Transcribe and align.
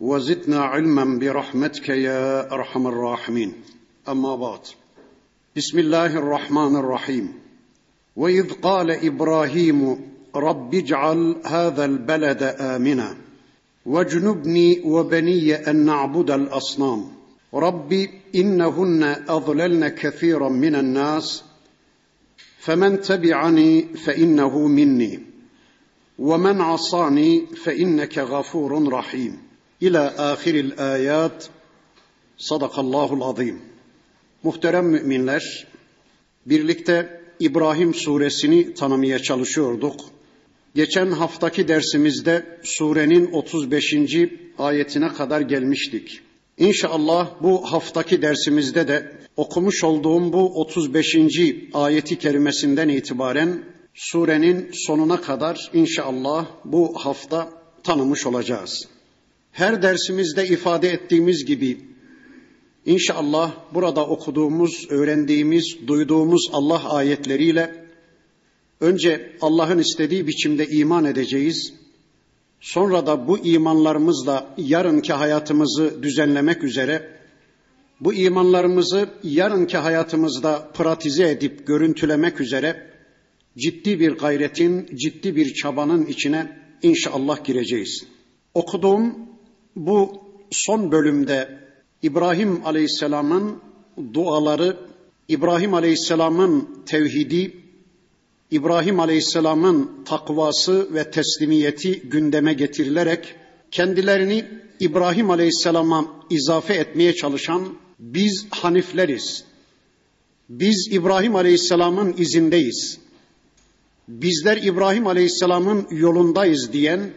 وزدنا 0.00 0.60
علما 0.60 1.18
برحمتك 1.18 1.88
يا 1.88 2.52
أرحم 2.52 2.86
الراحمين. 2.86 3.52
أما 4.08 4.36
بعد 4.36 4.60
بسم 5.56 5.78
الله 5.78 6.18
الرحمن 6.18 6.76
الرحيم. 6.76 7.32
وإذ 8.16 8.52
قال 8.52 8.90
إبراهيم 8.90 10.00
رب 10.36 10.74
اجعل 10.74 11.36
هذا 11.44 11.84
البلد 11.84 12.42
امنا 12.42 13.16
واجنبني 13.86 14.80
وبني 14.84 15.54
أن 15.54 15.84
نعبد 15.84 16.30
الأصنام. 16.30 17.04
رب 17.54 18.08
إنهن 18.34 19.02
أضللن 19.28 19.88
كثيرا 19.88 20.48
من 20.48 20.74
الناس 20.74 21.44
فمن 22.58 23.00
تبعني 23.00 23.82
فإنه 23.82 24.66
مني 24.66 25.20
ومن 26.18 26.60
عصاني 26.60 27.46
فإنك 27.46 28.18
غفور 28.18 28.92
رحيم. 28.92 29.47
İlâ 29.80 30.14
ahiril 30.18 30.92
ayat. 30.92 31.50
Sadakallahul 32.36 33.20
azim. 33.20 33.58
Muhterem 34.42 34.86
müminler, 34.86 35.66
birlikte 36.46 37.20
İbrahim 37.40 37.94
suresini 37.94 38.74
tanımaya 38.74 39.18
çalışıyorduk. 39.18 40.00
Geçen 40.74 41.10
haftaki 41.10 41.68
dersimizde 41.68 42.58
surenin 42.62 43.32
35. 43.32 43.94
ayetine 44.58 45.08
kadar 45.08 45.40
gelmiştik. 45.40 46.20
İnşallah 46.58 47.30
bu 47.42 47.72
haftaki 47.72 48.22
dersimizde 48.22 48.88
de 48.88 49.12
okumuş 49.36 49.84
olduğum 49.84 50.32
bu 50.32 50.60
35. 50.60 51.16
ayeti 51.74 52.18
kerimesinden 52.18 52.88
itibaren 52.88 53.64
surenin 53.94 54.70
sonuna 54.72 55.20
kadar 55.20 55.70
inşallah 55.72 56.46
bu 56.64 56.94
hafta 57.04 57.48
tanımış 57.82 58.26
olacağız 58.26 58.88
her 59.58 59.82
dersimizde 59.82 60.46
ifade 60.46 60.88
ettiğimiz 60.88 61.44
gibi 61.44 61.78
inşallah 62.86 63.54
burada 63.74 64.06
okuduğumuz, 64.06 64.86
öğrendiğimiz, 64.90 65.76
duyduğumuz 65.86 66.50
Allah 66.52 66.90
ayetleriyle 66.90 67.84
önce 68.80 69.36
Allah'ın 69.40 69.78
istediği 69.78 70.26
biçimde 70.26 70.66
iman 70.66 71.04
edeceğiz. 71.04 71.74
Sonra 72.60 73.06
da 73.06 73.28
bu 73.28 73.38
imanlarımızla 73.38 74.54
yarınki 74.58 75.12
hayatımızı 75.12 76.02
düzenlemek 76.02 76.64
üzere 76.64 77.18
bu 78.00 78.14
imanlarımızı 78.14 79.08
yarınki 79.22 79.76
hayatımızda 79.76 80.70
pratize 80.74 81.30
edip 81.30 81.66
görüntülemek 81.66 82.40
üzere 82.40 82.86
ciddi 83.56 84.00
bir 84.00 84.12
gayretin, 84.12 84.96
ciddi 84.96 85.36
bir 85.36 85.54
çabanın 85.54 86.06
içine 86.06 86.58
inşallah 86.82 87.44
gireceğiz. 87.44 88.04
Okuduğum 88.54 89.27
bu 89.78 90.12
son 90.50 90.92
bölümde 90.92 91.58
İbrahim 92.02 92.66
Aleyhisselam'ın 92.66 93.58
duaları, 94.14 94.76
İbrahim 95.28 95.74
Aleyhisselam'ın 95.74 96.68
tevhidi, 96.86 97.56
İbrahim 98.50 99.00
Aleyhisselam'ın 99.00 99.90
takvası 100.04 100.94
ve 100.94 101.10
teslimiyeti 101.10 102.00
gündeme 102.00 102.52
getirilerek 102.52 103.34
kendilerini 103.70 104.44
İbrahim 104.80 105.30
Aleyhisselam'a 105.30 106.06
izafe 106.30 106.74
etmeye 106.74 107.14
çalışan 107.14 107.68
biz 107.98 108.46
Hanifleriz. 108.50 109.44
Biz 110.48 110.88
İbrahim 110.92 111.36
Aleyhisselam'ın 111.36 112.14
izindeyiz. 112.18 112.98
Bizler 114.08 114.56
İbrahim 114.56 115.06
Aleyhisselam'ın 115.06 115.86
yolundayız 115.90 116.72
diyen 116.72 117.10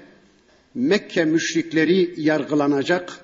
Mekke 0.75 1.25
müşrikleri 1.25 2.13
yargılanacak. 2.17 3.19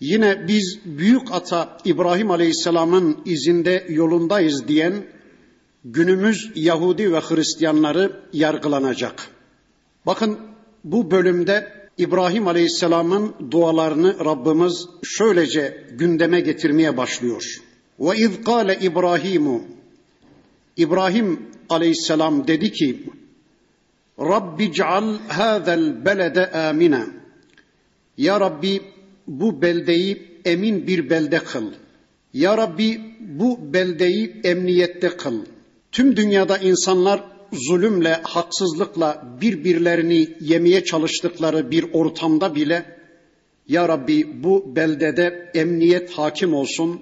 Yine 0.00 0.48
biz 0.48 0.78
büyük 0.84 1.32
ata 1.32 1.78
İbrahim 1.84 2.30
Aleyhisselam'ın 2.30 3.18
izinde 3.24 3.86
yolundayız 3.88 4.68
diyen 4.68 5.04
günümüz 5.84 6.52
Yahudi 6.54 7.12
ve 7.12 7.20
Hristiyanları 7.20 8.20
yargılanacak. 8.32 9.28
Bakın 10.06 10.38
bu 10.84 11.10
bölümde 11.10 11.82
İbrahim 11.98 12.48
Aleyhisselam'ın 12.48 13.34
dualarını 13.50 14.24
Rabbimiz 14.24 14.86
şöylece 15.02 15.86
gündeme 15.92 16.40
getirmeye 16.40 16.96
başlıyor. 16.96 17.62
Ve 18.00 18.16
iz 18.16 18.44
kâle 18.44 18.78
İbrahimu 18.80 19.64
İbrahim 20.76 21.40
Aleyhisselam 21.68 22.46
dedi 22.46 22.72
ki 22.72 23.04
Rabbi 24.18 24.72
ceal 24.72 25.18
hâzel 25.28 26.04
belede 26.04 26.50
amina. 26.50 27.06
Ya 28.16 28.40
Rabbi 28.40 28.82
bu 29.26 29.62
beldeyi 29.62 30.40
emin 30.44 30.86
bir 30.86 31.10
belde 31.10 31.38
kıl. 31.38 31.72
Ya 32.32 32.56
Rabbi 32.56 33.00
bu 33.20 33.72
beldeyi 33.72 34.40
emniyette 34.44 35.08
kıl. 35.08 35.44
Tüm 35.92 36.16
dünyada 36.16 36.58
insanlar 36.58 37.24
zulümle, 37.52 38.20
haksızlıkla 38.22 39.38
birbirlerini 39.40 40.28
yemeye 40.40 40.84
çalıştıkları 40.84 41.70
bir 41.70 41.92
ortamda 41.92 42.54
bile 42.54 43.02
Ya 43.68 43.88
Rabbi 43.88 44.42
bu 44.44 44.76
beldede 44.76 45.50
emniyet 45.54 46.10
hakim 46.10 46.54
olsun. 46.54 47.00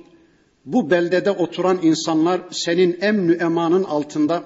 Bu 0.65 0.91
beldede 0.91 1.31
oturan 1.31 1.79
insanlar 1.83 2.41
senin 2.51 2.99
emnü 3.01 3.35
emanın 3.35 3.85
altında 3.85 4.45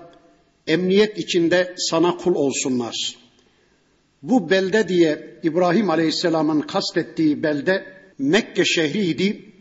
emniyet 0.67 1.19
içinde 1.19 1.75
sana 1.77 2.17
kul 2.17 2.35
olsunlar. 2.35 3.17
Bu 4.23 4.51
belde 4.51 4.89
diye 4.89 5.41
İbrahim 5.43 5.91
Aleyhisselam'ın 5.91 6.61
kastettiği 6.61 7.43
belde 7.43 7.95
Mekke 8.19 8.65
şehriydi, 8.65 9.53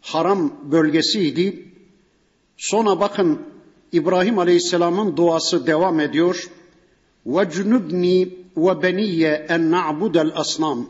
haram 0.00 0.70
bölgesiydi. 0.72 1.68
Sonra 2.56 3.00
bakın 3.00 3.42
İbrahim 3.92 4.38
Aleyhisselam'ın 4.38 5.16
duası 5.16 5.66
devam 5.66 6.00
ediyor. 6.00 6.50
Ve 7.26 7.50
cunubni 7.50 8.28
ve 8.56 8.82
beniye 8.82 9.46
en 9.48 9.70
na'budel 9.70 10.32
asnam. 10.34 10.88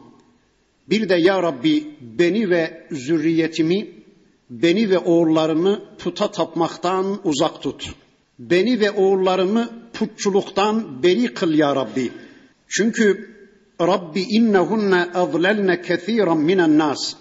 Bir 0.88 1.08
de 1.08 1.14
ya 1.14 1.42
Rabbi 1.42 1.96
beni 2.00 2.50
ve 2.50 2.86
zürriyetimi, 2.90 3.88
beni 4.50 4.90
ve 4.90 4.98
oğullarını 4.98 5.82
puta 5.98 6.30
tapmaktan 6.30 7.20
uzak 7.24 7.62
tut.'' 7.62 8.03
Beni 8.38 8.80
ve 8.80 8.90
oğullarımı 8.90 9.70
putçuluktan 9.92 11.02
beri 11.02 11.34
kıl 11.34 11.54
ya 11.54 11.76
Rabbi. 11.76 12.12
Çünkü 12.68 13.34
Rabbi 13.80 14.20
innehunne 14.20 15.10
azlelne 15.14 15.82
kethiren 15.82 16.38
minen 16.38 16.78
nas. 16.78 17.14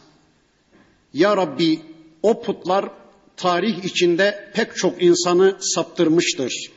Ya 1.13 1.37
Rabbi 1.37 1.79
o 2.23 2.41
putlar 2.41 2.89
tarih 3.37 3.83
içinde 3.83 4.51
pek 4.53 4.75
çok 4.75 5.03
insanı 5.03 5.57
saptırmıştır. 5.59 6.71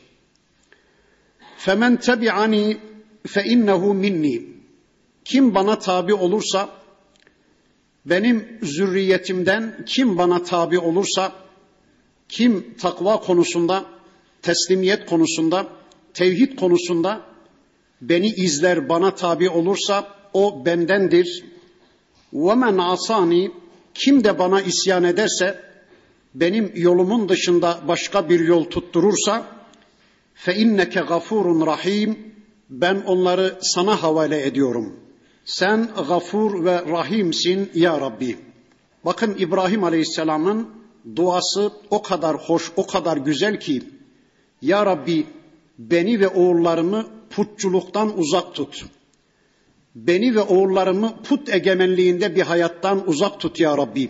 Femen 1.57 1.97
tebi'ani 1.97 2.77
fe 3.27 3.43
innehu 3.43 3.93
minni. 3.93 4.41
Kim 5.25 5.55
bana 5.55 5.79
tabi 5.79 6.13
olursa 6.13 6.69
benim 8.05 8.59
zürriyetimden 8.61 9.85
kim 9.85 10.17
bana 10.17 10.43
tabi 10.43 10.79
olursa 10.79 11.31
kim 12.29 12.75
takva 12.81 13.19
konusunda 13.19 13.85
teslimiyet 14.46 15.06
konusunda, 15.06 15.66
tevhid 16.14 16.58
konusunda 16.58 17.20
beni 18.00 18.28
izler, 18.28 18.88
bana 18.88 19.14
tabi 19.14 19.50
olursa 19.50 20.08
o 20.32 20.64
bendendir. 20.64 21.44
وَمَنْ 22.32 22.82
asani 22.82 23.50
Kim 23.94 24.24
de 24.24 24.38
bana 24.38 24.60
isyan 24.60 25.04
ederse, 25.04 25.60
benim 26.34 26.72
yolumun 26.74 27.28
dışında 27.28 27.80
başka 27.88 28.28
bir 28.28 28.40
yol 28.40 28.64
tutturursa, 28.64 29.46
فَاِنَّكَ 30.36 30.94
غَفُورٌ 30.98 31.66
rahim 31.66 32.18
Ben 32.70 33.02
onları 33.06 33.58
sana 33.60 34.02
havale 34.02 34.46
ediyorum. 34.46 34.96
Sen 35.44 35.88
gafur 36.08 36.64
ve 36.64 36.84
rahimsin 36.86 37.70
ya 37.74 38.00
Rabbi. 38.00 38.38
Bakın 39.04 39.36
İbrahim 39.38 39.84
Aleyhisselam'ın 39.84 40.68
duası 41.16 41.72
o 41.90 42.02
kadar 42.02 42.36
hoş, 42.36 42.72
o 42.76 42.86
kadar 42.86 43.16
güzel 43.16 43.60
ki 43.60 43.82
ya 44.61 44.85
Rabbi 44.85 45.25
beni 45.79 46.19
ve 46.19 46.27
oğullarımı 46.27 47.07
putçuluktan 47.29 48.19
uzak 48.19 48.55
tut. 48.55 48.85
Beni 49.95 50.35
ve 50.35 50.41
oğullarımı 50.41 51.23
put 51.23 51.49
egemenliğinde 51.49 52.35
bir 52.35 52.41
hayattan 52.41 53.07
uzak 53.09 53.39
tut 53.39 53.59
ya 53.59 53.77
Rabbi. 53.77 54.09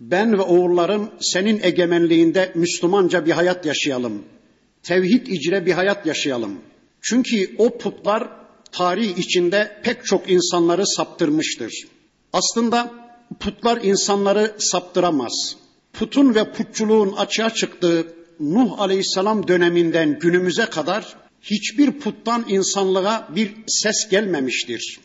Ben 0.00 0.32
ve 0.38 0.42
oğullarım 0.42 1.10
senin 1.20 1.60
egemenliğinde 1.62 2.52
Müslümanca 2.54 3.26
bir 3.26 3.30
hayat 3.30 3.66
yaşayalım. 3.66 4.22
Tevhid 4.82 5.26
icre 5.26 5.66
bir 5.66 5.72
hayat 5.72 6.06
yaşayalım. 6.06 6.60
Çünkü 7.00 7.54
o 7.58 7.78
putlar 7.78 8.28
tarih 8.72 9.18
içinde 9.18 9.80
pek 9.82 10.04
çok 10.04 10.30
insanları 10.30 10.86
saptırmıştır. 10.86 11.72
Aslında 12.32 12.92
putlar 13.40 13.82
insanları 13.82 14.54
saptıramaz. 14.58 15.56
Putun 15.92 16.34
ve 16.34 16.52
putçuluğun 16.52 17.12
açığa 17.12 17.50
çıktığı 17.50 18.21
Nuh 18.40 18.80
Aleyhisselam 18.80 19.48
döneminden 19.48 20.18
günümüze 20.18 20.66
kadar 20.66 21.16
hiçbir 21.42 21.92
puttan 21.92 22.44
insanlığa 22.48 23.28
bir 23.36 23.54
ses 23.66 24.08
gelmemiştir. 24.08 25.00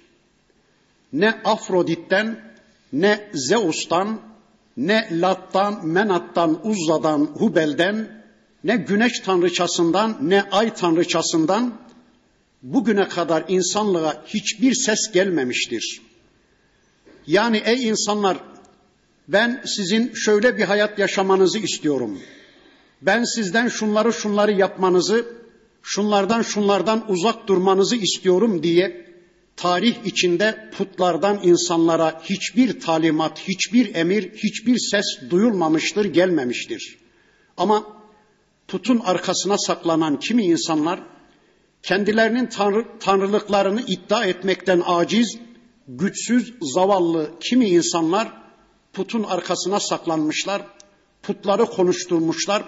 Ne 1.14 1.30
Afrodit'ten, 1.30 2.54
ne 2.94 3.30
Zeus'tan, 3.34 4.22
ne 4.78 5.10
Lat'tan, 5.12 5.88
Menat'tan, 5.88 6.68
Uzza'dan, 6.68 7.20
Hubel'den, 7.20 8.24
ne 8.64 8.76
güneş 8.76 9.20
tanrıçasından, 9.20 10.18
ne 10.22 10.42
ay 10.42 10.74
tanrıçasından 10.74 11.74
bugüne 12.64 13.08
kadar 13.08 13.46
insanlığa 13.48 14.24
hiçbir 14.26 14.74
ses 14.74 15.12
gelmemiştir. 15.12 16.02
Yani 17.28 17.62
ey 17.66 17.88
insanlar 17.88 18.38
ben 19.28 19.64
sizin 19.66 20.14
şöyle 20.14 20.58
bir 20.58 20.64
hayat 20.64 21.00
yaşamanızı 21.00 21.60
istiyorum. 21.60 22.20
Ben 23.02 23.24
sizden 23.24 23.68
şunları 23.68 24.14
şunları 24.14 24.52
yapmanızı, 24.52 25.26
şunlardan 25.84 26.42
şunlardan 26.42 27.12
uzak 27.12 27.48
durmanızı 27.48 27.96
istiyorum 27.96 28.64
diye 28.64 29.08
tarih 29.56 30.06
içinde 30.06 30.70
putlardan 30.78 31.40
insanlara 31.44 32.22
hiçbir 32.24 32.80
talimat, 32.80 33.40
hiçbir 33.40 33.96
emir, 33.96 34.34
hiçbir 34.34 34.78
ses 34.78 35.06
duyulmamıştır, 35.30 36.06
gelmemiştir. 36.06 36.98
Ama 37.58 37.84
putun 38.68 39.00
arkasına 39.00 39.58
saklanan 39.58 40.20
kimi 40.20 40.44
insanlar 40.44 41.00
kendilerinin 41.84 42.46
tanrı, 42.46 42.86
tanrılıklarını 43.00 43.82
iddia 43.82 44.26
etmekten 44.26 44.84
aciz, 44.86 45.38
güçsüz, 45.88 46.54
zavallı 46.62 47.32
kimi 47.40 47.70
insanlar 47.70 48.34
putun 48.94 49.24
arkasına 49.24 49.80
saklanmışlar, 49.80 50.62
putları 51.24 51.66
konuşturmuşlar 51.66 52.64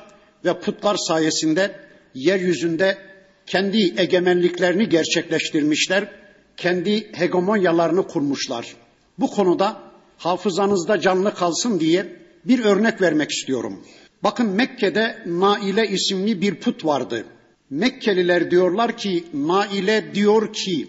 ve 0.45 0.59
putlar 0.59 0.95
sayesinde 0.97 1.75
yeryüzünde 2.13 2.97
kendi 3.45 3.93
egemenliklerini 3.97 4.89
gerçekleştirmişler, 4.89 6.11
kendi 6.57 7.13
hegemonyalarını 7.13 8.07
kurmuşlar. 8.07 8.75
Bu 9.19 9.31
konuda 9.31 9.81
hafızanızda 10.17 11.01
canlı 11.01 11.33
kalsın 11.33 11.79
diye 11.79 12.19
bir 12.45 12.63
örnek 12.65 13.01
vermek 13.01 13.31
istiyorum. 13.31 13.85
Bakın 14.23 14.47
Mekke'de 14.47 15.23
Naile 15.25 15.87
isimli 15.87 16.41
bir 16.41 16.55
put 16.55 16.85
vardı. 16.85 17.25
Mekkeliler 17.69 18.51
diyorlar 18.51 18.97
ki 18.97 19.23
Naile 19.33 20.15
diyor 20.15 20.53
ki 20.53 20.87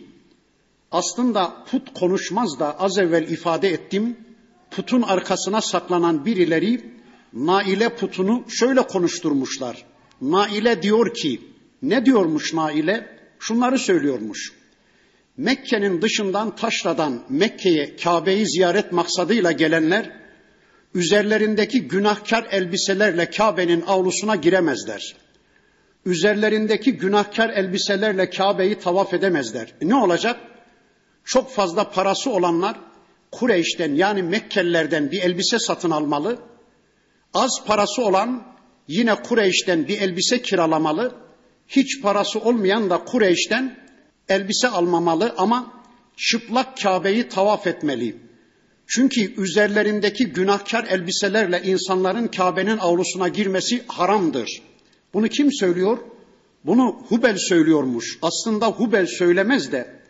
aslında 0.93 1.65
put 1.71 1.95
konuşmaz 1.95 2.61
da 2.61 2.81
az 2.81 2.99
evvel 2.99 3.29
ifade 3.29 3.69
ettim. 3.69 4.17
Putun 4.71 5.03
arkasına 5.03 5.61
saklanan 5.61 6.27
birileri 6.27 7.00
Naile 7.33 7.89
putunu 7.89 8.45
şöyle 8.49 8.83
konuşturmuşlar. 8.83 9.85
Naile 10.21 10.83
diyor 10.83 11.15
ki 11.15 11.41
ne 11.83 12.07
diyormuş 12.07 12.55
Naile? 12.55 13.19
Şunları 13.39 13.79
söylüyormuş. 13.79 14.53
Mekke'nin 15.37 16.03
dışından 16.03 16.57
taşradan 16.57 17.23
Mekke'ye 17.29 17.97
Kabe'yi 17.97 18.47
ziyaret 18.47 18.93
maksadıyla 18.93 19.53
gelenler 19.53 20.21
üzerlerindeki 20.95 21.83
günahkar 21.83 22.47
elbiselerle 22.51 23.31
Kabe'nin 23.31 23.85
avlusuna 23.87 24.37
giremezler. 24.37 25.17
Üzerlerindeki 26.07 26.93
günahkar 26.93 27.51
elbiselerle 27.51 28.31
Kabe'yi 28.31 28.75
tavaf 28.75 29.15
edemezler. 29.15 29.75
Ne 29.83 29.95
olacak? 29.95 30.41
Çok 31.25 31.51
fazla 31.51 31.91
parası 31.91 32.31
olanlar 32.31 32.81
Kureyş'ten 33.31 33.95
yani 33.95 34.23
Mekkelilerden 34.23 35.11
bir 35.11 35.23
elbise 35.23 35.59
satın 35.59 35.91
almalı. 35.91 36.39
Az 37.35 37.51
parası 37.67 38.03
olan 38.03 38.43
yine 38.89 39.15
Kureyş'ten 39.15 39.89
bir 39.89 40.01
elbise 40.01 40.43
kiralamalı. 40.43 41.15
Hiç 41.69 42.03
parası 42.03 42.41
olmayan 42.41 42.91
da 42.91 43.05
Kureyş'ten 43.05 43.77
elbise 44.29 44.69
almamalı 44.69 45.35
ama 45.37 45.73
çıplak 46.17 46.77
Kabe'yi 46.83 47.29
tavaf 47.29 47.67
etmeli. 47.67 48.17
Çünkü 48.87 49.43
üzerlerindeki 49.43 50.27
günahkar 50.27 50.85
elbiselerle 50.85 51.63
insanların 51.65 52.27
Kabe'nin 52.29 52.79
avlusuna 52.79 53.29
girmesi 53.29 53.83
haramdır. 53.87 54.63
Bunu 55.15 55.29
kim 55.29 55.53
söylüyor? 55.53 55.99
Bunu 56.65 57.03
Hubel 57.09 57.37
söylüyormuş. 57.37 58.19
Aslında 58.23 58.67
Hubel 58.67 59.07
söylemez 59.07 59.73
de 59.73 60.01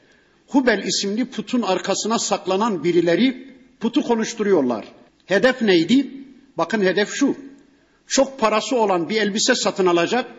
Hubel 0.46 0.82
isimli 0.84 1.24
putun 1.24 1.62
arkasına 1.62 2.18
saklanan 2.18 2.84
birileri 2.84 3.54
putu 3.80 4.02
konuşturuyorlar. 4.02 4.84
Hedef 5.26 5.62
neydi? 5.62 6.19
Bakın 6.60 6.80
hedef 6.80 7.14
şu. 7.14 7.36
Çok 8.06 8.38
parası 8.38 8.76
olan 8.76 9.08
bir 9.08 9.20
elbise 9.20 9.54
satın 9.54 9.86
alacak. 9.86 10.30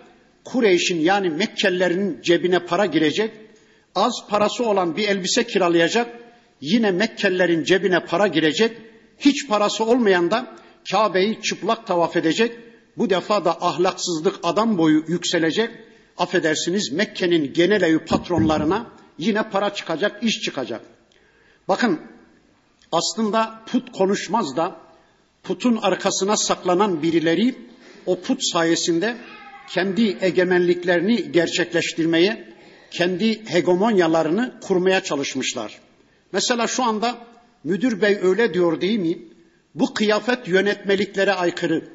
Kureyş'in 0.46 1.00
yani 1.00 1.30
Mekkelilerin 1.30 2.22
cebine 2.22 2.66
para 2.66 2.86
girecek. 2.86 3.32
Az 3.96 4.14
parası 4.30 4.66
olan 4.66 4.98
bir 4.98 5.08
elbise 5.08 5.48
kiralayacak. 5.48 6.20
Yine 6.62 6.92
Mekkelilerin 6.92 7.64
cebine 7.64 8.06
para 8.06 8.28
girecek. 8.28 8.78
Hiç 9.20 9.48
parası 9.48 9.84
olmayan 9.84 10.32
da 10.32 10.56
Kabe'yi 10.92 11.42
çıplak 11.42 11.88
tavaf 11.88 12.16
edecek. 12.16 12.60
Bu 12.98 13.10
defa 13.10 13.46
da 13.46 13.62
ahlaksızlık 13.62 14.40
adam 14.44 14.78
boyu 14.78 15.04
yükselecek. 15.08 15.70
Affedersiniz 16.18 16.92
Mekke'nin 16.92 17.54
genel 17.54 17.82
evi 17.82 18.00
patronlarına 18.06 18.86
yine 19.18 19.50
para 19.50 19.74
çıkacak, 19.74 20.24
iş 20.24 20.42
çıkacak. 20.42 20.82
Bakın 21.68 22.02
aslında 22.92 23.62
put 23.72 23.92
konuşmaz 23.92 24.58
da 24.58 24.91
putun 25.44 25.80
arkasına 25.82 26.38
saklanan 26.38 27.04
birileri 27.04 27.56
o 28.06 28.22
put 28.22 28.40
sayesinde 28.44 29.18
kendi 29.70 30.18
egemenliklerini 30.22 31.32
gerçekleştirmeye, 31.32 32.54
kendi 32.92 33.46
hegemonyalarını 33.46 34.60
kurmaya 34.62 35.04
çalışmışlar. 35.04 35.80
Mesela 36.32 36.68
şu 36.68 36.84
anda 36.84 37.18
müdür 37.64 38.02
bey 38.02 38.20
öyle 38.22 38.54
diyor 38.54 38.82
değil 38.82 39.00
mi? 39.00 39.18
Bu 39.76 39.94
kıyafet 39.94 40.48
yönetmeliklere 40.48 41.34
aykırı. 41.34 41.88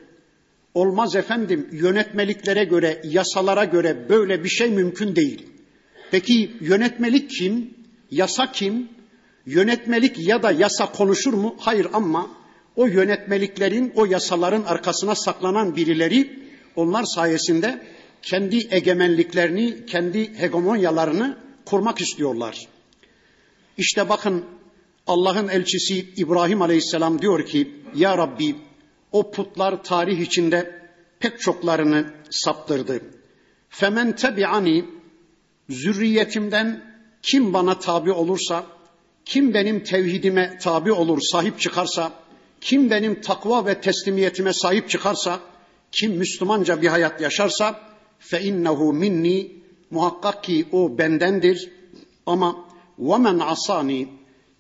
Olmaz 0.75 1.17
efendim 1.17 1.69
yönetmeliklere 1.73 2.65
göre, 2.65 3.01
yasalara 3.05 3.65
göre 3.65 4.09
böyle 4.09 4.45
bir 4.45 4.49
şey 4.49 4.71
mümkün 4.71 5.17
değil. 5.17 5.47
Peki 6.11 6.57
yönetmelik 6.61 7.31
kim? 7.31 7.75
Yasa 8.11 8.53
kim? 8.53 8.89
Yönetmelik 9.47 10.29
ya 10.29 10.43
da 10.43 10.51
yasa 10.51 10.93
konuşur 10.93 11.33
mu? 11.33 11.57
Hayır 11.59 11.87
ama 11.93 12.31
o 12.77 12.87
yönetmeliklerin, 12.87 13.93
o 13.97 14.05
yasaların 14.05 14.63
arkasına 14.63 15.15
saklanan 15.15 15.77
birileri 15.77 16.39
onlar 16.77 17.05
sayesinde 17.05 17.87
kendi 18.23 18.69
egemenliklerini, 18.71 19.87
kendi 19.87 20.39
hegemonyalarını 20.39 21.39
kurmak 21.65 22.01
istiyorlar. 22.01 22.69
İşte 23.79 24.09
bakın 24.09 24.45
Allah'ın 25.07 25.49
elçisi 25.49 26.07
İbrahim 26.17 26.63
Aleyhisselam 26.63 27.23
diyor 27.23 27.47
ki 27.47 27.75
Ya 27.95 28.19
Rabbi 28.19 28.57
o 29.13 29.31
putlar 29.31 29.83
tarih 29.83 30.21
içinde 30.21 30.89
pek 31.21 31.41
çoklarını 31.41 32.15
saptırdı. 32.31 33.01
Femen 33.69 34.17
tebi'ani 34.17 34.85
zürriyetimden 35.69 36.97
kim 37.23 37.53
bana 37.53 37.79
tabi 37.79 38.13
olursa, 38.13 38.67
kim 39.25 39.55
benim 39.55 39.85
tevhidime 39.85 40.59
tabi 40.63 40.93
olur, 40.93 41.21
sahip 41.21 41.61
çıkarsa, 41.61 42.13
kim 42.61 42.91
benim 42.91 43.21
takva 43.21 43.67
ve 43.67 43.81
teslimiyetime 43.81 44.53
sahip 44.53 44.91
çıkarsa, 44.91 45.41
kim 45.93 46.13
Müslümanca 46.13 46.83
bir 46.83 46.89
hayat 46.89 47.21
yaşarsa 47.21 47.81
fe 48.19 48.43
innehu 48.43 48.93
minni 48.93 49.53
muhakkak 49.91 50.45
ki 50.45 50.67
o 50.73 50.99
bendendir 50.99 51.71
ama 52.27 52.67
ve 52.99 53.19
men 53.19 53.39
asani 53.39 54.09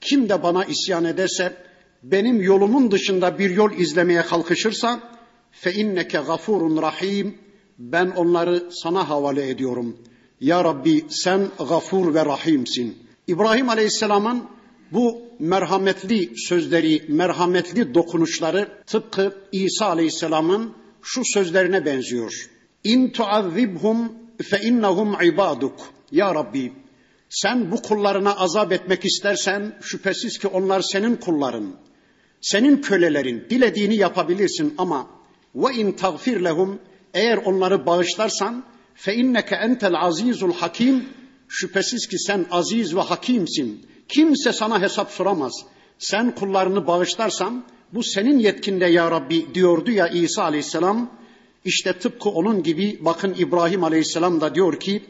kim 0.00 0.29
de 0.29 0.43
bana 0.43 0.65
isyan 0.65 1.05
ederse 1.05 1.57
benim 2.03 2.43
yolumun 2.43 2.91
dışında 2.91 3.38
bir 3.38 3.50
yol 3.50 3.73
izlemeye 3.73 4.23
kalkışırsa 4.23 5.00
fe 5.50 5.73
inneke 5.73 6.19
gafurun 6.19 6.83
rahim 6.83 7.38
ben 7.79 8.07
onları 8.11 8.73
sana 8.73 9.09
havale 9.09 9.50
ediyorum. 9.50 9.97
Ya 10.41 10.65
Rabbi 10.65 11.05
sen 11.09 11.49
gafur 11.59 12.15
ve 12.15 12.25
rahimsin. 12.25 12.99
İbrahim 13.26 13.69
Aleyhisselam'ın 13.69 14.45
bu 14.93 15.23
merhametli 15.38 16.31
sözleri, 16.37 17.02
merhametli 17.09 17.95
dokunuşları 17.95 18.69
tıpkı 18.87 19.35
İsa 19.52 19.87
Aleyhisselam'ın 19.87 20.73
şu 21.02 21.23
sözlerine 21.25 21.85
benziyor. 21.85 22.50
İn 22.85 23.11
tuazzibhum 23.11 24.12
fe 24.43 24.61
innahum 24.61 25.23
ibaduk. 25.23 25.81
Ya 26.12 26.35
Rabbi 26.35 26.73
Sen 27.28 27.71
bu 27.73 27.83
kullarına 27.83 28.37
azap 28.37 28.73
etmek 28.73 29.05
istersen 29.05 29.78
şüphesiz 29.83 30.38
ki 30.38 30.49
onlar 30.49 30.81
senin 30.81 31.16
kulların, 31.16 31.76
senin 32.40 32.81
kölelerin. 32.83 33.47
Dilediğini 33.50 33.97
yapabilirsin 33.97 34.75
ama 34.78 35.11
ve 35.55 35.75
in 35.75 35.93
tagfir 35.93 36.40
lehum 36.45 36.78
eğer 37.14 37.37
onları 37.37 37.87
bağışlarsan 37.87 38.64
fe 38.95 39.14
inneke 39.14 39.55
entel 39.55 39.95
azizul 39.95 40.52
hakim 40.52 41.09
şüphesiz 41.49 42.07
ki 42.07 42.19
sen 42.19 42.47
aziz 42.50 42.97
ve 42.97 43.00
hakimsin. 43.00 43.87
Kimse 44.09 44.53
sana 44.53 44.83
hesap 44.83 45.11
soramaz. 45.11 45.65
Sen 45.99 46.35
kullarını 46.35 46.87
bağışlarsan 46.87 47.65
bu 47.93 48.03
senin 48.03 48.39
yetkinde 48.39 48.87
ya 48.87 49.11
Rabbi 49.11 49.55
diyordu 49.55 49.91
ya 49.91 50.09
İsa 50.09 50.43
aleyhisselam. 50.43 51.11
İşte 51.65 51.93
tıpkı 51.93 52.29
onun 52.29 52.63
gibi 52.63 52.99
bakın 53.01 53.35
İbrahim 53.39 53.85
aleyhisselam 53.85 54.41
da 54.41 54.55
diyor 54.55 54.81
ki 54.81 55.05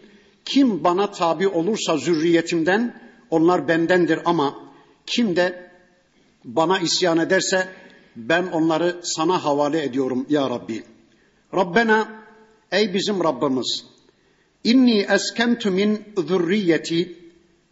kim 0.44 0.84
bana 0.84 1.10
tabi 1.10 1.48
olursa 1.48 1.96
zürriyetimden 1.96 3.00
onlar 3.30 3.68
bendendir 3.68 4.18
ama 4.24 4.54
kim 5.06 5.36
de 5.36 5.70
bana 6.44 6.78
isyan 6.78 7.18
ederse 7.18 7.68
ben 8.16 8.46
onları 8.46 9.00
sana 9.02 9.44
havale 9.44 9.84
ediyorum 9.84 10.26
ya 10.28 10.50
Rabbi. 10.50 10.84
Rabbena 11.54 12.08
ey 12.72 12.94
bizim 12.94 13.24
Rabbimiz 13.24 13.84
inni 14.64 15.06
eskentu 15.10 15.70
min 15.70 16.02
zürriyeti 16.28 17.25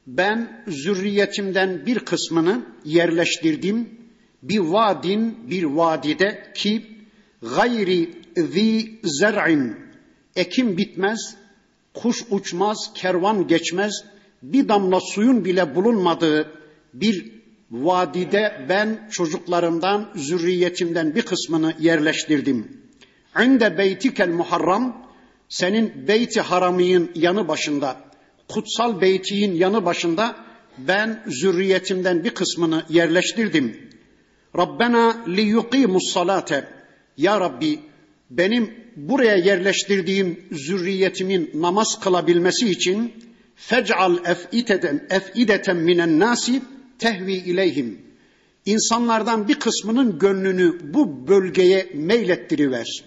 ben 0.07 0.65
zürriyetimden 0.69 1.87
bir 1.87 1.99
kısmını 1.99 2.63
yerleştirdim 2.85 3.89
bir 4.43 4.59
vadin 4.59 5.51
bir 5.51 5.65
vadide 5.65 6.53
ki 6.55 6.87
gayri 7.43 8.11
zi 8.37 9.01
zer'in 9.05 9.77
ekim 10.37 10.77
bitmez 10.77 11.37
kuş 11.95 12.25
uçmaz, 12.31 12.91
kervan 12.95 13.47
geçmez, 13.47 14.05
bir 14.43 14.69
damla 14.69 15.01
suyun 15.01 15.45
bile 15.45 15.75
bulunmadığı 15.75 16.53
bir 16.95 17.33
vadide 17.71 18.67
ben 18.69 19.09
çocuklarımdan, 19.11 20.11
zürriyetimden 20.15 21.15
bir 21.15 21.23
kısmını 21.23 21.75
yerleştirdim. 21.79 22.83
İnde 23.45 23.79
beytikel 23.79 24.29
muharram, 24.29 25.07
senin 25.49 26.09
beyti 26.09 26.41
haramiyin 26.41 27.11
yanı 27.15 27.49
başında, 27.49 27.97
kutsal 28.55 29.01
beytiyin 29.01 29.55
yanı 29.55 29.85
başında 29.85 30.37
ben 30.79 31.25
zürriyetimden 31.27 32.25
bir 32.25 32.31
kısmını 32.31 32.83
yerleştirdim. 32.89 33.91
Rabbena 34.59 35.25
li 35.29 35.41
yuqimus 35.41 36.13
salate. 36.13 36.69
Ya 37.17 37.41
Rabbi 37.41 37.81
benim 38.31 38.75
buraya 38.97 39.37
yerleştirdiğim 39.37 40.41
zürriyetimin 40.53 41.51
namaz 41.55 42.01
kılabilmesi 42.01 42.71
için 42.71 43.13
fec'al 43.57 44.17
ef'ideten 44.25 45.07
ef'ideten 45.11 45.77
minen 45.77 46.19
nasi 46.19 46.63
tehvi 46.99 47.33
ileyhim. 47.33 47.99
İnsanlardan 48.67 49.49
bir 49.49 49.55
kısmının 49.55 50.19
gönlünü 50.19 50.95
bu 50.95 51.29
bölgeye 51.29 51.91
meylettiriver. 51.95 53.05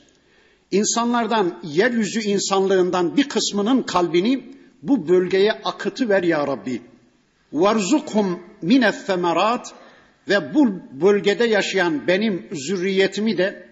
İnsanlardan, 0.72 1.60
yeryüzü 1.64 2.22
insanlığından 2.22 3.18
bir 3.18 3.30
kısmının 3.30 3.82
kalbini 3.82 4.57
bu 4.82 5.08
bölgeye 5.08 5.52
akıtı 5.52 6.10
ver 6.10 6.24
ya 6.24 6.48
Rabbi. 6.48 6.82
Varzukhum 7.54 8.40
mine 8.62 8.92
semerat 8.92 9.74
ve 10.30 10.54
bu 10.54 10.68
bölgede 10.92 11.46
yaşayan 11.46 12.08
benim 12.08 12.50
zürriyetimi 12.52 13.38
de 13.38 13.70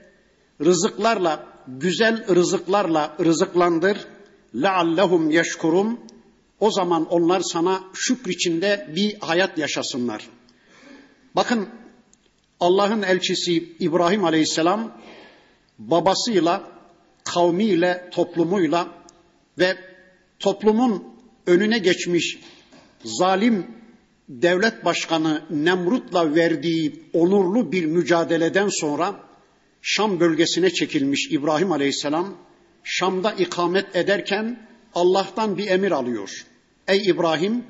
rızıklarla, 0.61 1.47
güzel 1.67 2.35
rızıklarla 2.35 3.15
rızıklandır. 3.19 3.97
Leallehum 4.55 5.29
yeşkurum. 5.29 5.99
O 6.59 6.71
zaman 6.71 7.05
onlar 7.05 7.41
sana 7.41 7.83
şükür 7.93 8.31
içinde 8.31 8.89
bir 8.95 9.19
hayat 9.19 9.57
yaşasınlar. 9.57 10.27
Bakın 11.35 11.69
Allah'ın 12.59 13.01
elçisi 13.01 13.75
İbrahim 13.79 14.23
Aleyhisselam 14.25 14.91
babasıyla, 15.79 16.63
kavmiyle, 17.23 18.09
toplumuyla 18.13 18.87
ve 19.59 19.77
toplumun 20.39 21.03
önüne 21.47 21.77
geçmiş 21.77 22.39
zalim 23.03 23.67
devlet 24.29 24.85
başkanı 24.85 25.41
Nemrut'la 25.49 26.35
verdiği 26.35 27.03
onurlu 27.13 27.71
bir 27.71 27.85
mücadeleden 27.85 28.69
sonra 28.69 29.19
Şam 29.81 30.19
bölgesine 30.19 30.69
çekilmiş 30.69 31.27
İbrahim 31.31 31.71
Aleyhisselam 31.71 32.37
Şam'da 32.83 33.31
ikamet 33.31 33.95
ederken 33.95 34.67
Allah'tan 34.95 35.57
bir 35.57 35.67
emir 35.67 35.91
alıyor. 35.91 36.45
Ey 36.87 37.01
İbrahim 37.05 37.63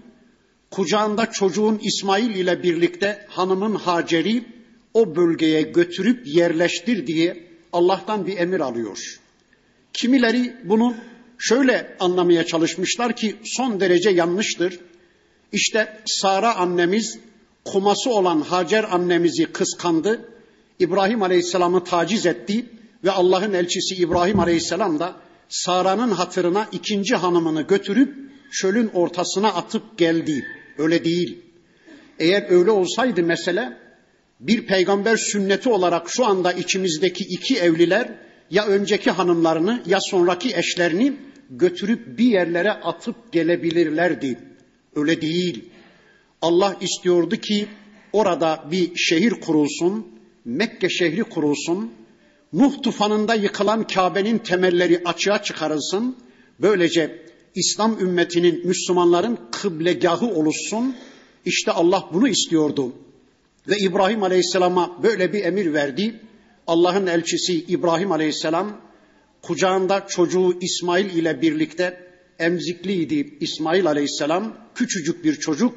kucağında 0.72 1.32
çocuğun 1.32 1.80
İsmail 1.84 2.36
ile 2.36 2.64
birlikte 2.64 3.26
hanımın 3.30 3.76
Hacer'i 3.76 4.46
o 4.94 5.16
bölgeye 5.16 5.62
götürüp 5.62 6.28
yerleştir 6.28 7.08
diye 7.08 7.48
Allah'tan 7.74 8.28
bir 8.28 8.38
emir 8.38 8.60
alıyor. 8.60 9.20
Kimileri 9.94 10.56
bunu 10.64 10.96
şöyle 11.38 11.96
anlamaya 12.00 12.46
çalışmışlar 12.46 13.16
ki 13.16 13.36
son 13.44 13.80
derece 13.80 14.10
yanlıştır. 14.10 14.80
İşte 15.52 16.00
Sara 16.06 16.56
annemiz 16.56 17.20
kuması 17.66 18.10
olan 18.10 18.42
Hacer 18.42 18.84
annemizi 18.84 19.46
kıskandı 19.46 20.30
İbrahim 20.80 21.24
Aleyhisselam'ı 21.24 21.84
taciz 21.84 22.26
etti 22.26 22.66
ve 23.04 23.12
Allah'ın 23.12 23.54
elçisi 23.54 23.96
İbrahim 23.96 24.40
Aleyhisselam 24.40 25.00
da 25.00 25.16
Sara'nın 25.50 26.12
hatırına 26.12 26.68
ikinci 26.72 27.16
hanımını 27.16 27.62
götürüp 27.62 28.16
çölün 28.52 28.88
ortasına 28.94 29.54
atıp 29.54 29.98
geldi. 29.98 30.46
Öyle 30.78 31.06
değil. 31.06 31.42
Eğer 32.20 32.50
öyle 32.50 32.72
olsaydı 32.72 33.24
mesele 33.24 33.78
bir 34.40 34.66
peygamber 34.66 35.18
sünneti 35.18 35.70
olarak 35.70 36.10
şu 36.10 36.26
anda 36.26 36.52
içimizdeki 36.52 37.24
iki 37.24 37.58
evliler 37.58 38.12
ya 38.52 38.66
önceki 38.66 39.12
hanımlarını 39.12 39.84
ya 39.86 40.00
sonraki 40.02 40.56
eşlerini 40.56 41.14
götürüp 41.50 42.18
bir 42.18 42.26
yerlere 42.26 42.72
atıp 42.72 43.32
gelebilirlerdi. 43.32 44.40
Öyle 44.96 45.22
değil. 45.22 45.66
Allah 46.42 46.76
istiyordu 46.82 47.36
ki 47.36 47.68
orada 48.14 48.66
bir 48.72 48.96
şehir 48.96 49.32
kurulsun, 49.32 50.08
Mekke 50.46 50.90
şehri 50.90 51.24
kurulsun, 51.24 51.92
Nuh 52.54 52.82
tufanında 52.82 53.36
yıkılan 53.36 53.88
Kabe'nin 53.88 54.38
temelleri 54.38 55.02
açığa 55.06 55.44
çıkarılsın, 55.44 56.18
böylece 56.60 57.26
İslam 57.56 58.00
ümmetinin, 58.00 58.68
Müslümanların 58.68 59.40
kıblegahı 59.52 60.26
oluşsun. 60.26 60.96
İşte 61.46 61.72
Allah 61.72 62.10
bunu 62.14 62.28
istiyordu. 62.28 62.94
Ve 63.68 63.78
İbrahim 63.78 64.24
Aleyhisselam'a 64.24 65.04
böyle 65.04 65.34
bir 65.34 65.44
emir 65.44 65.74
verdi. 65.74 66.20
Allah'ın 66.68 67.08
elçisi 67.08 67.54
İbrahim 67.54 68.12
Aleyhisselam 68.12 68.82
kucağında 69.42 70.08
çocuğu 70.08 70.58
İsmail 70.62 71.06
ile 71.06 71.42
birlikte 71.42 72.06
emzikliydi 72.40 73.38
İsmail 73.40 73.88
Aleyhisselam. 73.88 74.58
Küçücük 74.76 75.24
bir 75.24 75.36
çocuk. 75.36 75.74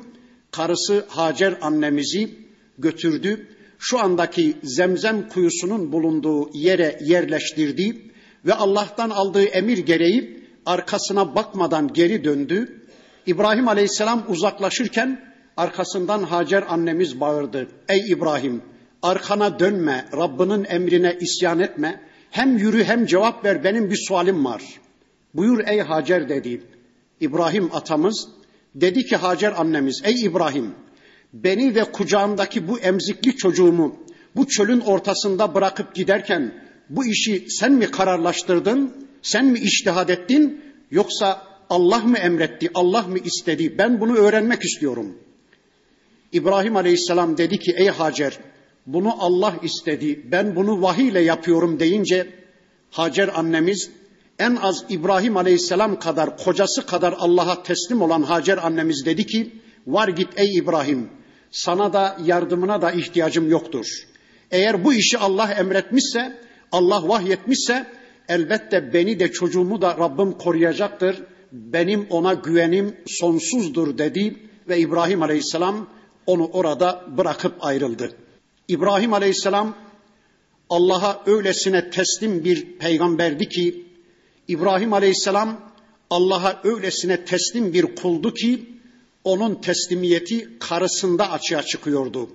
Karısı 0.50 1.04
Hacer 1.09 1.59
annemizi 1.61 2.30
götürdü 2.78 3.47
şu 3.78 3.99
andaki 3.99 4.57
zemzem 4.62 5.28
kuyusunun 5.28 5.92
bulunduğu 5.92 6.50
yere 6.54 6.99
yerleştirdi 7.04 8.12
ve 8.47 8.54
Allah'tan 8.54 9.11
aldığı 9.11 9.45
emir 9.45 9.78
gereği 9.78 10.45
arkasına 10.66 11.35
bakmadan 11.35 11.92
geri 11.92 12.25
döndü. 12.25 12.83
İbrahim 13.26 13.68
Aleyhisselam 13.68 14.25
uzaklaşırken 14.28 15.35
arkasından 15.57 16.23
Hacer 16.23 16.64
annemiz 16.68 17.21
bağırdı. 17.21 17.68
Ey 17.88 18.11
İbrahim 18.11 18.62
arkana 19.02 19.59
dönme, 19.59 20.09
Rabbinin 20.17 20.67
emrine 20.69 21.17
isyan 21.21 21.59
etme. 21.61 22.00
Hem 22.31 22.59
yürü 22.59 22.85
hem 22.85 23.07
cevap 23.07 23.45
ver 23.45 23.64
benim 23.64 23.90
bir 23.90 23.99
sualim 24.09 24.45
var. 24.45 24.62
Buyur 25.35 25.67
ey 25.67 25.81
Hacer 25.81 26.28
dedi. 26.28 26.62
İbrahim 27.21 27.71
atamız 27.73 28.28
dedi 28.75 29.07
ki 29.07 29.17
Hacer 29.17 29.52
annemiz 29.57 30.02
ey 30.05 30.25
İbrahim 30.25 30.75
beni 31.33 31.75
ve 31.75 31.85
kucağımdaki 31.85 32.69
bu 32.69 32.78
emzikli 32.78 33.37
çocuğumu 33.37 33.97
bu 34.37 34.49
çölün 34.49 34.81
ortasında 34.81 35.55
bırakıp 35.55 35.95
giderken 35.95 36.64
bu 36.88 37.07
işi 37.07 37.45
sen 37.49 37.73
mi 37.73 37.90
kararlaştırdın? 37.90 39.09
Sen 39.23 39.47
mi 39.47 39.59
iştihad 39.59 40.09
ettin? 40.09 40.64
Yoksa 40.90 41.43
Allah 41.71 41.99
mı 41.99 42.19
emretti? 42.19 42.71
Allah 42.75 43.02
mı 43.02 43.19
istedi? 43.19 43.78
Ben 43.78 44.00
bunu 44.00 44.17
öğrenmek 44.17 44.64
istiyorum. 44.64 45.19
İbrahim 46.33 46.76
Aleyhisselam 46.76 47.38
dedi 47.38 47.59
ki 47.59 47.75
ey 47.76 47.88
Hacer 47.88 48.38
bunu 48.88 49.14
Allah 49.18 49.54
istedi. 49.62 50.21
Ben 50.33 50.57
bunu 50.57 50.83
vahiy 50.83 51.09
ile 51.09 51.21
yapıyorum 51.21 51.80
deyince 51.80 52.30
Hacer 52.90 53.30
annemiz 53.35 53.90
en 54.38 54.57
az 54.57 54.85
İbrahim 54.88 55.37
Aleyhisselam 55.37 55.99
kadar 55.99 56.37
kocası 56.37 56.87
kadar 56.87 57.14
Allah'a 57.18 57.62
teslim 57.62 58.02
olan 58.02 58.23
Hacer 58.23 58.59
annemiz 58.59 59.07
dedi 59.07 59.26
ki 59.26 59.52
var 59.87 60.09
git 60.09 60.28
ey 60.37 60.57
İbrahim 60.57 61.09
sana 61.50 61.92
da 61.92 62.16
yardımına 62.25 62.83
da 62.83 62.92
ihtiyacım 62.92 63.50
yoktur. 63.50 63.87
Eğer 64.50 64.85
bu 64.85 64.95
işi 64.95 65.18
Allah 65.18 65.52
emretmişse, 65.52 66.38
Allah 66.73 67.09
vahyetmişse 67.09 67.87
elbette 68.28 68.92
beni 68.92 69.21
de 69.21 69.33
çocuğumu 69.33 69.83
da 69.83 69.97
Rabbim 69.99 70.33
koruyacaktır. 70.33 71.23
benim 71.52 72.07
ona 72.11 72.35
güvenim 72.35 72.97
sonsuzdur 73.07 73.99
dedi 73.99 74.37
ve 74.68 74.78
İbrahim 74.78 75.23
Aleyhisselam 75.23 75.88
onu 76.26 76.47
orada 76.47 77.04
bırakıp 77.16 77.54
ayrıldı. 77.61 78.27
İbrahim 78.68 79.12
Aleyhisselam 79.12 79.76
Allah'a 80.70 81.22
öylesine 81.26 81.90
teslim 81.90 82.44
bir 82.44 82.78
peygamberdi 82.78 83.48
ki 83.48 83.87
İbrahim 84.48 84.92
Aleyhisselam 84.92 85.60
Allah'a 86.10 86.60
öylesine 86.64 87.25
teslim 87.25 87.72
bir 87.72 87.94
kuldu 87.94 88.34
ki 88.34 88.68
onun 89.25 89.54
teslimiyeti 89.54 90.58
karısında 90.58 91.30
açığa 91.30 91.62
çıkıyordu. 91.62 92.30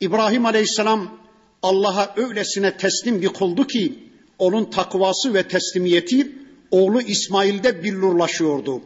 İbrahim 0.00 0.46
Aleyhisselam 0.46 1.18
Allah'a 1.62 2.14
öylesine 2.16 2.76
teslim 2.76 3.22
bir 3.22 3.28
kuldu 3.28 3.66
ki 3.66 3.98
onun 4.38 4.64
takvası 4.64 5.34
ve 5.34 5.48
teslimiyeti 5.48 6.32
oğlu 6.70 7.00
İsmail'de 7.00 7.84
billurlaşıyordu. 7.84 8.82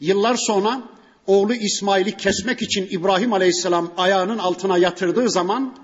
Yıllar 0.00 0.36
sonra 0.36 0.82
oğlu 1.30 1.54
İsmail'i 1.54 2.16
kesmek 2.16 2.62
için 2.62 2.88
İbrahim 2.90 3.32
Aleyhisselam 3.32 3.92
ayağının 3.96 4.38
altına 4.38 4.78
yatırdığı 4.78 5.30
zaman 5.30 5.76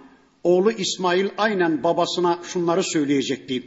oğlu 0.45 0.73
İsmail 0.73 1.29
aynen 1.39 1.83
babasına 1.83 2.39
şunları 2.53 2.83
söyleyecekti. 2.83 3.63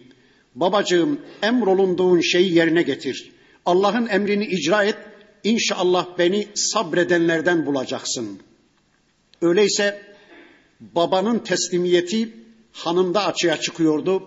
Babacığım 0.55 1.19
emrolunduğun 1.43 2.21
şeyi 2.21 2.53
yerine 2.53 2.81
getir. 2.81 3.31
Allah'ın 3.65 4.07
emrini 4.07 4.45
icra 4.45 4.83
et. 4.83 4.95
İnşallah 5.43 6.07
beni 6.17 6.47
sabredenlerden 6.55 7.65
bulacaksın. 7.65 8.39
Öyleyse 9.41 10.01
babanın 10.79 11.39
teslimiyeti 11.39 12.33
hanımda 12.71 13.25
açığa 13.25 13.57
çıkıyordu. 13.57 14.23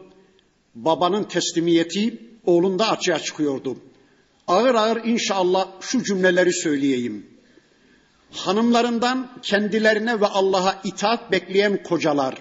Babanın 0.74 1.24
teslimiyeti 1.24 2.18
oğlunda 2.46 2.90
açığa 2.90 3.18
çıkıyordu. 3.18 3.76
Ağır 4.48 4.74
ağır 4.74 5.04
inşallah 5.04 5.68
şu 5.80 6.04
cümleleri 6.04 6.52
söyleyeyim. 6.52 7.31
Hanımlarından 8.32 9.28
kendilerine 9.42 10.20
ve 10.20 10.26
Allah'a 10.26 10.80
itaat 10.84 11.32
bekleyen 11.32 11.82
kocalar, 11.82 12.34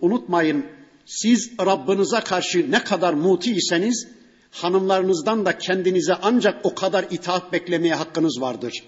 unutmayın 0.00 0.66
siz 1.06 1.50
Rabbinize 1.60 2.20
karşı 2.20 2.70
ne 2.70 2.84
kadar 2.84 3.12
muti 3.12 3.54
iseniz, 3.54 4.08
hanımlarınızdan 4.50 5.46
da 5.46 5.58
kendinize 5.58 6.14
ancak 6.22 6.66
o 6.66 6.74
kadar 6.74 7.06
itaat 7.10 7.52
beklemeye 7.52 7.94
hakkınız 7.94 8.40
vardır. 8.40 8.84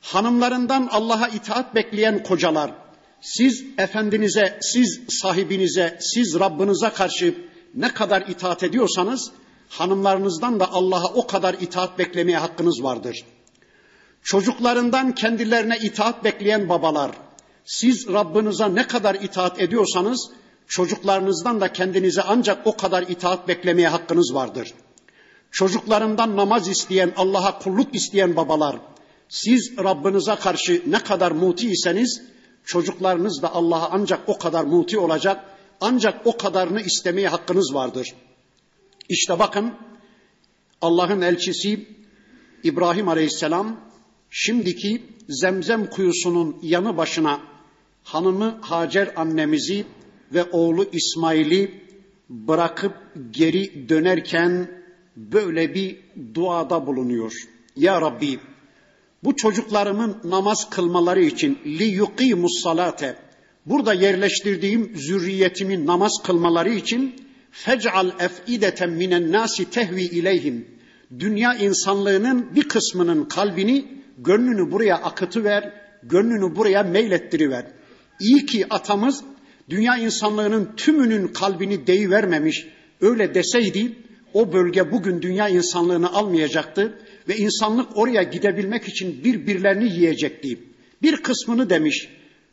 Hanımlarından 0.00 0.88
Allah'a 0.90 1.28
itaat 1.28 1.74
bekleyen 1.74 2.22
kocalar, 2.22 2.72
siz 3.20 3.64
efendinize, 3.78 4.58
siz 4.60 5.00
sahibinize, 5.08 5.98
siz 6.00 6.40
Rabbinize 6.40 6.90
karşı 6.90 7.34
ne 7.74 7.94
kadar 7.94 8.22
itaat 8.22 8.62
ediyorsanız, 8.62 9.30
hanımlarınızdan 9.68 10.60
da 10.60 10.72
Allah'a 10.72 11.06
o 11.14 11.26
kadar 11.26 11.54
itaat 11.54 11.98
beklemeye 11.98 12.38
hakkınız 12.38 12.82
vardır. 12.82 13.24
Çocuklarından 14.26 15.14
kendilerine 15.14 15.78
itaat 15.78 16.24
bekleyen 16.24 16.68
babalar, 16.68 17.10
siz 17.64 18.08
Rabbinize 18.08 18.74
ne 18.74 18.86
kadar 18.86 19.14
itaat 19.14 19.60
ediyorsanız, 19.60 20.30
çocuklarınızdan 20.66 21.60
da 21.60 21.72
kendinize 21.72 22.22
ancak 22.22 22.66
o 22.66 22.76
kadar 22.76 23.02
itaat 23.02 23.48
beklemeye 23.48 23.88
hakkınız 23.88 24.34
vardır. 24.34 24.74
Çocuklarından 25.50 26.36
namaz 26.36 26.68
isteyen, 26.68 27.12
Allah'a 27.16 27.58
kulluk 27.58 27.94
isteyen 27.94 28.36
babalar, 28.36 28.76
siz 29.28 29.78
Rabbinize 29.78 30.34
karşı 30.34 30.82
ne 30.86 30.98
kadar 30.98 31.32
muti 31.32 31.70
iseniz, 31.70 32.22
çocuklarınız 32.64 33.42
da 33.42 33.54
Allah'a 33.54 33.90
ancak 33.90 34.20
o 34.26 34.38
kadar 34.38 34.64
muti 34.64 34.98
olacak, 34.98 35.44
ancak 35.80 36.26
o 36.26 36.36
kadarını 36.36 36.80
istemeye 36.80 37.28
hakkınız 37.28 37.74
vardır. 37.74 38.14
İşte 39.08 39.38
bakın 39.38 39.74
Allah'ın 40.80 41.20
elçisi 41.20 41.88
İbrahim 42.62 43.08
Aleyhisselam 43.08 43.85
şimdiki 44.36 45.02
Zemzem 45.28 45.86
kuyusunun 45.86 46.56
yanı 46.62 46.96
başına 46.96 47.40
hanımı 48.04 48.58
Hacer 48.60 49.12
annemizi 49.16 49.84
ve 50.34 50.44
oğlu 50.44 50.88
İsmail'i 50.92 51.80
bırakıp 52.28 52.92
geri 53.30 53.88
dönerken 53.88 54.70
böyle 55.16 55.74
bir 55.74 55.96
duada 56.34 56.86
bulunuyor. 56.86 57.32
Ya 57.76 58.00
Rabbi 58.00 58.38
bu 59.24 59.36
çocuklarımın 59.36 60.16
namaz 60.24 60.70
kılmaları 60.70 61.22
için 61.22 61.58
li 61.66 61.84
yuqimus 61.84 62.62
salate 62.62 63.16
burada 63.66 63.94
yerleştirdiğim 63.94 64.96
zürriyetimin 64.96 65.86
namaz 65.86 66.12
kılmaları 66.24 66.70
için 66.70 67.14
fec'al 67.50 68.10
ef'ideten 68.20 68.90
minen 68.90 69.32
nasi 69.32 69.70
tehvi 69.70 70.02
ileyhim 70.02 70.68
dünya 71.18 71.54
insanlığının 71.54 72.54
bir 72.54 72.68
kısmının 72.68 73.24
kalbini 73.24 73.95
gönlünü 74.18 74.72
buraya 74.72 74.96
akıtıver 74.96 75.72
gönlünü 76.02 76.56
buraya 76.56 76.82
meylettiriver 76.82 77.66
İyi 78.20 78.46
ki 78.46 78.66
atamız 78.70 79.24
dünya 79.70 79.96
insanlığının 79.96 80.72
tümünün 80.76 81.28
kalbini 81.28 81.86
deyivermemiş 81.86 82.66
öyle 83.00 83.34
deseydi 83.34 83.92
o 84.34 84.52
bölge 84.52 84.92
bugün 84.92 85.22
dünya 85.22 85.48
insanlığını 85.48 86.12
almayacaktı 86.12 86.98
ve 87.28 87.36
insanlık 87.36 87.96
oraya 87.96 88.22
gidebilmek 88.22 88.88
için 88.88 89.24
birbirlerini 89.24 89.92
yiyecekti. 89.92 90.58
Bir 91.02 91.16
kısmını 91.16 91.70
demiş. 91.70 92.08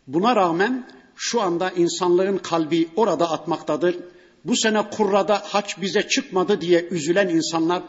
Buna 0.08 0.36
rağmen 0.36 0.88
şu 1.16 1.42
anda 1.42 1.72
insanlığın 1.72 2.38
kalbi 2.38 2.88
orada 2.96 3.32
atmaktadır. 3.32 3.96
Bu 4.46 4.56
sene 4.56 4.90
kurrada 4.90 5.42
haç 5.46 5.82
bize 5.82 6.08
çıkmadı 6.08 6.62
diye 6.62 6.86
üzülen 6.92 7.30
insanlar, 7.30 7.84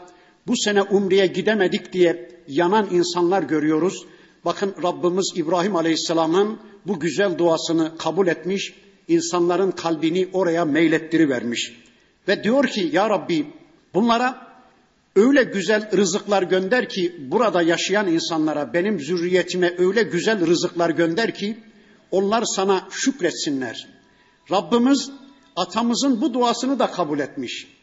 bu 0.47 0.57
sene 0.57 0.81
umreye 0.81 1.27
gidemedik 1.27 1.93
diye 1.93 2.29
yanan 2.47 2.87
insanlar 2.91 3.43
görüyoruz. 3.43 4.05
Bakın 4.45 4.75
Rabbimiz 4.83 5.33
İbrahim 5.35 5.75
Aleyhisselam'ın 5.75 6.59
bu 6.87 6.99
güzel 6.99 7.37
duasını 7.37 7.97
kabul 7.97 8.27
etmiş, 8.27 8.73
insanların 9.07 9.71
kalbini 9.71 10.27
oraya 10.33 10.65
meylettirivermiş. 10.65 11.73
Ve 12.27 12.43
diyor 12.43 12.67
ki 12.67 12.89
ya 12.93 13.09
Rabbi 13.09 13.47
bunlara 13.93 14.47
öyle 15.15 15.43
güzel 15.43 15.97
rızıklar 15.97 16.43
gönder 16.43 16.89
ki 16.89 17.15
burada 17.31 17.61
yaşayan 17.61 18.07
insanlara 18.07 18.73
benim 18.73 18.99
zürriyetime 18.99 19.73
öyle 19.77 20.03
güzel 20.03 20.47
rızıklar 20.47 20.89
gönder 20.89 21.35
ki 21.35 21.57
onlar 22.11 22.43
sana 22.43 22.87
şükretsinler. 22.91 23.87
Rabbimiz 24.51 25.11
atamızın 25.55 26.21
bu 26.21 26.33
duasını 26.33 26.79
da 26.79 26.91
kabul 26.91 27.19
etmiş. 27.19 27.74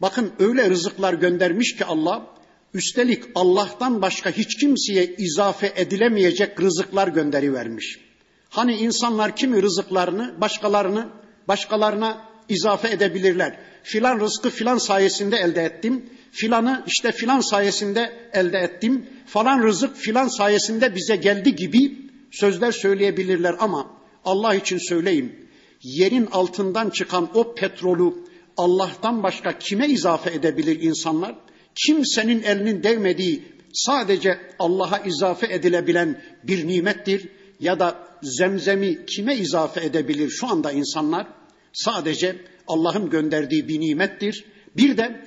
Bakın 0.00 0.32
öyle 0.38 0.70
rızıklar 0.70 1.14
göndermiş 1.14 1.76
ki 1.76 1.84
Allah 1.84 2.26
üstelik 2.74 3.24
Allah'tan 3.34 4.02
başka 4.02 4.30
hiç 4.30 4.56
kimseye 4.56 5.14
izafe 5.18 5.72
edilemeyecek 5.76 6.60
rızıklar 6.60 7.08
gönderi 7.08 7.54
vermiş. 7.54 8.00
Hani 8.48 8.76
insanlar 8.76 9.36
kimi 9.36 9.62
rızıklarını 9.62 10.40
başkalarını 10.40 11.08
başkalarına 11.48 12.28
izafe 12.48 12.90
edebilirler. 12.90 13.58
Filan 13.82 14.20
rızkı 14.20 14.50
filan 14.50 14.78
sayesinde 14.78 15.36
elde 15.36 15.62
ettim. 15.62 16.10
Filanı 16.32 16.84
işte 16.86 17.12
filan 17.12 17.40
sayesinde 17.40 18.30
elde 18.32 18.58
ettim. 18.58 19.06
Falan 19.26 19.62
rızık 19.62 19.96
filan 19.96 20.28
sayesinde 20.28 20.94
bize 20.94 21.16
geldi 21.16 21.56
gibi 21.56 21.98
sözler 22.30 22.72
söyleyebilirler 22.72 23.54
ama 23.58 23.90
Allah 24.24 24.54
için 24.54 24.78
söyleyeyim. 24.78 25.48
Yerin 25.82 26.26
altından 26.26 26.90
çıkan 26.90 27.30
o 27.34 27.54
petrolü 27.54 28.14
Allah'tan 28.56 29.22
başka 29.22 29.58
kime 29.58 29.88
izafe 29.88 30.30
edebilir 30.30 30.80
insanlar? 30.80 31.34
Kimsenin 31.86 32.42
elinin 32.42 32.82
değmediği 32.82 33.42
sadece 33.72 34.38
Allah'a 34.58 34.98
izafe 34.98 35.54
edilebilen 35.54 36.22
bir 36.42 36.68
nimettir 36.68 37.28
ya 37.60 37.80
da 37.80 38.08
zemzemi 38.22 39.06
kime 39.06 39.36
izafe 39.36 39.84
edebilir 39.84 40.30
şu 40.30 40.46
anda 40.46 40.72
insanlar? 40.72 41.26
Sadece 41.72 42.36
Allah'ın 42.66 43.10
gönderdiği 43.10 43.68
bir 43.68 43.80
nimettir. 43.80 44.44
Bir 44.76 44.96
de 44.96 45.26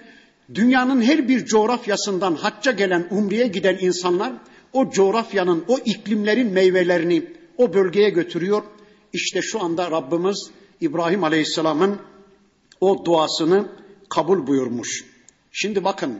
dünyanın 0.55 1.01
her 1.01 1.27
bir 1.27 1.45
coğrafyasından 1.45 2.35
hacca 2.35 2.71
gelen, 2.71 3.07
umreye 3.11 3.47
giden 3.47 3.77
insanlar 3.81 4.33
o 4.73 4.91
coğrafyanın, 4.91 5.65
o 5.67 5.79
iklimlerin 5.85 6.51
meyvelerini 6.51 7.25
o 7.57 7.73
bölgeye 7.73 8.09
götürüyor. 8.09 8.63
İşte 9.13 9.41
şu 9.41 9.63
anda 9.63 9.91
Rabbimiz 9.91 10.49
İbrahim 10.81 11.23
Aleyhisselam'ın 11.23 11.99
o 12.81 13.05
duasını 13.05 13.67
kabul 14.09 14.47
buyurmuş. 14.47 15.05
Şimdi 15.51 15.83
bakın 15.83 16.19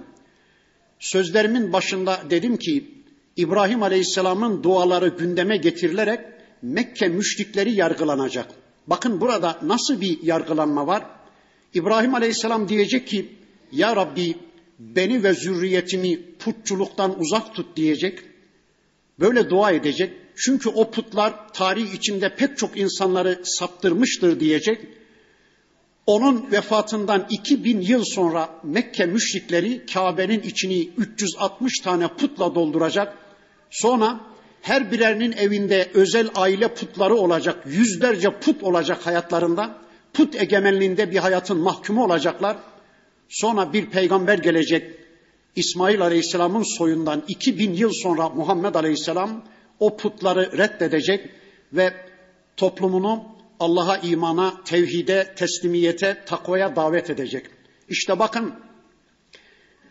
sözlerimin 1.00 1.74
başında 1.74 2.22
dedim 2.30 2.58
ki 2.58 2.92
İbrahim 3.36 3.84
Aleyhisselam'ın 3.84 4.64
duaları 4.64 5.08
gündeme 5.08 5.58
getirilerek 5.58 6.20
Mekke 6.62 7.08
müşrikleri 7.08 7.72
yargılanacak. 7.74 8.48
Bakın 8.88 9.22
burada 9.22 9.60
nasıl 9.62 10.02
bir 10.02 10.24
yargılanma 10.24 10.88
var? 10.88 11.06
İbrahim 11.74 12.16
Aleyhisselam 12.16 12.70
diyecek 12.70 13.08
ki 13.08 13.36
Ya 13.72 13.96
Rabbi 13.96 14.38
beni 14.80 15.24
ve 15.24 15.34
zürriyetimi 15.34 16.36
putçuluktan 16.40 17.20
uzak 17.20 17.56
tut 17.56 17.76
diyecek. 17.76 18.20
Böyle 19.20 19.50
dua 19.50 19.72
edecek. 19.72 20.14
Çünkü 20.36 20.70
o 20.70 20.92
putlar 20.92 21.54
tarih 21.54 21.94
içinde 21.94 22.36
pek 22.36 22.58
çok 22.58 22.78
insanları 22.78 23.42
saptırmıştır 23.44 24.40
diyecek. 24.40 24.88
Onun 26.08 26.52
vefatından 26.52 27.26
2000 27.30 27.82
yıl 27.82 28.04
sonra 28.04 28.50
Mekke 28.64 29.06
müşrikleri 29.06 29.86
Kabe'nin 29.86 30.42
içini 30.42 30.90
360 30.98 31.80
tane 31.80 32.08
putla 32.08 32.56
dolduracak. 32.56 33.18
Sonra 33.70 34.20
her 34.62 34.92
birerinin 34.92 35.32
evinde 35.32 35.90
özel 35.94 36.30
aile 36.36 36.74
putları 36.74 37.16
olacak. 37.16 37.64
Yüzlerce 37.66 38.40
put 38.40 38.64
olacak 38.64 39.06
hayatlarında. 39.06 39.78
Put 40.14 40.36
egemenliğinde 40.36 41.12
bir 41.12 41.18
hayatın 41.18 41.58
mahkumu 41.58 42.04
olacaklar. 42.04 42.58
Sonra 43.30 43.74
bir 43.74 43.86
peygamber 43.86 44.38
gelecek. 44.38 44.94
İsmail 45.56 46.02
Aleyhisselam'ın 46.02 46.78
soyundan 46.78 47.24
2000 47.28 47.74
yıl 47.74 47.92
sonra 47.94 48.30
Muhammed 48.30 48.76
Aleyhisselam 48.76 49.44
o 49.80 49.98
putları 49.98 50.58
reddedecek 50.58 51.30
ve 51.74 51.94
toplumunu 52.58 53.37
Allah'a 53.60 53.98
imana, 53.98 54.64
tevhide, 54.66 55.34
teslimiyete, 55.36 56.24
takvaya 56.26 56.76
davet 56.76 57.10
edecek. 57.10 57.46
İşte 57.90 58.20
bakın 58.20 58.54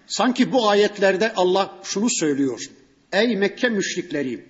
sanki 0.07 0.53
bu 0.53 0.69
ayetlerde 0.69 1.33
Allah 1.35 1.79
şunu 1.83 2.11
söylüyor. 2.11 2.61
Ey 3.13 3.37
Mekke 3.37 3.69
müşrikleri 3.69 4.47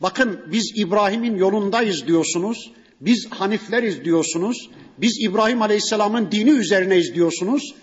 bakın 0.00 0.40
biz 0.46 0.72
İbrahim'in 0.76 1.36
yolundayız 1.36 2.06
diyorsunuz. 2.06 2.72
Biz 3.00 3.26
Hanifleriz 3.30 4.04
diyorsunuz. 4.04 4.70
Biz 4.98 5.18
İbrahim 5.20 5.62
Aleyhisselam'ın 5.62 6.32
dini 6.32 6.50
üzerineyiz 6.50 7.14
diyorsunuz. 7.14 7.74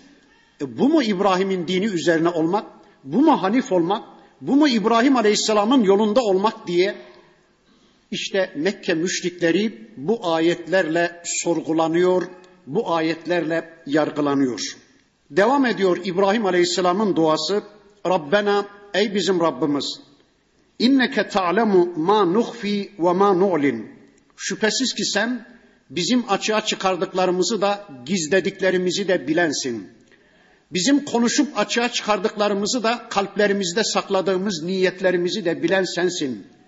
E, 0.60 0.78
bu 0.78 0.88
mu 0.88 1.02
İbrahim'in 1.02 1.68
dini 1.68 1.86
üzerine 1.86 2.28
olmak? 2.28 2.66
Bu 3.04 3.22
mu 3.22 3.42
Hanif 3.42 3.72
olmak? 3.72 4.04
Bu 4.40 4.56
mu 4.56 4.68
İbrahim 4.68 5.16
Aleyhisselam'ın 5.16 5.82
yolunda 5.82 6.20
olmak 6.20 6.66
diye 6.66 6.94
işte 8.10 8.52
Mekke 8.56 8.94
müşrikleri 8.94 9.88
bu 9.96 10.32
ayetlerle 10.34 11.22
sorgulanıyor, 11.24 12.22
bu 12.66 12.94
ayetlerle 12.94 13.70
yargılanıyor. 13.86 14.60
Devam 15.30 15.66
ediyor 15.66 15.98
İbrahim 16.04 16.46
Aleyhisselam'ın 16.46 17.16
duası. 17.16 17.62
Rabbena 18.06 18.66
ey 18.94 19.14
bizim 19.14 19.40
Rabbimiz 19.40 20.00
inneke 20.78 21.28
ta'lemu 21.28 21.92
ma 21.96 22.24
nuhfi 22.24 22.92
ve 22.98 23.12
ma 23.12 23.32
nu'lin. 23.32 23.90
Şüphesiz 24.36 24.94
ki 24.94 25.04
sen 25.04 25.46
bizim 25.90 26.30
açığa 26.30 26.64
çıkardıklarımızı 26.64 27.60
da 27.60 27.88
gizlediklerimizi 28.06 29.08
de 29.08 29.28
bilensin. 29.28 29.88
Bizim 30.72 31.04
konuşup 31.04 31.58
açığa 31.58 31.92
çıkardıklarımızı 31.92 32.82
da 32.82 33.08
kalplerimizde 33.10 33.84
sakladığımız 33.84 34.62
niyetlerimizi 34.62 35.44
de 35.44 35.62
bilen 35.62 35.84
sensin.'' 35.84 36.59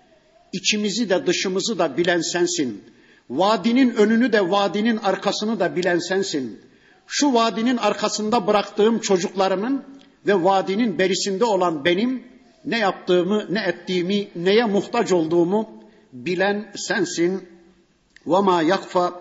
içimizi 0.53 1.09
de 1.09 1.27
dışımızı 1.27 1.79
da 1.79 1.97
bilen 1.97 2.21
sensin. 2.21 2.83
Vadinin 3.29 3.95
önünü 3.95 4.33
de 4.33 4.49
vadinin 4.51 4.97
arkasını 4.97 5.59
da 5.59 5.75
bilen 5.75 5.99
sensin. 5.99 6.61
Şu 7.07 7.33
vadinin 7.33 7.77
arkasında 7.77 8.47
bıraktığım 8.47 8.99
çocuklarımın 8.99 9.83
ve 10.27 10.43
vadinin 10.43 10.99
berisinde 10.99 11.45
olan 11.45 11.85
benim 11.85 12.23
ne 12.65 12.79
yaptığımı, 12.79 13.45
ne 13.49 13.59
ettiğimi, 13.59 14.27
neye 14.35 14.65
muhtaç 14.65 15.11
olduğumu 15.11 15.83
bilen 16.13 16.71
sensin. 16.75 17.47
Ve 18.27 18.39
ma 18.39 18.61
yakfa 18.61 19.13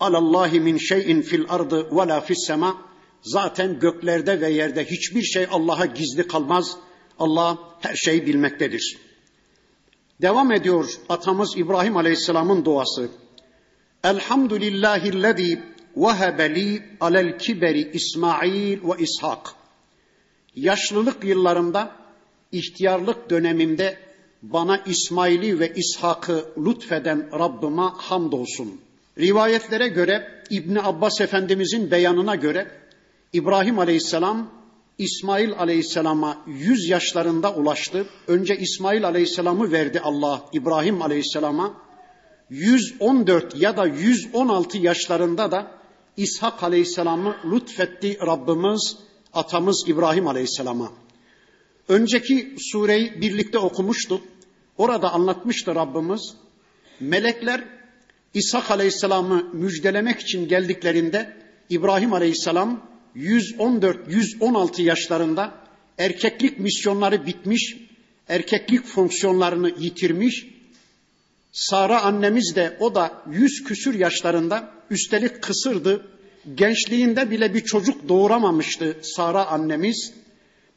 alallahi 0.00 0.60
min 0.60 0.76
şeyin 0.78 1.22
fil 1.22 1.44
ardı 1.48 1.96
ve 1.96 2.08
la 2.08 2.20
fis 2.20 2.46
sema. 2.46 2.76
Zaten 3.22 3.78
göklerde 3.78 4.40
ve 4.40 4.50
yerde 4.50 4.84
hiçbir 4.84 5.22
şey 5.22 5.46
Allah'a 5.50 5.86
gizli 5.86 6.26
kalmaz. 6.26 6.76
Allah 7.18 7.58
her 7.80 7.94
şeyi 7.94 8.26
bilmektedir.'' 8.26 9.07
Devam 10.22 10.52
ediyor 10.52 11.00
atamız 11.08 11.56
İbrahim 11.56 11.96
Aleyhisselam'ın 11.96 12.64
duası. 12.64 13.08
Elhamdülillahillezî 14.04 15.62
vehebe 15.96 16.54
li 16.54 16.82
alel 17.00 17.38
kiberi 17.38 17.90
İsmail 17.92 18.78
ve 18.82 19.02
İshak. 19.02 19.54
Yaşlılık 20.54 21.24
yıllarımda, 21.24 21.92
ihtiyarlık 22.52 23.30
dönemimde 23.30 23.98
bana 24.42 24.78
İsmail'i 24.86 25.58
ve 25.58 25.72
İshak'ı 25.74 26.44
lütfeden 26.66 27.38
Rabbime 27.38 27.90
hamdolsun. 27.96 28.80
Rivayetlere 29.18 29.88
göre 29.88 30.42
İbni 30.50 30.82
Abbas 30.82 31.20
Efendimizin 31.20 31.90
beyanına 31.90 32.34
göre 32.34 32.70
İbrahim 33.32 33.78
Aleyhisselam 33.78 34.50
İsmail 34.98 35.52
Aleyhisselam'a 35.52 36.38
100 36.46 36.88
yaşlarında 36.88 37.54
ulaştı. 37.54 38.06
Önce 38.26 38.58
İsmail 38.58 39.04
Aleyhisselam'ı 39.04 39.72
verdi 39.72 40.00
Allah 40.00 40.44
İbrahim 40.52 41.02
Aleyhisselam'a. 41.02 41.74
114 42.50 43.56
ya 43.56 43.76
da 43.76 43.86
116 43.86 44.78
yaşlarında 44.78 45.50
da 45.50 45.70
İshak 46.16 46.62
Aleyhisselam'ı 46.62 47.36
lütfetti 47.44 48.18
Rabbimiz 48.26 48.96
atamız 49.32 49.84
İbrahim 49.88 50.28
Aleyhisselam'a. 50.28 50.92
Önceki 51.88 52.56
sureyi 52.58 53.20
birlikte 53.20 53.58
okumuştuk. 53.58 54.22
Orada 54.78 55.12
anlatmıştı 55.12 55.74
Rabbimiz. 55.74 56.34
Melekler 57.00 57.64
İshak 58.34 58.70
Aleyhisselam'ı 58.70 59.44
müjdelemek 59.52 60.20
için 60.20 60.48
geldiklerinde 60.48 61.36
İbrahim 61.70 62.12
Aleyhisselam 62.12 62.80
114-116 63.18 64.82
yaşlarında 64.82 65.54
erkeklik 65.98 66.58
misyonları 66.58 67.26
bitmiş, 67.26 67.76
erkeklik 68.28 68.86
fonksiyonlarını 68.86 69.70
yitirmiş. 69.78 70.46
Sara 71.52 72.02
annemiz 72.02 72.56
de 72.56 72.76
o 72.80 72.94
da 72.94 73.22
yüz 73.30 73.64
küsür 73.64 73.94
yaşlarında 73.94 74.70
üstelik 74.90 75.42
kısırdı. 75.42 76.06
Gençliğinde 76.54 77.30
bile 77.30 77.54
bir 77.54 77.64
çocuk 77.64 78.08
doğuramamıştı 78.08 78.96
Sara 79.02 79.46
annemiz. 79.46 80.12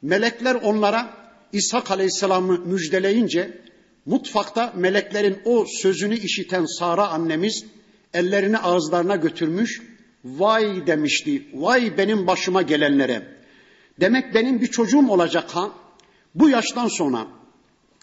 Melekler 0.01 0.55
onlara 0.55 1.13
İshak 1.53 1.91
Aleyhisselam'ı 1.91 2.59
müjdeleyince 2.59 3.61
mutfakta 4.05 4.73
meleklerin 4.75 5.37
o 5.45 5.65
sözünü 5.81 6.17
işiten 6.17 6.65
Sara 6.65 7.07
annemiz 7.07 7.65
ellerini 8.13 8.57
ağızlarına 8.57 9.15
götürmüş 9.15 9.81
Vay 10.25 10.87
demişti. 10.87 11.47
Vay 11.53 11.97
benim 11.97 12.27
başıma 12.27 12.61
gelenlere. 12.61 13.27
Demek 13.99 14.35
benim 14.35 14.61
bir 14.61 14.67
çocuğum 14.67 15.09
olacak 15.09 15.49
ha. 15.55 15.71
Bu 16.35 16.49
yaştan 16.49 16.87
sonra 16.87 17.27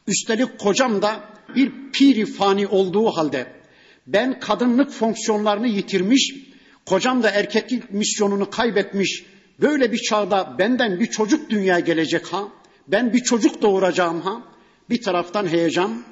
üstelik 0.07 0.59
kocam 0.59 1.03
da 1.03 1.21
bir 1.55 1.73
piri 1.93 2.27
fani 2.27 2.67
olduğu 2.67 3.07
halde 3.07 3.47
ben 4.07 4.41
kadınlık 4.41 4.91
fonksiyonlarını 4.91 5.69
yitirmiş, 5.69 6.35
kocam 6.87 7.23
da 7.23 7.31
erkeklik 7.31 7.93
misyonunu 7.93 8.51
kaybetmiş. 8.51 9.25
Böyle 9.61 9.93
bir 9.93 9.99
çağda 9.99 10.57
benden 10.59 11.01
bir 11.01 11.07
çocuk 11.07 11.51
dünyaya 11.51 11.81
gelecek 11.81 12.27
ha. 12.27 12.49
Ben 12.89 13.13
bir 13.13 13.19
çocuk 13.25 13.63
doğuracağım 13.63 14.21
ha. 14.21 14.43
Bir 14.91 15.03
taraftan 15.03 15.47
heyecan, 15.47 16.03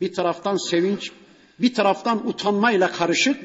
bir 0.00 0.12
taraftan 0.12 0.56
sevinç, 0.70 1.10
bir 1.58 1.74
taraftan 1.74 2.28
utanmayla 2.28 2.92
karışık 2.92 3.36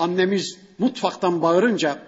annemiz 0.00 0.58
mutfaktan 0.78 1.42
bağırınca 1.42 1.98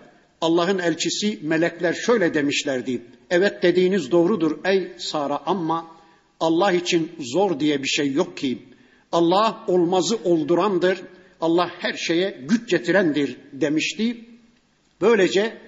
Allah'ın 0.40 0.78
elçisi 0.78 1.38
melekler 1.42 1.92
şöyle 1.92 2.35
demişlerdi. 2.35 3.02
Evet 3.31 3.62
dediğiniz 3.62 4.11
doğrudur 4.11 4.59
ey 4.64 4.92
Sara 4.98 5.40
ama 5.46 5.87
Allah 6.40 6.72
için 6.72 7.12
zor 7.18 7.61
diye 7.61 7.83
bir 7.83 7.88
şey 7.88 8.12
yok 8.12 8.37
ki. 8.37 8.59
Allah 9.12 9.64
olmazı 9.66 10.16
oldurandır. 10.24 11.00
Allah 11.40 11.70
her 11.78 11.92
şeye 11.92 12.40
güç 12.48 12.70
getirendir 12.70 13.37
demişti. 13.52 14.24
Böylece 15.00 15.59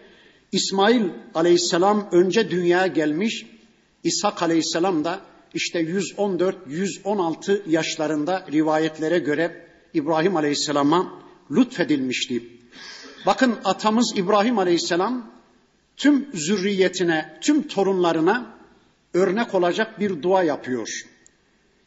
İsmail 0.53 1.03
aleyhisselam 1.35 2.09
önce 2.13 2.51
dünyaya 2.51 2.87
gelmiş. 2.87 3.47
İshak 4.05 4.43
aleyhisselam 4.43 5.05
da 5.05 5.21
işte 5.55 5.81
114-116 5.81 7.71
yaşlarında 7.71 8.47
rivayetlere 8.53 9.19
göre 9.19 9.67
İbrahim 9.95 10.37
aleyhisselama 10.37 11.24
lütfedilmişti. 11.51 12.43
Bakın 13.27 13.57
atamız 13.65 14.13
İbrahim 14.17 14.59
Aleyhisselam 14.59 15.31
tüm 15.97 16.29
zürriyetine, 16.35 17.39
tüm 17.41 17.69
torunlarına 17.69 18.55
örnek 19.15 19.55
olacak 19.55 20.01
bir 20.01 20.23
dua 20.23 20.43
yapıyor. 20.43 20.89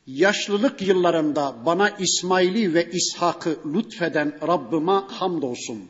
Yaşlılık 0.07 0.81
yıllarında 0.81 1.55
bana 1.65 1.89
İsmail'i 1.89 2.73
ve 2.73 2.91
İshak'ı 2.91 3.57
lütfeden 3.73 4.47
Rabbime 4.47 4.91
hamdolsun. 4.91 5.83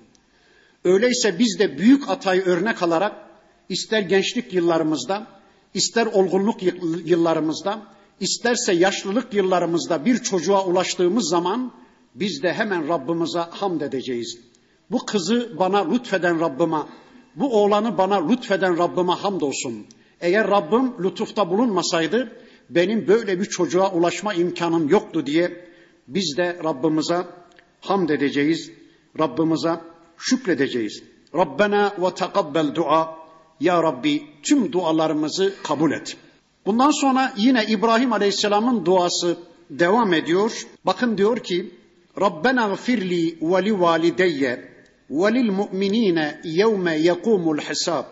Öyleyse 0.84 1.40
biz 1.40 1.60
de 1.60 1.78
büyük 1.78 2.10
atayı 2.10 2.42
örnek 2.42 2.84
alarak 2.84 3.16
ister 3.70 4.02
gençlik 4.02 4.54
yıllarımızda, 4.54 5.28
ister 5.74 6.06
olgunluk 6.06 6.64
yıllarımızda, 7.06 7.82
isterse 8.20 8.74
yaşlılık 8.74 9.34
yıllarımızda 9.34 10.06
bir 10.06 10.18
çocuğa 10.18 10.66
ulaştığımız 10.66 11.30
zaman 11.30 11.72
biz 12.20 12.44
de 12.44 12.54
hemen 12.54 12.88
Rabbimize 12.88 13.40
hamd 13.40 13.82
edeceğiz. 13.82 14.40
Bu 14.92 15.06
kızı 15.06 15.56
bana 15.60 15.92
lütfeden 15.92 16.40
Rabbime, 16.40 16.78
bu 17.36 17.64
oğlanı 17.64 17.98
bana 17.98 18.28
lütfeden 18.28 18.78
Rabbime 18.78 19.14
hamdolsun. 19.14 19.86
Eğer 20.22 20.48
Rabbim 20.48 21.04
lütufta 21.04 21.50
bulunmasaydı 21.50 22.32
benim 22.70 23.08
böyle 23.08 23.40
bir 23.40 23.46
çocuğa 23.46 23.92
ulaşma 23.92 24.34
imkanım 24.34 24.90
yoktu 24.90 25.26
diye 25.26 25.68
biz 26.08 26.38
de 26.38 26.60
Rabbimize 26.64 27.26
hamd 27.82 28.10
edeceğiz. 28.10 28.72
Rabbimize 29.20 29.80
şükredeceğiz. 30.18 31.04
Rabbena 31.36 31.94
ve 31.98 32.14
tekabbel 32.16 32.76
dua. 32.76 33.18
Ya 33.60 33.84
Rabbi 33.84 34.24
tüm 34.44 34.72
dualarımızı 34.72 35.54
kabul 35.64 35.92
et. 35.92 36.18
Bundan 36.66 36.92
sonra 36.92 37.34
yine 37.38 37.66
İbrahim 37.66 38.14
Aleyhisselam'ın 38.14 38.86
duası 38.86 39.38
devam 39.70 40.14
ediyor. 40.14 40.68
Bakın 40.86 41.18
diyor 41.18 41.38
ki 41.38 41.77
Rabbena 42.22 42.68
gfirli 42.68 43.38
ve 43.42 43.66
li 43.66 43.80
valideyye 43.80 44.72
ve 45.10 45.34
lil 45.34 45.52
mu'minine 45.52 46.42
yevme 46.44 46.98
yekumul 46.98 47.58
hesab. 47.58 48.04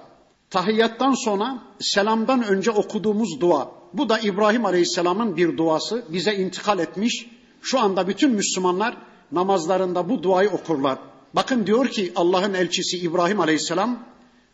Tahiyyattan 0.49 1.13
sonra 1.13 1.63
selamdan 1.79 2.43
önce 2.43 2.71
okuduğumuz 2.71 3.41
dua. 3.41 3.71
Bu 3.93 4.09
da 4.09 4.19
İbrahim 4.19 4.65
Aleyhisselam'ın 4.65 5.37
bir 5.37 5.57
duası. 5.57 6.05
Bize 6.09 6.33
intikal 6.33 6.79
etmiş. 6.79 7.27
Şu 7.61 7.79
anda 7.79 8.07
bütün 8.07 8.31
Müslümanlar 8.31 8.97
namazlarında 9.31 10.09
bu 10.09 10.23
duayı 10.23 10.49
okurlar. 10.49 10.99
Bakın 11.33 11.67
diyor 11.67 11.87
ki 11.87 12.11
Allah'ın 12.15 12.53
elçisi 12.53 12.97
İbrahim 12.97 13.39
Aleyhisselam 13.39 14.03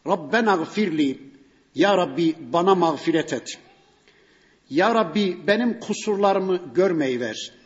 Rabbena 0.07 0.55
gfirli 0.55 1.19
Ya 1.75 1.97
Rabbi 1.97 2.35
bana 2.53 2.75
mağfiret 2.75 3.33
et. 3.33 3.59
Ya 4.69 4.95
Rabbi 4.95 5.47
benim 5.47 5.79
kusurlarımı 5.79 6.59
görmeyi 6.75 7.19
ver. 7.19 7.60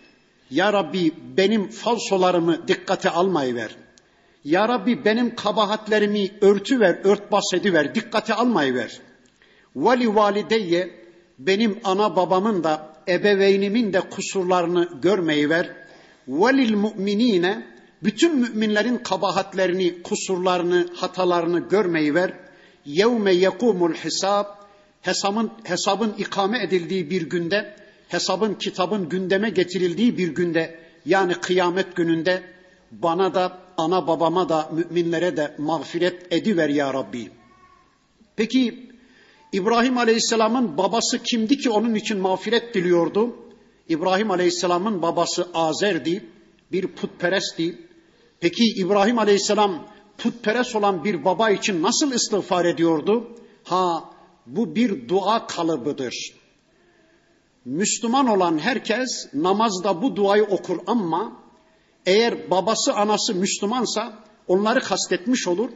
Ya 0.51 0.73
Rabbi 0.73 1.13
benim 1.37 1.69
falsolarımı 1.69 2.67
dikkate 2.67 3.09
almayı 3.09 3.55
ver. 3.55 3.75
Ya 4.43 4.69
Rabbi 4.69 5.05
benim 5.05 5.35
kabahatlerimi 5.35 6.31
örtü 6.41 6.79
ver, 6.79 6.99
örtbas 7.03 7.53
ediver, 7.53 7.95
dikkate 7.95 8.33
almayı 8.33 8.73
ver. 8.73 9.01
Vali 9.75 10.15
valideyye 10.15 11.05
benim 11.39 11.79
ana 11.83 12.15
babamın 12.15 12.63
da 12.63 12.95
ebeveynimin 13.07 13.93
de 13.93 14.01
kusurlarını 14.01 14.89
görmeyi 15.01 15.49
ver. 15.49 15.69
Velil 16.27 16.75
mu'minine 16.75 17.67
bütün 18.03 18.35
müminlerin 18.35 18.97
kabahatlerini, 18.97 20.01
kusurlarını, 20.01 20.87
hatalarını 20.95 21.59
görmeyi 21.59 22.15
ver. 22.15 22.33
Yevme 22.85 23.31
yekumul 23.31 23.93
hesab 23.93 24.45
hesabın, 25.01 25.51
hesabın 25.63 26.13
ikame 26.17 26.63
edildiği 26.63 27.09
bir 27.09 27.21
günde, 27.21 27.75
hesabın 28.15 28.53
kitabın 28.53 29.09
gündeme 29.09 29.49
getirildiği 29.49 30.17
bir 30.17 30.27
günde 30.27 30.79
yani 31.05 31.33
kıyamet 31.33 31.95
gününde 31.95 32.43
bana 32.91 33.33
da 33.33 33.57
ana 33.77 34.07
babama 34.07 34.49
da 34.49 34.69
müminlere 34.71 35.37
de 35.37 35.55
mağfiret 35.57 36.33
ediver 36.33 36.69
ya 36.69 36.93
Rabbi. 36.93 37.29
Peki 38.35 38.89
İbrahim 39.51 39.97
Aleyhisselam'ın 39.97 40.77
babası 40.77 41.23
kimdi 41.23 41.57
ki 41.57 41.69
onun 41.69 41.95
için 41.95 42.17
mağfiret 42.17 42.73
diliyordu? 42.73 43.35
İbrahim 43.89 44.31
Aleyhisselam'ın 44.31 45.01
babası 45.01 45.47
Azer'di, 45.53 46.25
bir 46.71 46.87
putperestti. 46.87 47.77
Peki 48.39 48.63
İbrahim 48.77 49.19
Aleyhisselam 49.19 49.87
putperest 50.17 50.75
olan 50.75 51.03
bir 51.03 51.25
baba 51.25 51.49
için 51.49 51.81
nasıl 51.81 52.13
istiğfar 52.13 52.65
ediyordu? 52.65 53.27
Ha 53.63 54.09
bu 54.45 54.75
bir 54.75 55.09
dua 55.09 55.47
kalıbıdır. 55.47 56.44
Müslüman 57.65 58.27
olan 58.27 58.59
herkes 58.59 59.33
namazda 59.33 60.01
bu 60.01 60.15
duayı 60.15 60.43
okur 60.43 60.79
ama 60.87 61.33
eğer 62.05 62.51
babası 62.51 62.93
anası 62.93 63.35
Müslümansa 63.35 64.13
onları 64.47 64.79
kastetmiş 64.79 65.47
olur. 65.47 65.69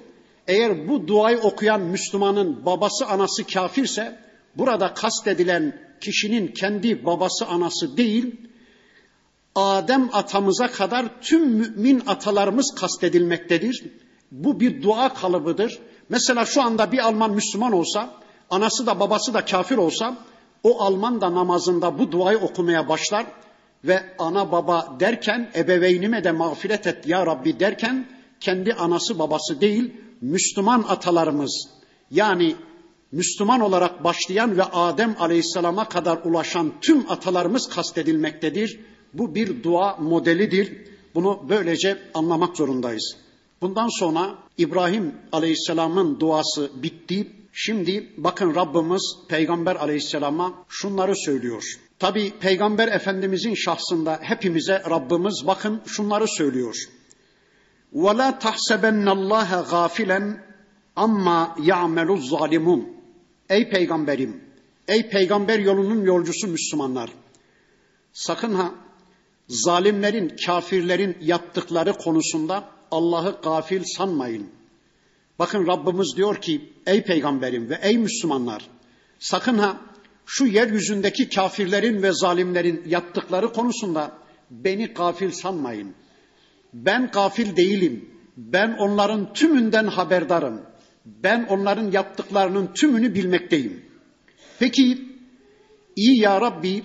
Eğer 0.47 0.87
bu 0.89 1.07
duayı 1.07 1.37
okuyan 1.37 1.81
Müslümanın 1.81 2.65
babası 2.65 3.05
anası 3.05 3.43
kafirse 3.43 4.19
burada 4.55 4.93
kastedilen 4.93 5.79
kişinin 6.01 6.47
kendi 6.47 7.05
babası 7.05 7.45
anası 7.45 7.97
değil, 7.97 8.35
Adem 9.55 10.09
atamıza 10.13 10.71
kadar 10.71 11.21
tüm 11.21 11.49
mümin 11.49 12.03
atalarımız 12.07 12.75
kastedilmektedir. 12.75 13.83
Bu 14.31 14.59
bir 14.59 14.83
dua 14.83 15.13
kalıbıdır. 15.13 15.79
Mesela 16.09 16.45
şu 16.45 16.61
anda 16.61 16.91
bir 16.91 16.97
Alman 16.97 17.31
Müslüman 17.31 17.71
olsa, 17.71 18.13
anası 18.49 18.87
da 18.87 18.99
babası 18.99 19.33
da 19.33 19.45
kafir 19.45 19.77
olsa, 19.77 20.17
o 20.63 20.81
Alman 20.81 21.21
da 21.21 21.35
namazında 21.35 21.99
bu 21.99 22.11
duayı 22.11 22.37
okumaya 22.37 22.89
başlar 22.89 23.25
ve 23.83 24.03
ana 24.19 24.51
baba 24.51 24.95
derken 24.99 25.51
ebeveynime 25.55 26.23
de 26.23 26.31
mağfiret 26.31 26.87
et 26.87 27.07
ya 27.07 27.25
Rabbi 27.25 27.59
derken 27.59 28.07
kendi 28.39 28.73
anası 28.73 29.19
babası 29.19 29.61
değil 29.61 29.93
Müslüman 30.21 30.85
atalarımız 30.87 31.69
yani 32.11 32.55
Müslüman 33.11 33.59
olarak 33.59 34.03
başlayan 34.03 34.57
ve 34.57 34.63
Adem 34.63 35.15
Aleyhisselam'a 35.19 35.89
kadar 35.89 36.19
ulaşan 36.23 36.71
tüm 36.81 37.11
atalarımız 37.11 37.69
kastedilmektedir. 37.69 38.79
Bu 39.13 39.35
bir 39.35 39.63
dua 39.63 39.95
modelidir. 39.95 40.77
Bunu 41.15 41.39
böylece 41.49 41.97
anlamak 42.13 42.57
zorundayız. 42.57 43.15
Bundan 43.61 43.99
sonra 43.99 44.35
İbrahim 44.57 45.15
Aleyhisselam'ın 45.31 46.19
duası 46.19 46.71
bitti. 46.83 47.27
Şimdi 47.52 48.12
bakın 48.16 48.54
Rabbimiz 48.54 49.16
Peygamber 49.28 49.76
Aleyhisselam'a 49.76 50.64
şunları 50.68 51.16
söylüyor. 51.16 51.64
Tabi 51.98 52.32
Peygamber 52.40 52.88
Efendimizin 52.88 53.54
şahsında 53.54 54.18
hepimize 54.22 54.82
Rabbimiz 54.90 55.42
bakın 55.46 55.82
şunları 55.86 56.28
söylüyor. 56.28 56.76
وَلَا 57.94 58.38
تَحْسَبَنَّ 58.38 59.08
اللّٰهَ 59.08 59.64
غَافِلًا 59.64 60.36
amma 60.96 61.56
ya'melu 61.62 62.16
zalimun. 62.16 62.88
Ey 63.48 63.70
peygamberim, 63.70 64.40
ey 64.88 65.08
peygamber 65.08 65.58
yolunun 65.58 66.04
yolcusu 66.04 66.48
Müslümanlar. 66.48 67.10
Sakın 68.12 68.54
ha 68.54 68.74
zalimlerin, 69.48 70.36
kafirlerin 70.46 71.16
yaptıkları 71.20 71.92
konusunda 71.92 72.68
Allah'ı 72.90 73.40
gafil 73.42 73.82
sanmayın. 73.96 74.50
Bakın 75.39 75.67
Rabbimiz 75.67 76.13
diyor 76.17 76.41
ki 76.41 76.73
ey 76.85 77.03
peygamberim 77.03 77.69
ve 77.69 77.79
ey 77.81 77.97
Müslümanlar 77.97 78.67
sakın 79.19 79.57
ha 79.57 79.77
şu 80.25 80.45
yeryüzündeki 80.45 81.29
kafirlerin 81.29 82.03
ve 82.03 82.11
zalimlerin 82.13 82.83
yaptıkları 82.87 83.53
konusunda 83.53 84.11
beni 84.51 84.85
gafil 84.87 85.31
sanmayın. 85.31 85.93
Ben 86.73 87.09
gafil 87.13 87.55
değilim. 87.55 88.09
Ben 88.37 88.75
onların 88.79 89.33
tümünden 89.33 89.87
haberdarım. 89.87 90.61
Ben 91.05 91.45
onların 91.49 91.91
yaptıklarının 91.91 92.73
tümünü 92.73 93.15
bilmekteyim. 93.15 93.85
Peki 94.59 95.09
iyi 95.95 96.21
ya 96.21 96.41
Rabbi 96.41 96.83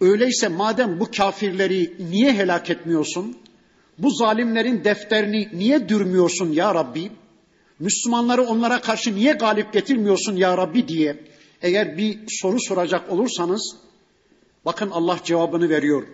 öyleyse 0.00 0.48
madem 0.48 1.00
bu 1.00 1.10
kafirleri 1.10 1.96
niye 2.10 2.32
helak 2.32 2.70
etmiyorsun? 2.70 3.36
Bu 3.98 4.10
zalimlerin 4.10 4.84
defterini 4.84 5.48
niye 5.52 5.88
dürmüyorsun 5.88 6.52
ya 6.52 6.74
Rabbi? 6.74 7.10
Müslümanları 7.78 8.42
onlara 8.42 8.80
karşı 8.80 9.14
niye 9.14 9.32
galip 9.32 9.72
getirmiyorsun 9.72 10.36
ya 10.36 10.58
Rabbi 10.58 10.88
diye 10.88 11.16
eğer 11.62 11.98
bir 11.98 12.18
soru 12.28 12.60
soracak 12.60 13.12
olursanız 13.12 13.76
bakın 14.64 14.90
Allah 14.90 15.18
cevabını 15.24 15.68
veriyor. 15.68 16.06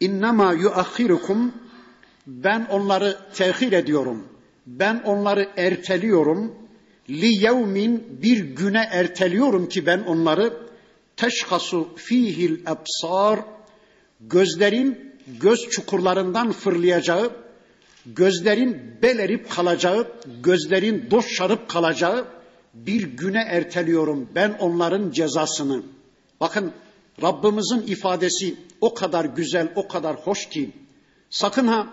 İnnemâ 0.00 0.52
yuakhirukum 0.52 1.52
ben 2.26 2.66
onları 2.70 3.18
tehir 3.34 3.72
ediyorum. 3.72 4.28
Ben 4.66 5.02
onları 5.04 5.48
erteliyorum. 5.56 6.54
Li 7.10 7.44
yevmin 7.44 8.22
bir 8.22 8.38
güne 8.38 8.88
erteliyorum 8.90 9.68
ki 9.68 9.86
ben 9.86 10.00
onları 10.00 10.52
teşhasu 11.16 11.88
fihil 11.96 12.60
ebsar 12.60 13.40
gözlerin 14.20 15.14
göz 15.40 15.68
çukurlarından 15.70 16.52
fırlayacağı, 16.52 17.30
gözlerin 18.14 19.02
belerip 19.02 19.50
kalacağı, 19.50 20.06
gözlerin 20.42 21.10
doşarıp 21.10 21.68
kalacağı 21.68 22.26
bir 22.74 23.02
güne 23.02 23.42
erteliyorum 23.48 24.28
ben 24.34 24.56
onların 24.60 25.10
cezasını. 25.10 25.82
Bakın 26.40 26.72
Rabbimizin 27.22 27.82
ifadesi 27.86 28.54
o 28.80 28.94
kadar 28.94 29.24
güzel, 29.24 29.72
o 29.74 29.88
kadar 29.88 30.16
hoş 30.16 30.48
ki 30.48 30.70
sakın 31.30 31.66
ha 31.66 31.86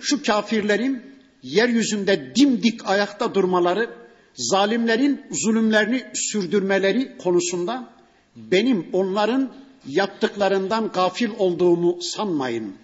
şu 0.00 0.22
kafirlerin 0.22 1.02
yeryüzünde 1.42 2.34
dimdik 2.34 2.88
ayakta 2.88 3.34
durmaları, 3.34 3.90
zalimlerin 4.34 5.20
zulümlerini 5.30 6.04
sürdürmeleri 6.14 7.18
konusunda 7.18 7.88
benim 8.36 8.86
onların 8.92 9.52
yaptıklarından 9.86 10.88
gafil 10.88 11.30
olduğumu 11.38 12.02
sanmayın. 12.02 12.76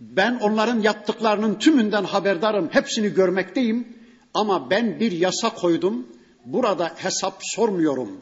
Ben 0.00 0.34
onların 0.34 0.80
yaptıklarının 0.80 1.54
tümünden 1.54 2.04
haberdarım, 2.04 2.68
hepsini 2.72 3.14
görmekteyim 3.14 3.88
ama 4.34 4.70
ben 4.70 5.00
bir 5.00 5.12
yasa 5.12 5.54
koydum. 5.54 6.06
Burada 6.44 6.92
hesap 6.96 7.38
sormuyorum. 7.42 8.20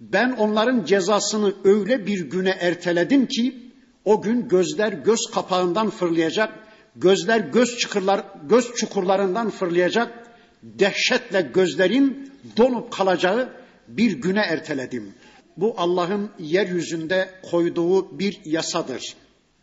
Ben 0.00 0.32
onların 0.32 0.84
cezasını 0.84 1.54
öyle 1.64 2.06
bir 2.06 2.30
güne 2.30 2.56
erteledim 2.60 3.26
ki 3.26 3.72
o 4.04 4.22
gün 4.22 4.48
gözler 4.48 4.92
göz 4.92 5.30
kapağından 5.34 5.90
fırlayacak, 5.90 6.52
gözler 6.96 7.40
göz 7.40 7.78
çukurlar 7.78 8.24
göz 8.48 8.74
çukurlarından 8.74 9.50
fırlayacak, 9.50 10.28
dehşetle 10.62 11.40
gözlerin 11.40 12.32
donup 12.56 12.92
kalacağı 12.92 13.48
bir 13.88 14.12
güne 14.12 14.40
erteledim. 14.40 15.14
Bu 15.56 15.74
Allah'ın 15.76 16.30
yeryüzünde 16.38 17.30
koyduğu 17.50 18.18
bir 18.18 18.40
yasadır. 18.44 19.14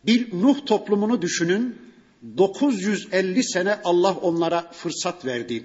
Bir 0.06 0.42
Nuh 0.42 0.66
toplumunu 0.66 1.22
düşünün. 1.22 1.76
950 2.38 3.44
sene 3.44 3.78
Allah 3.84 4.16
onlara 4.22 4.70
fırsat 4.72 5.24
verdi. 5.26 5.64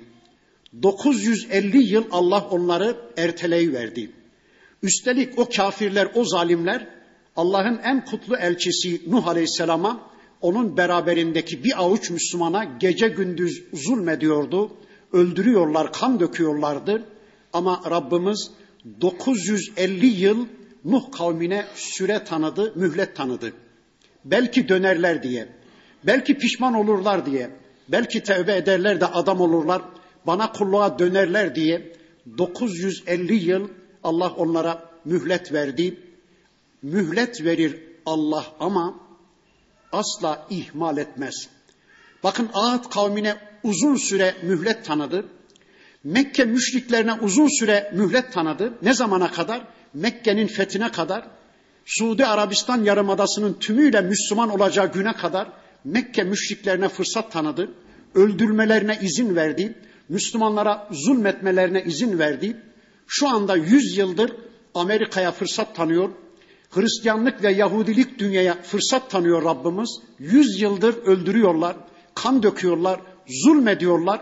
950 0.84 1.78
yıl 1.78 2.04
Allah 2.12 2.48
onları 2.52 2.98
erteleyiverdi. 3.18 4.12
Üstelik 4.84 5.40
o 5.40 5.50
kafirler, 5.50 6.08
o 6.16 6.26
zalimler 6.26 6.88
Allah'ın 7.36 7.80
en 7.84 8.06
kutlu 8.06 8.38
elçisi 8.38 9.02
Nuh 9.12 9.28
Aleyhisselam'a 9.28 10.10
onun 10.42 10.78
beraberindeki 10.78 11.64
bir 11.64 11.82
avuç 11.82 12.10
Müslümana 12.10 12.64
gece 12.64 13.08
gündüz 13.08 13.64
zulmediyordu. 13.74 14.72
Öldürüyorlar, 15.14 15.94
kan 15.94 16.20
döküyorlardı. 16.20 17.04
Ama 17.54 17.82
Rabbimiz 17.90 18.52
950 19.02 20.06
yıl 20.06 20.46
Nuh 20.86 21.12
kavmine 21.12 21.66
süre 21.76 22.24
tanıdı, 22.24 22.74
mühlet 22.76 23.16
tanıdı. 23.16 23.54
Belki 24.32 24.70
dönerler 24.70 25.24
diye, 25.24 25.48
belki 26.04 26.38
pişman 26.38 26.74
olurlar 26.74 27.26
diye, 27.26 27.50
belki 27.90 28.24
tevbe 28.24 28.56
ederler 28.56 29.02
de 29.02 29.06
adam 29.06 29.42
olurlar, 29.42 29.82
bana 30.28 30.52
kulluğa 30.52 31.00
dönerler 31.00 31.56
diye 31.56 31.94
950 32.38 33.34
yıl 33.34 33.68
Allah 34.04 34.30
onlara 34.30 34.84
mühlet 35.06 35.54
verdi. 35.54 36.00
Mühlet 36.82 37.44
verir 37.44 37.84
Allah 38.06 38.46
ama 38.60 39.00
asla 39.92 40.48
ihmal 40.50 40.98
etmez. 40.98 41.50
Bakın 42.24 42.50
Ağat 42.54 42.90
kavmine 42.90 43.36
uzun 43.64 43.96
süre 43.96 44.36
mühlet 44.44 44.86
tanıdı. 44.86 45.26
Mekke 46.04 46.44
müşriklerine 46.44 47.14
uzun 47.14 47.60
süre 47.60 47.92
mühlet 47.94 48.34
tanıdı. 48.34 48.74
Ne 48.82 48.94
zamana 48.94 49.32
kadar? 49.32 49.68
Mekke'nin 49.94 50.48
fethine 50.48 50.92
kadar. 50.92 51.28
Suudi 51.88 52.26
Arabistan 52.26 52.84
yarımadasının 52.84 53.54
tümüyle 53.54 54.02
Müslüman 54.02 54.50
olacağı 54.50 54.92
güne 54.92 55.14
kadar 55.14 55.48
Mekke 55.84 56.24
müşriklerine 56.24 56.90
fırsat 56.90 57.32
tanıdı. 57.32 57.72
Öldürmelerine 58.16 59.00
izin 59.02 59.36
verdi. 59.36 59.76
Müslümanlara 60.10 60.88
zulmetmelerine 60.92 61.84
izin 61.84 62.20
verdi. 62.20 62.58
Şu 63.08 63.28
anda 63.28 63.56
yüz 63.56 63.98
yıldır 63.98 64.32
Amerika'ya 64.74 65.32
fırsat 65.32 65.76
tanıyor. 65.76 66.10
Hristiyanlık 66.70 67.44
ve 67.44 67.52
Yahudilik 67.52 68.20
dünyaya 68.20 68.62
fırsat 68.62 69.12
tanıyor 69.12 69.44
Rabbimiz. 69.44 70.00
Yüz 70.20 70.62
yıldır 70.62 70.98
öldürüyorlar, 70.98 71.76
kan 72.16 72.44
döküyorlar, 72.44 73.00
zulmediyorlar. 73.28 74.22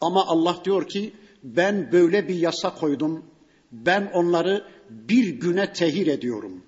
Ama 0.00 0.26
Allah 0.26 0.56
diyor 0.64 0.88
ki 0.88 1.12
ben 1.42 1.92
böyle 1.92 2.28
bir 2.28 2.34
yasa 2.34 2.74
koydum. 2.74 3.24
Ben 3.72 4.10
onları 4.14 4.64
bir 4.90 5.28
güne 5.28 5.72
tehir 5.72 6.06
ediyorum. 6.06 6.62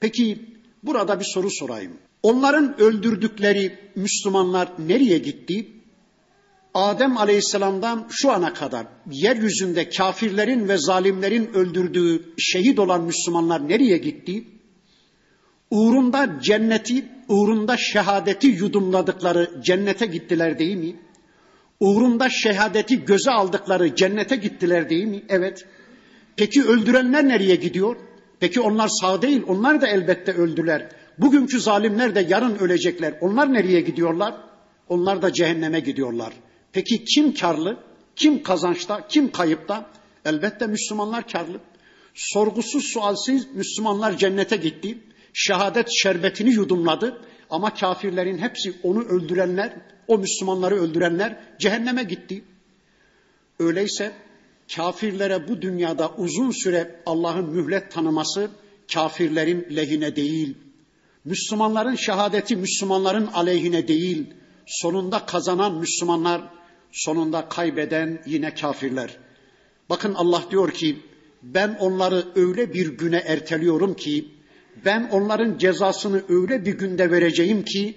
Peki 0.00 0.38
burada 0.82 1.20
bir 1.20 1.24
soru 1.24 1.50
sorayım. 1.50 1.92
Onların 2.22 2.80
öldürdükleri 2.80 3.78
Müslümanlar 3.94 4.68
nereye 4.78 5.18
gitti? 5.18 5.68
Adem 6.74 7.16
Aleyhisselam'dan 7.16 8.06
şu 8.10 8.30
ana 8.30 8.54
kadar 8.54 8.86
yeryüzünde 9.10 9.88
kafirlerin 9.88 10.68
ve 10.68 10.78
zalimlerin 10.78 11.54
öldürdüğü 11.54 12.34
şehit 12.38 12.78
olan 12.78 13.04
Müslümanlar 13.04 13.68
nereye 13.68 13.98
gitti? 13.98 14.44
Uğrunda 15.70 16.38
cenneti, 16.42 17.04
uğrunda 17.28 17.76
şehadeti 17.76 18.46
yudumladıkları 18.46 19.62
cennete 19.62 20.06
gittiler 20.06 20.58
değil 20.58 20.76
mi? 20.76 20.96
Uğrunda 21.80 22.28
şehadeti 22.30 23.04
göze 23.04 23.30
aldıkları 23.30 23.96
cennete 23.96 24.36
gittiler 24.36 24.90
değil 24.90 25.04
mi? 25.04 25.22
Evet. 25.28 25.66
Peki 26.36 26.64
öldürenler 26.64 27.28
nereye 27.28 27.56
gidiyor? 27.56 27.96
Peki 28.40 28.60
onlar 28.60 28.88
sağ 28.88 29.22
değil, 29.22 29.42
onlar 29.46 29.80
da 29.80 29.88
elbette 29.88 30.32
öldüler. 30.32 30.88
Bugünkü 31.18 31.60
zalimler 31.60 32.14
de 32.14 32.26
yarın 32.28 32.58
ölecekler. 32.58 33.14
Onlar 33.20 33.52
nereye 33.52 33.80
gidiyorlar? 33.80 34.34
Onlar 34.88 35.22
da 35.22 35.32
cehenneme 35.32 35.80
gidiyorlar. 35.80 36.32
Peki 36.72 37.04
kim 37.04 37.34
karlı? 37.34 37.76
Kim 38.16 38.42
kazançta? 38.42 39.08
Kim 39.08 39.32
kayıpta? 39.32 39.90
Elbette 40.24 40.66
Müslümanlar 40.66 41.28
karlı. 41.28 41.60
Sorgusuz 42.14 42.84
sualsiz 42.84 43.46
Müslümanlar 43.54 44.16
cennete 44.16 44.56
gitti. 44.56 44.98
Şehadet 45.32 45.88
şerbetini 45.90 46.50
yudumladı. 46.50 47.20
Ama 47.50 47.74
kafirlerin 47.74 48.38
hepsi 48.38 48.74
onu 48.82 49.02
öldürenler, 49.02 49.72
o 50.08 50.18
Müslümanları 50.18 50.74
öldürenler 50.74 51.36
cehenneme 51.58 52.02
gitti. 52.02 52.44
Öyleyse 53.58 54.12
kafirlere 54.74 55.48
bu 55.48 55.62
dünyada 55.62 56.12
uzun 56.16 56.50
süre 56.50 57.02
Allah'ın 57.06 57.50
mühlet 57.50 57.92
tanıması 57.92 58.50
kafirlerin 58.92 59.66
lehine 59.76 60.16
değil. 60.16 60.56
Müslümanların 61.24 61.94
şehadeti 61.94 62.56
Müslümanların 62.56 63.26
aleyhine 63.26 63.88
değil. 63.88 64.26
Sonunda 64.66 65.26
kazanan 65.26 65.74
Müslümanlar 65.74 66.42
sonunda 66.92 67.48
kaybeden 67.48 68.22
yine 68.26 68.54
kafirler. 68.54 69.16
Bakın 69.90 70.14
Allah 70.14 70.42
diyor 70.50 70.70
ki 70.70 70.96
ben 71.42 71.76
onları 71.80 72.24
öyle 72.34 72.74
bir 72.74 72.98
güne 72.98 73.16
erteliyorum 73.16 73.94
ki 73.94 74.28
ben 74.84 75.08
onların 75.12 75.58
cezasını 75.58 76.22
öyle 76.28 76.64
bir 76.64 76.78
günde 76.78 77.10
vereceğim 77.10 77.64
ki 77.64 77.96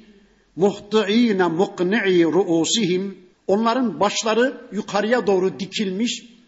muhti'ine 0.56 1.48
muqni'i 1.48 2.26
ruusihim 2.26 3.18
onların 3.48 4.00
başları 4.00 4.62
yukarıya 4.72 5.28
doğru 5.28 5.60
dikilmiş 5.60 6.39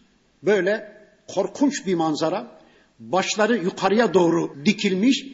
böyle 0.43 0.97
korkunç 1.27 1.85
bir 1.85 1.95
manzara 1.95 2.59
başları 2.99 3.57
yukarıya 3.57 4.13
doğru 4.13 4.55
dikilmiş 4.65 5.25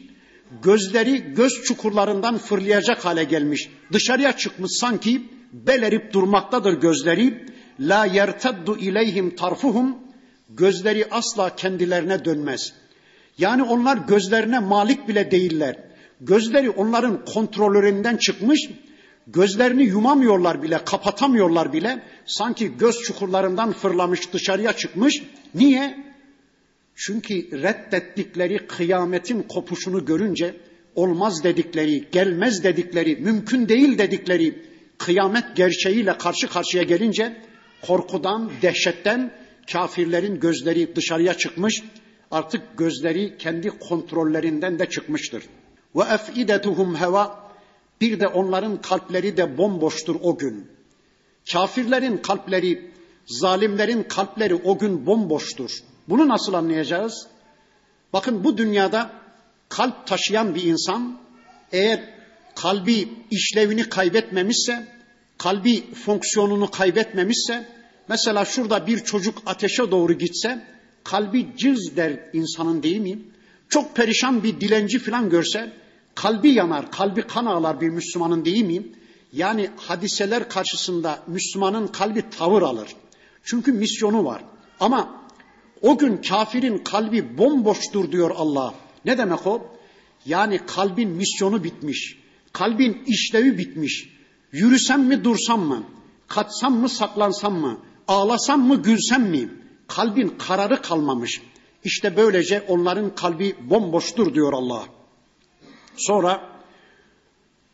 gözleri 0.62 1.34
göz 1.34 1.62
çukurlarından 1.64 2.38
fırlayacak 2.38 3.04
hale 3.04 3.24
gelmiş 3.24 3.68
dışarıya 3.92 4.36
çıkmış 4.36 4.70
sanki 4.72 5.22
belerip 5.52 6.12
durmaktadır 6.12 6.72
gözleri. 6.72 7.46
La 7.80 8.04
yerteddu 8.04 8.78
ileyhim 8.78 9.36
tarfuhum 9.36 9.98
gözleri 10.50 11.06
asla 11.10 11.56
kendilerine 11.56 12.24
dönmez. 12.24 12.72
Yani 13.38 13.62
onlar 13.62 13.96
gözlerine 13.96 14.58
malik 14.58 15.08
bile 15.08 15.30
değiller. 15.30 15.76
Gözleri 16.20 16.70
onların 16.70 17.24
kontrolöründen 17.24 18.16
çıkmış, 18.16 18.70
gözlerini 19.28 19.82
yumamıyorlar 19.82 20.62
bile, 20.62 20.84
kapatamıyorlar 20.84 21.72
bile. 21.72 22.02
Sanki 22.26 22.76
göz 22.78 23.02
çukurlarından 23.02 23.72
fırlamış, 23.72 24.32
dışarıya 24.32 24.72
çıkmış. 24.72 25.22
Niye? 25.54 26.08
Çünkü 26.96 27.62
reddettikleri 27.62 28.66
kıyametin 28.66 29.42
kopuşunu 29.42 30.04
görünce 30.04 30.56
olmaz 30.94 31.44
dedikleri, 31.44 32.04
gelmez 32.12 32.64
dedikleri, 32.64 33.16
mümkün 33.16 33.68
değil 33.68 33.98
dedikleri 33.98 34.62
kıyamet 34.98 35.56
gerçeğiyle 35.56 36.18
karşı 36.18 36.48
karşıya 36.48 36.82
gelince 36.82 37.36
korkudan, 37.82 38.50
dehşetten 38.62 39.30
kafirlerin 39.72 40.40
gözleri 40.40 40.96
dışarıya 40.96 41.34
çıkmış, 41.34 41.82
artık 42.30 42.62
gözleri 42.78 43.38
kendi 43.38 43.68
kontrollerinden 43.68 44.78
de 44.78 44.86
çıkmıştır. 44.86 45.42
Ve 45.96 46.02
efidetuhum 46.14 46.96
heva 46.96 47.47
bir 48.00 48.20
de 48.20 48.28
onların 48.28 48.82
kalpleri 48.82 49.36
de 49.36 49.58
bomboştur 49.58 50.16
o 50.22 50.38
gün. 50.38 50.66
Kafirlerin 51.52 52.16
kalpleri, 52.16 52.90
zalimlerin 53.26 54.02
kalpleri 54.02 54.54
o 54.54 54.78
gün 54.78 55.06
bomboştur. 55.06 55.70
Bunu 56.08 56.28
nasıl 56.28 56.54
anlayacağız? 56.54 57.26
Bakın 58.12 58.44
bu 58.44 58.58
dünyada 58.58 59.10
kalp 59.68 60.06
taşıyan 60.06 60.54
bir 60.54 60.62
insan 60.62 61.18
eğer 61.72 62.18
kalbi 62.54 63.08
işlevini 63.30 63.88
kaybetmemişse, 63.88 64.88
kalbi 65.38 65.94
fonksiyonunu 65.94 66.70
kaybetmemişse, 66.70 67.68
mesela 68.08 68.44
şurada 68.44 68.86
bir 68.86 68.98
çocuk 68.98 69.42
ateşe 69.46 69.90
doğru 69.90 70.12
gitse, 70.12 70.64
kalbi 71.04 71.46
cız 71.56 71.96
der 71.96 72.20
insanın 72.32 72.82
değil 72.82 73.00
mi? 73.00 73.18
Çok 73.68 73.96
perişan 73.96 74.42
bir 74.42 74.60
dilenci 74.60 74.98
falan 74.98 75.30
görse, 75.30 75.72
kalbi 76.22 76.48
yanar, 76.48 76.90
kalbi 76.90 77.22
kan 77.22 77.46
ağlar 77.46 77.80
bir 77.80 77.88
Müslümanın 77.88 78.44
değil 78.44 78.64
mi? 78.64 78.82
Yani 79.32 79.70
hadiseler 79.76 80.48
karşısında 80.48 81.22
Müslümanın 81.26 81.86
kalbi 81.86 82.30
tavır 82.30 82.62
alır. 82.62 82.88
Çünkü 83.44 83.72
misyonu 83.72 84.24
var. 84.24 84.44
Ama 84.80 85.22
o 85.82 85.98
gün 85.98 86.16
kafirin 86.16 86.78
kalbi 86.78 87.38
bomboştur 87.38 88.12
diyor 88.12 88.30
Allah. 88.36 88.74
Ne 89.04 89.18
demek 89.18 89.46
o? 89.46 89.66
Yani 90.26 90.60
kalbin 90.66 91.10
misyonu 91.10 91.64
bitmiş. 91.64 92.18
Kalbin 92.52 93.02
işlevi 93.06 93.58
bitmiş. 93.58 94.08
Yürüsem 94.52 95.04
mi 95.04 95.24
dursam 95.24 95.60
mı? 95.60 95.82
Kaçsam 96.28 96.74
mı 96.74 96.88
saklansam 96.88 97.54
mı? 97.54 97.78
Ağlasam 98.08 98.66
mı 98.66 98.82
gülsem 98.82 99.22
mi? 99.22 99.48
Kalbin 99.88 100.34
kararı 100.38 100.82
kalmamış. 100.82 101.42
İşte 101.84 102.16
böylece 102.16 102.64
onların 102.68 103.14
kalbi 103.14 103.54
bomboştur 103.70 104.34
diyor 104.34 104.52
Allah. 104.52 104.97
Sonra 105.98 106.50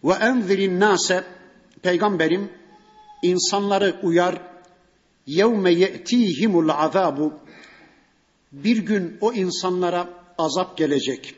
ve 0.04 0.12
enzirin 0.12 0.80
nase 0.80 1.24
peygamberim 1.82 2.50
insanları 3.22 3.96
uyar 4.02 4.42
yevme 5.26 5.72
ye'tihimul 5.72 6.68
azabu 6.68 7.32
bir 8.52 8.76
gün 8.76 9.18
o 9.20 9.32
insanlara 9.32 10.08
azap 10.38 10.76
gelecek. 10.76 11.34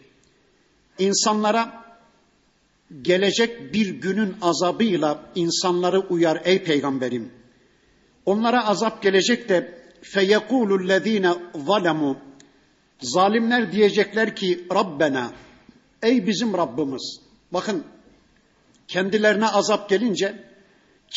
İnsanlara 0.98 1.84
gelecek 3.02 3.74
bir 3.74 3.88
günün 3.88 4.36
azabıyla 4.42 5.22
insanları 5.34 6.00
uyar 6.00 6.40
ey 6.44 6.62
peygamberim. 6.62 7.32
Onlara 8.26 8.66
azap 8.66 9.02
gelecek 9.02 9.48
de 9.48 9.78
feyekulu 10.02 10.88
lezine 10.88 11.32
zalemu 11.66 12.16
zalimler 13.00 13.72
diyecekler 13.72 14.36
ki 14.36 14.66
Rabbena 14.74 15.32
ey 16.02 16.26
bizim 16.26 16.54
Rabbimiz. 16.54 17.20
Bakın 17.52 17.84
kendilerine 18.88 19.48
azap 19.48 19.88
gelince 19.88 20.44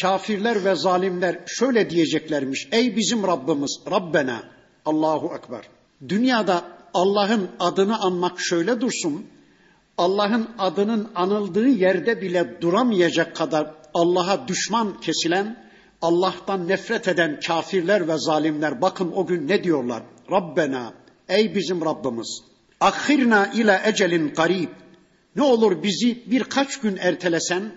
kafirler 0.01 0.65
ve 0.65 0.75
zalimler 0.75 1.39
şöyle 1.47 1.89
diyeceklermiş. 1.89 2.67
Ey 2.71 2.95
bizim 2.95 3.23
Rabbimiz 3.23 3.79
Rabbena 3.91 4.43
Allahu 4.85 5.35
Ekber. 5.35 5.63
Dünyada 6.09 6.63
Allah'ın 6.93 7.49
adını 7.59 7.99
anmak 7.99 8.39
şöyle 8.39 8.81
dursun. 8.81 9.25
Allah'ın 9.97 10.49
adının 10.57 11.11
anıldığı 11.15 11.67
yerde 11.67 12.21
bile 12.21 12.61
duramayacak 12.61 13.35
kadar 13.35 13.71
Allah'a 13.93 14.47
düşman 14.47 14.99
kesilen, 15.01 15.69
Allah'tan 16.01 16.67
nefret 16.67 17.07
eden 17.07 17.39
kafirler 17.39 18.07
ve 18.07 18.17
zalimler 18.17 18.81
bakın 18.81 19.11
o 19.15 19.25
gün 19.25 19.47
ne 19.47 19.63
diyorlar? 19.63 20.03
Rabbena 20.31 20.93
ey 21.29 21.55
bizim 21.55 21.85
Rabbimiz 21.85 22.48
ahirna 22.79 23.47
ile 23.47 23.81
ecelin 23.85 24.33
garib 24.33 24.69
ne 25.35 25.41
olur 25.41 25.83
bizi 25.83 26.23
birkaç 26.25 26.79
gün 26.79 26.97
ertelesen? 26.97 27.71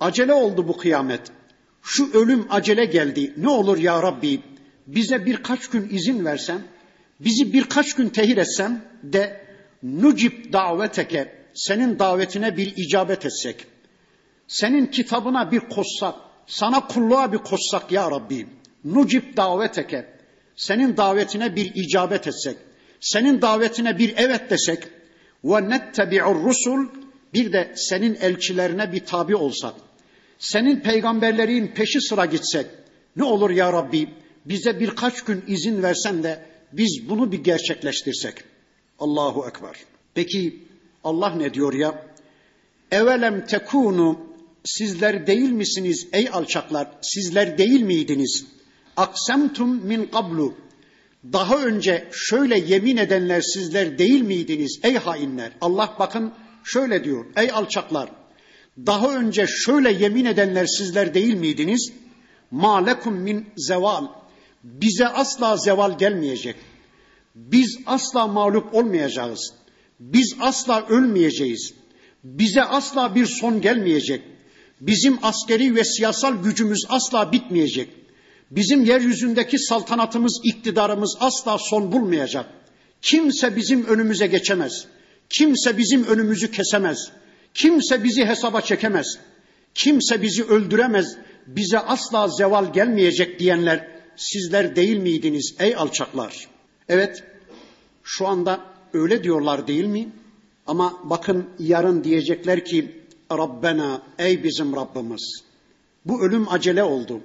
Acele 0.00 0.32
oldu 0.32 0.68
bu 0.68 0.76
kıyamet. 0.76 1.20
Şu 1.82 2.12
ölüm 2.12 2.46
acele 2.50 2.84
geldi. 2.84 3.34
Ne 3.36 3.48
olur 3.48 3.78
ya 3.78 4.02
Rabbi 4.02 4.40
bize 4.86 5.26
birkaç 5.26 5.68
gün 5.68 5.88
izin 5.90 6.24
versen 6.24 6.62
bizi 7.20 7.52
birkaç 7.52 7.94
gün 7.94 8.08
tehir 8.08 8.36
etsen 8.36 8.84
de 9.02 9.46
nucib 9.82 10.52
daveteke 10.52 11.34
senin 11.54 11.98
davetine 11.98 12.56
bir 12.56 12.72
icabet 12.76 13.26
etsek. 13.26 13.66
Senin 14.48 14.86
kitabına 14.86 15.52
bir 15.52 15.60
koşsak 15.60 16.14
sana 16.46 16.86
kulluğa 16.86 17.32
bir 17.32 17.38
koşsak 17.38 17.92
ya 17.92 18.10
Rabbi 18.10 18.46
nucib 18.84 19.36
daveteke 19.36 20.06
senin 20.56 20.96
davetine 20.96 21.56
bir 21.56 21.72
icabet 21.74 22.26
etsek 22.26 22.56
senin 23.00 23.42
davetine 23.42 23.98
bir 23.98 24.14
evet 24.16 24.50
desek 24.50 24.84
ve 25.44 25.70
nettebi'ur 25.70 26.44
rusul 26.44 26.86
bir 27.34 27.52
de 27.52 27.72
senin 27.76 28.14
elçilerine 28.14 28.92
bir 28.92 29.04
tabi 29.04 29.36
olsak 29.36 29.74
senin 30.38 30.80
peygamberlerin 30.80 31.66
peşi 31.66 32.00
sıra 32.00 32.26
gitsek 32.26 32.66
ne 33.16 33.24
olur 33.24 33.50
ya 33.50 33.72
Rabbi 33.72 34.08
bize 34.46 34.80
birkaç 34.80 35.24
gün 35.24 35.44
izin 35.46 35.82
versen 35.82 36.22
de 36.22 36.44
biz 36.72 37.08
bunu 37.08 37.32
bir 37.32 37.44
gerçekleştirsek. 37.44 38.34
Allahu 38.98 39.48
Ekber. 39.48 39.76
Peki 40.14 40.62
Allah 41.04 41.34
ne 41.34 41.54
diyor 41.54 41.72
ya? 41.72 42.06
Evelem 42.90 43.46
tekunu 43.46 44.20
sizler 44.64 45.26
değil 45.26 45.50
misiniz 45.50 46.06
ey 46.12 46.28
alçaklar? 46.32 46.88
Sizler 47.02 47.58
değil 47.58 47.82
miydiniz? 47.82 48.46
Aksemtum 48.96 49.86
min 49.86 50.04
qablu. 50.04 50.54
Daha 51.24 51.56
önce 51.56 52.08
şöyle 52.12 52.58
yemin 52.58 52.96
edenler 52.96 53.40
sizler 53.40 53.98
değil 53.98 54.20
miydiniz 54.20 54.80
ey 54.82 54.94
hainler? 54.94 55.52
Allah 55.60 55.96
bakın 55.98 56.32
şöyle 56.64 57.04
diyor. 57.04 57.26
Ey 57.36 57.50
alçaklar. 57.50 58.10
Daha 58.86 59.14
önce 59.14 59.46
şöyle 59.46 59.92
yemin 59.92 60.24
edenler 60.24 60.66
sizler 60.66 61.14
değil 61.14 61.34
miydiniz? 61.34 61.92
Ma 62.50 62.84
lekum 62.84 63.14
min 63.14 63.46
zeval. 63.56 64.06
Bize 64.64 65.08
asla 65.08 65.56
zeval 65.56 65.98
gelmeyecek. 65.98 66.56
Biz 67.34 67.78
asla 67.86 68.26
mağlup 68.26 68.74
olmayacağız. 68.74 69.54
Biz 70.00 70.36
asla 70.40 70.86
ölmeyeceğiz. 70.86 71.74
Bize 72.24 72.62
asla 72.62 73.14
bir 73.14 73.26
son 73.26 73.60
gelmeyecek. 73.60 74.22
Bizim 74.80 75.18
askeri 75.22 75.74
ve 75.74 75.84
siyasal 75.84 76.42
gücümüz 76.42 76.86
asla 76.88 77.32
bitmeyecek. 77.32 77.88
Bizim 78.50 78.84
yeryüzündeki 78.84 79.58
saltanatımız, 79.58 80.40
iktidarımız 80.44 81.16
asla 81.20 81.58
son 81.58 81.92
bulmayacak. 81.92 82.46
Kimse 83.02 83.56
bizim 83.56 83.86
önümüze 83.86 84.26
geçemez. 84.26 84.86
Kimse 85.30 85.78
bizim 85.78 86.04
önümüzü 86.04 86.50
kesemez. 86.50 87.10
Kimse 87.54 88.04
bizi 88.04 88.24
hesaba 88.24 88.60
çekemez. 88.60 89.18
Kimse 89.74 90.22
bizi 90.22 90.44
öldüremez. 90.44 91.16
Bize 91.46 91.78
asla 91.78 92.28
zeval 92.28 92.72
gelmeyecek 92.72 93.38
diyenler 93.38 93.88
sizler 94.16 94.76
değil 94.76 94.96
miydiniz 94.96 95.54
ey 95.58 95.76
alçaklar? 95.76 96.48
Evet, 96.88 97.24
şu 98.04 98.26
anda 98.26 98.60
öyle 98.92 99.24
diyorlar 99.24 99.66
değil 99.66 99.84
mi? 99.84 100.08
Ama 100.66 101.00
bakın 101.04 101.48
yarın 101.58 102.04
diyecekler 102.04 102.64
ki 102.64 103.04
Rabbena 103.32 104.02
ey 104.18 104.44
bizim 104.44 104.76
Rabbimiz. 104.76 105.42
Bu 106.04 106.22
ölüm 106.22 106.48
acele 106.48 106.82
oldu. 106.82 107.20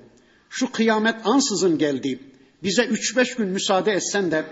Şu 0.58 0.72
kıyamet 0.72 1.16
ansızın 1.24 1.78
geldi. 1.78 2.20
Bize 2.64 2.86
üç 2.86 3.18
beş 3.18 3.36
gün 3.36 3.48
müsaade 3.48 3.92
etsen 3.92 4.32
de 4.32 4.46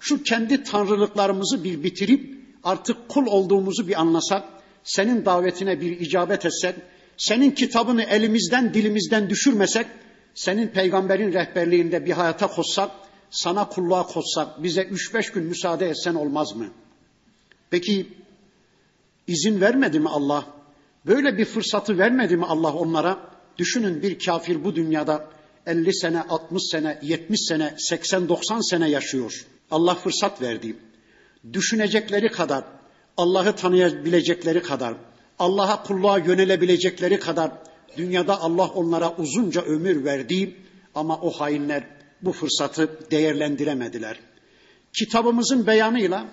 şu 0.00 0.22
kendi 0.22 0.62
tanrılıklarımızı 0.62 1.64
bir 1.64 1.82
bitirip 1.82 2.36
artık 2.64 3.08
kul 3.08 3.26
olduğumuzu 3.26 3.88
bir 3.88 4.00
anlasak, 4.00 4.44
senin 4.84 5.24
davetine 5.24 5.80
bir 5.80 6.00
icabet 6.00 6.46
etsek, 6.46 6.74
senin 7.16 7.50
kitabını 7.50 8.02
elimizden 8.02 8.74
dilimizden 8.74 9.30
düşürmesek, 9.30 9.86
senin 10.34 10.68
peygamberin 10.68 11.32
rehberliğinde 11.32 12.06
bir 12.06 12.12
hayata 12.12 12.46
koşsak, 12.46 12.90
sana 13.30 13.68
kulluğa 13.68 14.06
koşsak, 14.06 14.62
bize 14.62 14.82
üç 14.82 15.14
beş 15.14 15.32
gün 15.32 15.44
müsaade 15.44 15.88
etsen 15.88 16.14
olmaz 16.14 16.56
mı? 16.56 16.66
Peki 17.70 18.06
izin 19.26 19.60
vermedi 19.60 20.00
mi 20.00 20.08
Allah? 20.08 20.46
Böyle 21.06 21.38
bir 21.38 21.44
fırsatı 21.44 21.98
vermedi 21.98 22.36
mi 22.36 22.46
Allah 22.46 22.72
onlara? 22.72 23.18
Düşünün 23.58 24.02
bir 24.02 24.18
kafir 24.18 24.64
bu 24.64 24.76
dünyada 24.76 25.39
50 25.66 25.94
sene, 25.94 26.22
60 26.22 26.62
sene, 26.70 26.98
70 27.02 27.40
sene, 27.40 27.74
80, 27.78 28.28
90 28.28 28.70
sene 28.70 28.90
yaşıyor. 28.90 29.46
Allah 29.70 29.94
fırsat 29.94 30.42
verdi. 30.42 30.76
Düşünecekleri 31.52 32.30
kadar, 32.30 32.64
Allah'ı 33.16 33.56
tanıyabilecekleri 33.56 34.62
kadar, 34.62 34.94
Allah'a 35.38 35.82
kulluğa 35.82 36.18
yönelebilecekleri 36.18 37.20
kadar 37.20 37.52
dünyada 37.96 38.40
Allah 38.40 38.68
onlara 38.68 39.16
uzunca 39.16 39.62
ömür 39.62 40.04
verdi 40.04 40.56
ama 40.94 41.20
o 41.20 41.30
hainler 41.30 41.84
bu 42.22 42.32
fırsatı 42.32 43.10
değerlendiremediler. 43.10 44.20
Kitabımızın 44.98 45.66
beyanıyla 45.66 46.26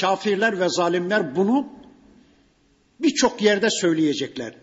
kafirler 0.00 0.60
ve 0.60 0.68
zalimler 0.68 1.36
bunu 1.36 1.68
birçok 3.00 3.42
yerde 3.42 3.70
söyleyecekler. 3.70 4.54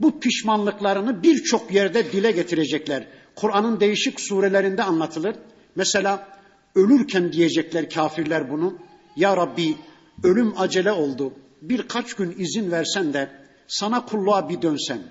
Bu 0.00 0.20
pişmanlıklarını 0.20 1.22
birçok 1.22 1.72
yerde 1.72 2.12
dile 2.12 2.30
getirecekler. 2.30 3.06
Kur'an'ın 3.36 3.80
değişik 3.80 4.20
surelerinde 4.20 4.82
anlatılır. 4.82 5.36
Mesela 5.76 6.28
ölürken 6.74 7.32
diyecekler 7.32 7.90
kafirler 7.90 8.50
bunu. 8.50 8.78
Ya 9.16 9.36
Rabbi 9.36 9.76
ölüm 10.22 10.54
acele 10.58 10.92
oldu. 10.92 11.32
Birkaç 11.62 12.14
gün 12.14 12.34
izin 12.38 12.70
versen 12.70 13.14
de 13.14 13.30
sana 13.66 14.06
kulluğa 14.06 14.48
bir 14.48 14.62
dönsem. 14.62 15.02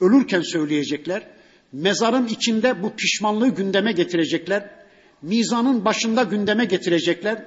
Ölürken 0.00 0.40
söyleyecekler. 0.40 1.28
Mezarın 1.72 2.26
içinde 2.26 2.82
bu 2.82 2.92
pişmanlığı 2.96 3.48
gündeme 3.48 3.92
getirecekler. 3.92 4.70
Mizanın 5.22 5.84
başında 5.84 6.22
gündeme 6.22 6.64
getirecekler. 6.64 7.44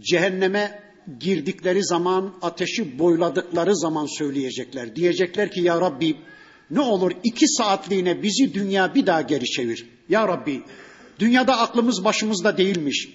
Cehenneme 0.00 0.82
girdikleri 1.20 1.84
zaman, 1.84 2.34
ateşi 2.42 2.98
boyladıkları 2.98 3.76
zaman 3.76 4.06
söyleyecekler. 4.18 4.96
Diyecekler 4.96 5.50
ki 5.50 5.60
ya 5.60 5.80
Rabbi 5.80 6.16
ne 6.70 6.80
olur 6.80 7.12
iki 7.24 7.48
saatliğine 7.48 8.22
bizi 8.22 8.54
dünya 8.54 8.94
bir 8.94 9.06
daha 9.06 9.22
geri 9.22 9.44
çevir. 9.44 9.86
Ya 10.08 10.28
Rabbi 10.28 10.62
dünyada 11.18 11.58
aklımız 11.58 12.04
başımızda 12.04 12.56
değilmiş. 12.56 13.08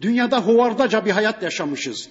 Dünyada 0.00 0.40
hovardaca 0.40 1.04
bir 1.04 1.10
hayat 1.10 1.42
yaşamışız. 1.42 2.08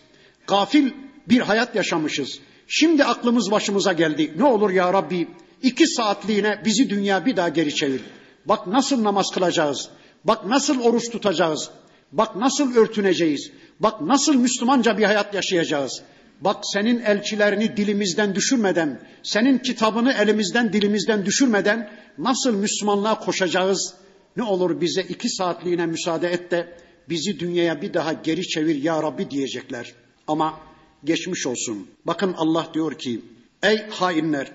Gafil 0.48 0.92
bir 1.30 1.40
hayat 1.40 1.76
yaşamışız. 1.76 2.40
Şimdi 2.68 3.04
aklımız 3.04 3.52
başımıza 3.52 3.94
geldi. 3.94 4.34
Ne 4.38 4.44
olur 4.44 4.70
ya 4.70 4.94
Rabbi 4.94 5.28
iki 5.64 5.88
saatliğine 5.88 6.62
bizi 6.66 6.90
dünya 6.90 7.26
bir 7.26 7.36
daha 7.36 7.50
geri 7.50 7.76
çevir. 7.76 8.02
Bak 8.46 8.68
nasıl 8.68 9.04
namaz 9.04 9.32
kılacağız. 9.34 9.90
Bak 10.24 10.46
nasıl 10.46 10.82
oruç 10.82 11.10
tutacağız. 11.10 11.70
Bak 12.12 12.36
nasıl 12.36 12.76
örtüneceğiz. 12.76 13.52
Bak 13.80 14.02
nasıl 14.02 14.36
Müslümanca 14.36 14.98
bir 14.98 15.04
hayat 15.04 15.34
yaşayacağız. 15.34 16.02
Bak 16.43 16.57
senin 16.73 17.01
elçilerini 17.01 17.77
dilimizden 17.77 18.35
düşürmeden, 18.35 19.01
senin 19.23 19.59
kitabını 19.59 20.13
elimizden 20.13 20.73
dilimizden 20.73 21.27
düşürmeden 21.27 21.91
nasıl 22.19 22.55
Müslümanlığa 22.55 23.19
koşacağız? 23.19 23.95
Ne 24.37 24.43
olur 24.43 24.81
bize 24.81 25.03
iki 25.03 25.29
saatliğine 25.29 25.87
müsaade 25.87 26.29
et 26.29 26.51
de 26.51 26.77
bizi 27.09 27.41
dünyaya 27.41 27.83
bir 27.83 27.95
daha 27.95 28.13
geri 28.13 28.49
çevir 28.49 28.83
ya 28.83 29.03
Rabbi 29.03 29.31
diyecekler. 29.31 29.95
Ama 30.27 30.61
geçmiş 31.05 31.47
olsun. 31.47 31.89
Bakın 32.07 32.35
Allah 32.37 32.71
diyor 32.75 32.99
ki, 32.99 33.21
ey 33.63 33.89
hainler, 33.91 34.53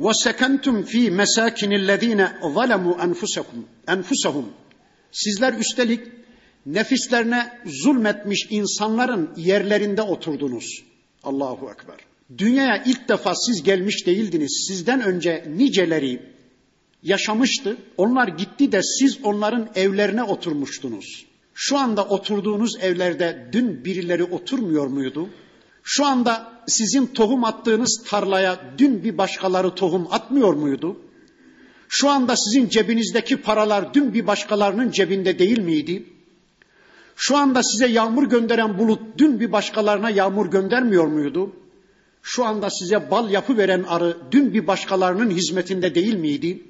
وَسَكَنْتُمْ 0.00 0.84
ف۪ي 0.84 1.10
مَسَاكِنِ 1.20 1.70
الَّذ۪ينَ 1.80 2.40
ظَلَمُوا 2.40 2.96
أَنْفُسَكُمْ 3.06 3.60
أَنْفُسَهُمْ 3.86 4.44
Sizler 5.12 5.52
üstelik 5.52 6.00
nefislerine 6.66 7.60
zulmetmiş 7.66 8.46
insanların 8.50 9.30
yerlerinde 9.36 10.02
oturdunuz. 10.02 10.84
Allahu 11.23 11.71
Ekber. 11.71 11.95
Dünyaya 12.37 12.83
ilk 12.85 13.09
defa 13.09 13.35
siz 13.35 13.63
gelmiş 13.63 14.05
değildiniz. 14.05 14.65
Sizden 14.67 15.01
önce 15.01 15.45
niceleri 15.57 16.21
yaşamıştı. 17.03 17.77
Onlar 17.97 18.27
gitti 18.27 18.71
de 18.71 18.83
siz 18.83 19.17
onların 19.23 19.69
evlerine 19.75 20.23
oturmuştunuz. 20.23 21.25
Şu 21.53 21.77
anda 21.77 22.05
oturduğunuz 22.05 22.77
evlerde 22.81 23.49
dün 23.51 23.85
birileri 23.85 24.23
oturmuyor 24.23 24.87
muydu? 24.87 25.29
Şu 25.83 26.05
anda 26.05 26.51
sizin 26.67 27.07
tohum 27.07 27.43
attığınız 27.43 28.03
tarlaya 28.07 28.59
dün 28.77 29.03
bir 29.03 29.17
başkaları 29.17 29.75
tohum 29.75 30.07
atmıyor 30.11 30.53
muydu? 30.53 30.97
Şu 31.89 32.09
anda 32.09 32.35
sizin 32.35 32.69
cebinizdeki 32.69 33.37
paralar 33.37 33.93
dün 33.93 34.13
bir 34.13 34.27
başkalarının 34.27 34.91
cebinde 34.91 35.39
değil 35.39 35.59
miydi? 35.59 36.10
Şu 37.15 37.37
anda 37.37 37.63
size 37.63 37.87
yağmur 37.87 38.29
gönderen 38.29 38.77
bulut 38.77 39.01
dün 39.17 39.39
bir 39.39 39.51
başkalarına 39.51 40.09
yağmur 40.09 40.51
göndermiyor 40.51 41.07
muydu? 41.07 41.55
Şu 42.21 42.45
anda 42.45 42.69
size 42.69 43.11
bal 43.11 43.31
yapı 43.31 43.57
veren 43.57 43.83
arı 43.83 44.17
dün 44.31 44.53
bir 44.53 44.67
başkalarının 44.67 45.29
hizmetinde 45.29 45.95
değil 45.95 46.15
miydi? 46.15 46.63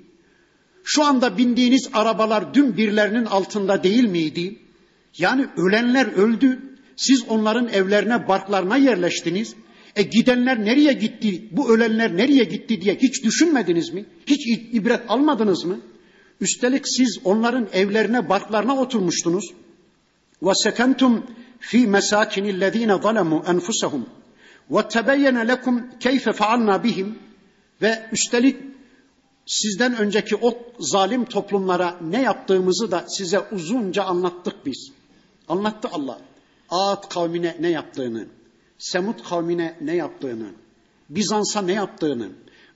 Şu 0.84 1.04
anda 1.04 1.38
bindiğiniz 1.38 1.90
arabalar 1.94 2.54
dün 2.54 2.78
birilerinin 2.78 3.26
altında 3.26 3.84
değil 3.84 4.04
miydi? 4.04 4.60
Yani 5.18 5.46
ölenler 5.58 6.06
öldü. 6.06 6.60
Siz 6.96 7.24
onların 7.28 7.68
evlerine, 7.68 8.28
barklarına 8.28 8.78
yerleştiniz. 8.78 9.56
E 9.96 10.04
gidenler 10.04 10.66
nereye 10.66 10.94
gitti, 10.94 11.48
bu 11.52 11.74
ölenler 11.74 12.18
nereye 12.18 12.44
gitti 12.44 12.82
diye 12.82 12.96
hiç 12.96 13.24
düşünmediniz 13.24 13.94
mi? 13.94 14.06
Hiç 14.26 14.48
ibret 14.74 15.02
almadınız 15.08 15.66
mı? 15.66 15.80
Üstelik 16.42 16.88
siz 16.88 17.20
onların 17.24 17.68
evlerine, 17.74 18.30
barklarına 18.30 18.78
oturmuştunuz. 18.82 19.46
وَسَكَنْتُمْ 20.43 21.13
ف۪ي 21.71 21.81
مَسَاكِنِ 21.97 22.45
الَّذ۪ينَ 22.55 22.91
ظَلَمُوا 23.07 23.41
أَنْفُسَهُمْ 23.53 24.03
وَتَبَيَّنَ 24.71 25.37
لَكُمْ 25.53 25.75
كَيْفَ 26.01 26.25
فَعَلْنَا 26.29 26.77
بِهِمْ 26.85 27.09
Ve 27.83 28.09
üstelik 28.13 28.57
sizden 29.47 29.97
önceki 29.97 30.37
o 30.37 30.59
zalim 30.79 31.25
toplumlara 31.25 31.97
ne 32.01 32.23
yaptığımızı 32.23 32.91
da 32.91 33.05
size 33.09 33.41
uzunca 33.41 34.05
anlattık 34.05 34.67
biz. 34.67 34.93
Anlattı 35.49 35.89
Allah. 35.93 36.19
Ad 36.71 37.09
kavmine 37.09 37.57
ne 37.61 37.69
yaptığını, 37.69 38.27
Semut 38.79 39.29
kavmine 39.29 39.77
ne 39.81 39.95
yaptığını, 39.95 40.47
Bizans'a 41.11 41.63
ne 41.63 41.73
yaptığını, 41.73 42.29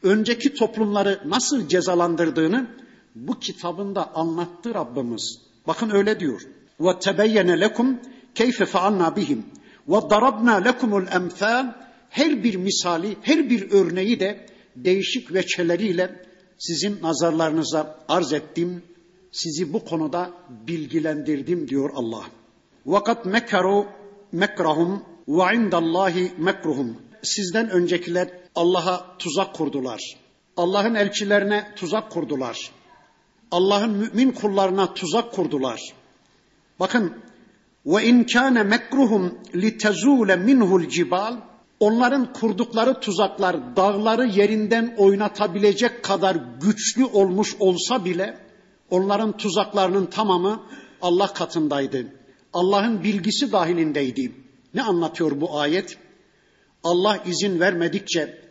önceki 0.02 0.54
toplumları 0.54 1.20
nasıl 1.24 1.68
cezalandırdığını 1.68 2.66
bu 3.14 3.38
kitabında 3.38 4.14
anlattı 4.14 4.74
Rabbimiz. 4.74 5.38
Bakın 5.66 5.90
öyle 5.90 6.20
diyor. 6.20 6.42
Lekum 6.81 7.99
keyfe 8.35 8.65
faalna 8.65 9.15
bihim 9.15 9.45
ve 9.87 10.09
darabna 10.09 10.55
lekumul 10.55 11.07
emsal 11.07 11.67
her 12.09 12.43
bir 12.43 12.55
misali, 12.55 13.17
her 13.21 13.49
bir 13.49 13.71
örneği 13.71 14.19
de 14.19 14.45
değişik 14.75 15.33
veçeleriyle 15.33 16.25
sizin 16.57 17.01
nazarlarınıza 17.01 17.99
arz 18.07 18.33
ettim. 18.33 18.83
Sizi 19.31 19.73
bu 19.73 19.85
konuda 19.85 20.31
bilgilendirdim 20.67 21.67
diyor 21.67 21.89
Allah. 21.95 22.23
Vakat 22.85 23.25
mekaru 23.25 23.85
mekrahum 24.31 25.03
ve 25.27 25.55
indallahi 25.55 26.31
mekruhum. 26.37 26.97
Sizden 27.23 27.69
öncekiler 27.69 28.29
Allah'a 28.55 29.17
tuzak 29.17 29.53
kurdular. 29.53 30.01
Allah'ın 30.57 30.95
elçilerine 30.95 31.71
tuzak 31.75 32.11
kurdular. 32.11 32.71
Allah'ın 33.51 33.91
mümin 33.91 34.31
kullarına 34.31 34.93
tuzak 34.93 35.31
kurdular. 35.31 35.79
Bakın 36.79 37.13
ve 37.85 38.05
in 38.05 38.23
kana 38.23 38.63
mekruhum 38.63 39.39
litezule 39.55 40.35
minhu'l 40.35 40.89
cibal 40.89 41.37
onların 41.79 42.33
kurdukları 42.33 42.99
tuzaklar 42.99 43.75
dağları 43.75 44.25
yerinden 44.27 44.95
oynatabilecek 44.97 46.03
kadar 46.03 46.37
güçlü 46.61 47.05
olmuş 47.05 47.55
olsa 47.59 48.05
bile 48.05 48.37
onların 48.89 49.37
tuzaklarının 49.37 50.05
tamamı 50.05 50.63
Allah 51.01 51.33
katındaydı. 51.33 52.07
Allah'ın 52.53 53.03
bilgisi 53.03 53.51
dahilindeydi. 53.51 54.31
Ne 54.73 54.83
anlatıyor 54.83 55.41
bu 55.41 55.59
ayet? 55.59 55.97
Allah 56.83 57.17
izin 57.25 57.59
vermedikçe 57.59 58.45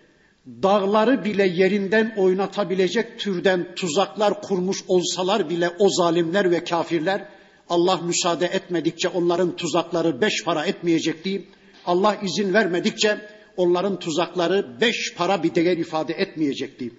dağları 0.46 1.24
bile 1.24 1.46
yerinden 1.46 2.14
oynatabilecek 2.16 3.18
türden 3.18 3.74
tuzaklar 3.74 4.42
kurmuş 4.42 4.84
olsalar 4.88 5.50
bile 5.50 5.70
o 5.78 5.88
zalimler 5.88 6.50
ve 6.50 6.64
kafirler 6.64 7.28
Allah 7.68 7.96
müsaade 7.96 8.46
etmedikçe 8.46 9.08
onların 9.08 9.56
tuzakları 9.56 10.20
beş 10.20 10.44
para 10.44 10.64
etmeyecekti. 10.64 11.48
Allah 11.86 12.16
izin 12.22 12.54
vermedikçe 12.54 13.20
onların 13.56 13.98
tuzakları 13.98 14.80
beş 14.80 15.14
para 15.16 15.42
bir 15.42 15.54
değer 15.54 15.76
ifade 15.76 16.12
etmeyecekti. 16.12 16.90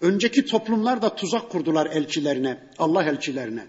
Önceki 0.00 0.44
toplumlar 0.46 1.02
da 1.02 1.14
tuzak 1.14 1.50
kurdular 1.50 1.86
elçilerine, 1.86 2.58
Allah 2.78 3.02
elçilerine. 3.02 3.66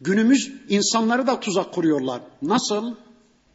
Günümüz 0.00 0.52
insanları 0.68 1.26
da 1.26 1.40
tuzak 1.40 1.72
kuruyorlar. 1.72 2.20
Nasıl? 2.42 2.94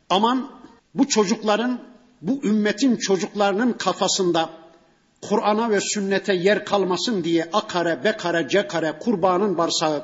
Aman 0.10 0.52
bu 0.96 1.08
çocukların, 1.08 1.80
bu 2.22 2.44
ümmetin 2.44 2.98
çocuklarının 2.98 3.74
kafasında 3.74 4.50
Kur'an'a 5.22 5.70
ve 5.70 5.82
sünnete 5.82 6.34
yer 6.34 6.66
kalmasın 6.66 7.24
diye 7.24 7.50
A 7.54 7.68
kare, 7.68 8.04
B 8.04 8.18
kare, 8.18 8.50
C 8.50 8.68
kare, 8.68 9.00
kurbanın 9.00 9.58
barsağı, 9.58 10.04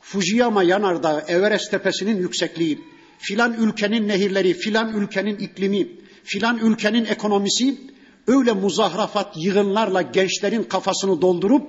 Fujiyama 0.00 0.62
yanardağı, 0.62 1.24
Everest 1.28 1.70
tepesinin 1.70 2.16
yüksekliği, 2.16 2.80
filan 3.18 3.52
ülkenin 3.52 4.08
nehirleri, 4.08 4.54
filan 4.54 4.96
ülkenin 4.96 5.36
iklimi, 5.36 5.88
filan 6.24 6.58
ülkenin 6.58 7.04
ekonomisi 7.04 7.78
öyle 8.26 8.52
muzahrafat 8.52 9.36
yığınlarla 9.36 10.02
gençlerin 10.02 10.62
kafasını 10.62 11.22
doldurup 11.22 11.68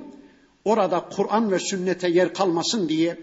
orada 0.66 1.10
Kur'an 1.16 1.52
ve 1.52 1.60
sünnete 1.60 2.10
yer 2.10 2.34
kalmasın 2.34 2.90
diye 2.90 3.18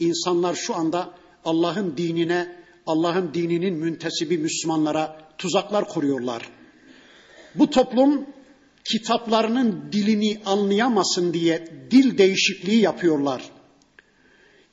insanlar 0.00 0.54
şu 0.54 0.74
anda 0.74 1.10
Allah'ın 1.44 1.96
dinine, 1.96 2.56
Allah'ın 2.86 3.34
dininin 3.34 3.74
müntesibi 3.74 4.38
Müslümanlara 4.38 5.18
tuzaklar 5.38 5.88
kuruyorlar. 5.88 6.48
Bu 7.54 7.70
toplum 7.70 8.26
kitaplarının 8.84 9.84
dilini 9.92 10.40
anlayamasın 10.46 11.34
diye 11.34 11.68
dil 11.90 12.18
değişikliği 12.18 12.80
yapıyorlar. 12.80 13.42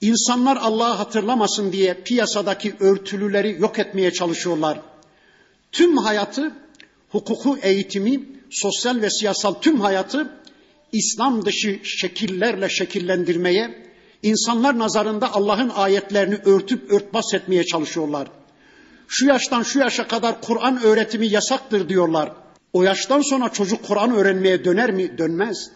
İnsanlar 0.01 0.57
Allah'ı 0.57 0.93
hatırlamasın 0.93 1.71
diye 1.71 1.93
piyasadaki 1.93 2.75
örtülüleri 2.79 3.57
yok 3.59 3.79
etmeye 3.79 4.13
çalışıyorlar. 4.13 4.79
Tüm 5.71 5.97
hayatı, 5.97 6.55
hukuku 7.09 7.57
eğitimi, 7.61 8.23
sosyal 8.49 9.01
ve 9.01 9.09
siyasal 9.09 9.53
tüm 9.53 9.81
hayatı 9.81 10.39
İslam 10.91 11.45
dışı 11.45 11.79
şekillerle 11.83 12.69
şekillendirmeye, 12.69 13.91
insanlar 14.23 14.79
nazarında 14.79 15.33
Allah'ın 15.33 15.69
ayetlerini 15.69 16.35
örtüp 16.35 16.91
örtbas 16.91 17.33
etmeye 17.33 17.63
çalışıyorlar. 17.63 18.27
Şu 19.07 19.25
yaştan 19.25 19.63
şu 19.63 19.79
yaşa 19.79 20.07
kadar 20.07 20.41
Kur'an 20.41 20.83
öğretimi 20.83 21.27
yasaktır 21.27 21.89
diyorlar. 21.89 22.31
O 22.73 22.83
yaştan 22.83 23.21
sonra 23.21 23.49
çocuk 23.49 23.83
Kur'an 23.83 24.11
öğrenmeye 24.11 24.65
döner 24.65 24.91
mi? 24.91 25.17
Dönmez. 25.17 25.71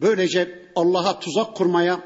Böylece 0.00 0.62
Allah'a 0.76 1.20
tuzak 1.20 1.56
kurmaya, 1.56 2.00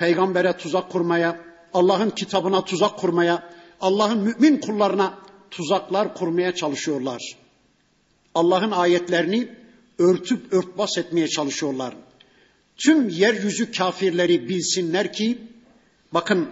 peygambere 0.00 0.56
tuzak 0.56 0.90
kurmaya, 0.90 1.40
Allah'ın 1.74 2.10
kitabına 2.10 2.64
tuzak 2.64 2.98
kurmaya, 2.98 3.50
Allah'ın 3.80 4.18
mümin 4.18 4.60
kullarına 4.60 5.14
tuzaklar 5.50 6.14
kurmaya 6.14 6.54
çalışıyorlar. 6.54 7.22
Allah'ın 8.34 8.70
ayetlerini 8.70 9.48
örtüp 9.98 10.52
örtbas 10.52 10.98
etmeye 10.98 11.28
çalışıyorlar. 11.28 11.94
Tüm 12.76 13.08
yeryüzü 13.08 13.72
kafirleri 13.72 14.48
bilsinler 14.48 15.12
ki 15.12 15.38
bakın 16.12 16.48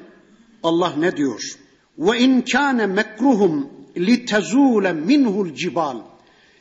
Allah 0.62 0.92
ne 0.99 1.16
diyor? 1.16 1.59
Ve 1.99 2.18
in 2.18 2.42
kana 2.42 2.86
mekruhum 2.86 3.70
litezule 3.96 4.92
minhul 4.92 5.55
cibal. 5.55 5.96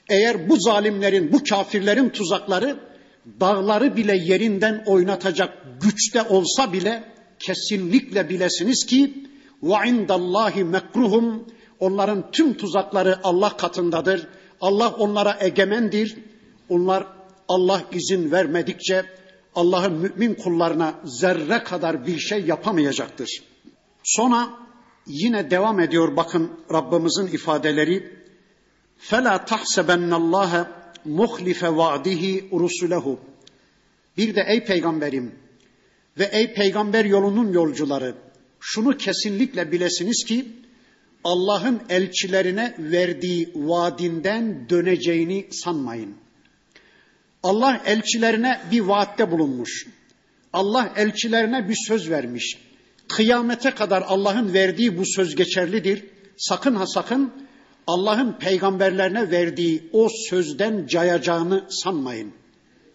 Eğer 0.09 0.49
bu 0.49 0.59
zalimlerin, 0.59 1.33
bu 1.33 1.43
kafirlerin 1.43 2.09
tuzakları 2.09 2.79
dağları 3.40 3.96
bile 3.96 4.16
yerinden 4.16 4.84
oynatacak 4.86 5.58
güçte 5.80 6.22
olsa 6.22 6.72
bile 6.72 7.04
kesinlikle 7.38 8.28
bilesiniz 8.28 8.86
ki 8.86 9.14
ve 9.62 9.88
indallahi 9.88 10.64
mekruhum 10.64 11.46
onların 11.80 12.30
tüm 12.30 12.54
tuzakları 12.54 13.18
Allah 13.24 13.56
katındadır. 13.56 14.26
Allah 14.60 14.88
onlara 14.90 15.36
egemendir. 15.40 16.16
Onlar 16.68 17.06
Allah 17.48 17.82
izin 17.92 18.32
vermedikçe 18.32 19.04
Allah'ın 19.54 19.92
mümin 19.92 20.34
kullarına 20.34 20.94
zerre 21.04 21.62
kadar 21.64 22.06
bir 22.06 22.18
şey 22.18 22.44
yapamayacaktır. 22.44 23.42
Sonra 24.04 24.48
yine 25.06 25.50
devam 25.50 25.80
ediyor 25.80 26.16
bakın 26.16 26.50
Rabbimizin 26.72 27.26
ifadeleri. 27.26 28.22
فَلَا 29.10 29.46
تَحْسَبَنَّ 29.46 30.10
اللّٰهَ 30.10 30.66
muhlife 31.07 31.75
vaadihi 31.75 32.49
rusulehu. 32.51 33.19
Bir 34.17 34.35
de 34.35 34.45
ey 34.47 34.65
peygamberim 34.65 35.35
ve 36.19 36.29
ey 36.31 36.53
peygamber 36.53 37.05
yolunun 37.05 37.53
yolcuları 37.53 38.15
şunu 38.59 38.97
kesinlikle 38.97 39.71
bilesiniz 39.71 40.25
ki 40.25 40.45
Allah'ın 41.23 41.81
elçilerine 41.89 42.75
verdiği 42.79 43.51
vaadinden 43.55 44.69
döneceğini 44.69 45.47
sanmayın. 45.51 46.15
Allah 47.43 47.81
elçilerine 47.85 48.61
bir 48.71 48.79
vaatte 48.79 49.31
bulunmuş. 49.31 49.87
Allah 50.53 50.93
elçilerine 50.95 51.69
bir 51.69 51.77
söz 51.87 52.09
vermiş. 52.09 52.57
Kıyamete 53.07 53.71
kadar 53.71 54.01
Allah'ın 54.07 54.53
verdiği 54.53 54.97
bu 54.97 55.03
söz 55.05 55.35
geçerlidir. 55.35 56.05
Sakın 56.37 56.75
ha 56.75 56.87
sakın 56.87 57.46
Allah'ın 57.87 58.33
peygamberlerine 58.33 59.31
verdiği 59.31 59.89
o 59.93 60.07
sözden 60.29 60.87
cayacağını 60.87 61.65
sanmayın. 61.69 62.33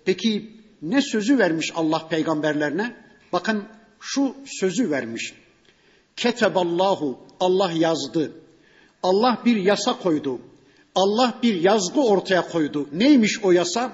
Peki 0.05 0.51
ne 0.82 1.03
sözü 1.03 1.38
vermiş 1.38 1.72
Allah 1.74 2.09
peygamberlerine? 2.09 2.97
Bakın 3.32 3.64
şu 4.01 4.34
sözü 4.61 4.90
vermiş. 4.90 5.34
Keteballahu 6.16 7.20
Allah 7.40 7.72
yazdı. 7.72 8.32
Allah 9.03 9.43
bir 9.45 9.57
yasa 9.57 9.99
koydu. 9.99 10.40
Allah 10.95 11.38
bir 11.43 11.61
yazgı 11.61 12.01
ortaya 12.01 12.49
koydu. 12.49 12.88
Neymiş 12.93 13.45
o 13.45 13.53
yasa? 13.53 13.93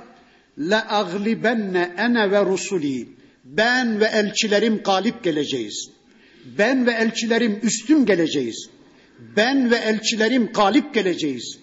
La 0.58 0.86
aglibenne 0.88 1.94
ene 1.98 2.30
ve 2.30 2.44
rusuli. 2.44 3.08
Ben 3.44 4.00
ve 4.00 4.04
elçilerim 4.04 4.82
galip 4.82 5.24
geleceğiz. 5.24 5.90
Ben 6.58 6.86
ve 6.86 6.92
elçilerim 6.92 7.60
üstün 7.62 8.06
geleceğiz. 8.06 8.70
Ben 9.18 9.70
ve 9.70 9.76
elçilerim 9.76 10.46
galip 10.46 10.94
geleceğiz. 10.94 11.58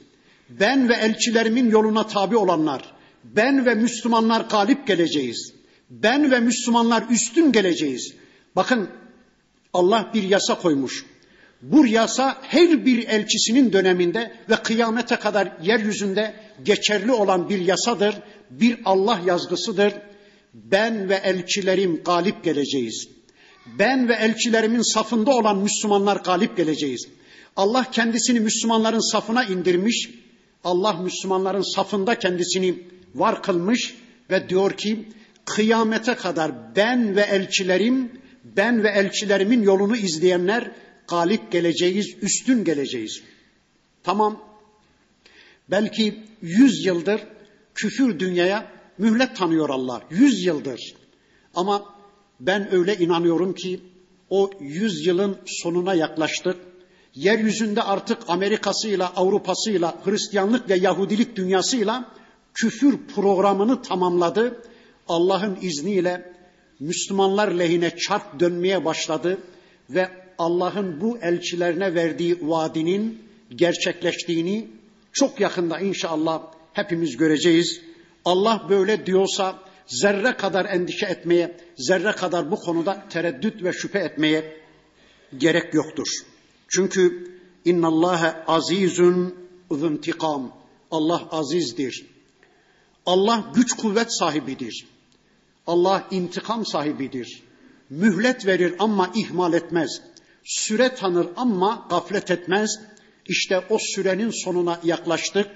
Ben 0.50 0.90
ve 0.90 0.94
elçilerimin 0.94 1.70
yoluna 1.70 2.08
tabi 2.08 2.38
olanlar, 2.38 2.94
ben 3.24 3.66
ve 3.66 3.76
Müslümanlar 3.76 4.42
galip 4.42 4.88
geleceğiz. 4.88 5.54
Ben 5.90 6.32
ve 6.32 6.40
Müslümanlar 6.40 7.04
üstün 7.10 7.52
geleceğiz. 7.52 8.14
Bakın 8.56 8.90
Allah 9.74 10.12
bir 10.14 10.24
yasa 10.24 10.58
koymuş. 10.58 11.06
Bu 11.62 11.88
yasa 11.88 12.38
her 12.42 12.86
bir 12.86 13.08
elçisinin 13.08 13.74
döneminde 13.74 14.32
ve 14.50 14.56
kıyamete 14.56 15.16
kadar 15.16 15.52
yeryüzünde 15.64 16.34
geçerli 16.64 17.12
olan 17.12 17.50
bir 17.50 17.60
yasadır. 17.60 18.16
Bir 18.50 18.80
Allah 18.86 19.22
yazgısıdır. 19.26 19.94
Ben 20.54 21.10
ve 21.10 21.16
elçilerim 21.16 22.02
galip 22.06 22.44
geleceğiz. 22.44 23.08
Ben 23.80 24.10
ve 24.10 24.14
elçilerimin 24.14 24.94
safında 24.94 25.32
olan 25.32 25.58
Müslümanlar 25.58 26.16
galip 26.16 26.58
geleceğiz. 26.58 27.08
Allah 27.56 27.92
kendisini 27.92 28.40
Müslümanların 28.40 29.12
safına 29.12 29.44
indirmiş. 29.44 30.10
Allah 30.64 30.94
Müslümanların 30.94 31.76
safında 31.76 32.20
kendisini 32.20 32.80
var 33.16 33.44
kılmış 33.44 33.96
ve 34.30 34.50
diyor 34.50 34.78
ki 34.78 35.10
kıyamete 35.46 36.16
kadar 36.16 36.76
ben 36.76 37.16
ve 37.16 37.22
elçilerim, 37.22 38.12
ben 38.44 38.84
ve 38.84 38.90
elçilerimin 38.90 39.64
yolunu 39.64 39.98
izleyenler 39.98 40.72
galip 41.08 41.52
geleceğiz, 41.52 42.16
üstün 42.22 42.64
geleceğiz. 42.64 43.22
Tamam. 44.04 44.44
Belki 45.70 46.24
yüz 46.42 46.86
yıldır 46.86 47.22
küfür 47.76 48.20
dünyaya 48.20 48.72
mühlet 48.98 49.36
tanıyor 49.36 49.70
Allah. 49.70 50.02
Yüz 50.10 50.46
yıldır. 50.46 50.96
Ama 51.56 51.96
ben 52.40 52.74
öyle 52.74 52.98
inanıyorum 52.98 53.54
ki 53.54 53.80
o 54.30 54.52
yüz 54.60 55.06
yılın 55.06 55.38
sonuna 55.46 55.94
yaklaştık. 55.94 56.58
Yeryüzünde 57.16 57.82
artık 57.82 58.18
Amerika'sıyla, 58.28 59.14
Avrupa'sıyla, 59.16 59.96
Hristiyanlık 60.06 60.70
ve 60.70 60.76
Yahudilik 60.76 61.36
dünyasıyla 61.36 62.12
küfür 62.54 62.98
programını 63.16 63.82
tamamladı. 63.82 64.62
Allah'ın 65.08 65.58
izniyle 65.62 66.34
Müslümanlar 66.80 67.52
lehine 67.52 67.98
çark 67.98 68.40
dönmeye 68.40 68.86
başladı 68.86 69.38
ve 69.90 70.10
Allah'ın 70.38 71.02
bu 71.02 71.18
elçilerine 71.18 71.96
verdiği 71.96 72.38
vaadinin 72.42 73.22
gerçekleştiğini 73.56 74.68
çok 75.14 75.40
yakında 75.40 75.80
inşallah 75.80 76.42
hepimiz 76.74 77.18
göreceğiz. 77.18 77.82
Allah 78.26 78.66
böyle 78.70 79.06
diyorsa 79.06 79.56
zerre 79.88 80.38
kadar 80.38 80.66
endişe 80.66 81.06
etmeye, 81.06 81.58
zerre 81.78 82.12
kadar 82.12 82.52
bu 82.52 82.56
konuda 82.56 83.04
tereddüt 83.10 83.64
ve 83.64 83.74
şüphe 83.74 84.00
etmeye 84.00 84.58
gerek 85.38 85.74
yoktur. 85.74 86.08
Çünkü 86.76 87.28
innallâhe 87.66 88.44
azizun 88.48 89.36
zuntikam. 89.72 90.52
Allah 90.92 91.28
azizdir. 91.32 92.06
Allah 93.06 93.52
güç 93.56 93.74
kuvvet 93.74 94.18
sahibidir. 94.18 94.86
Allah 95.68 96.08
intikam 96.12 96.66
sahibidir. 96.66 97.44
Mühlet 97.90 98.46
verir 98.46 98.76
ama 98.80 99.12
ihmal 99.16 99.54
etmez. 99.54 100.02
Süre 100.44 100.96
tanır 100.96 101.28
ama 101.36 101.88
gaflet 101.90 102.32
etmez. 102.32 102.80
İşte 103.28 103.62
o 103.70 103.78
sürenin 103.80 104.44
sonuna 104.44 104.80
yaklaştık. 104.84 105.48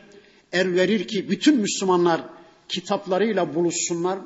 Er 0.52 0.76
verir 0.76 1.08
ki 1.08 1.30
bütün 1.30 1.58
Müslümanlar 1.58 2.22
kitaplarıyla 2.70 3.56
buluşsunlar. 3.56 4.20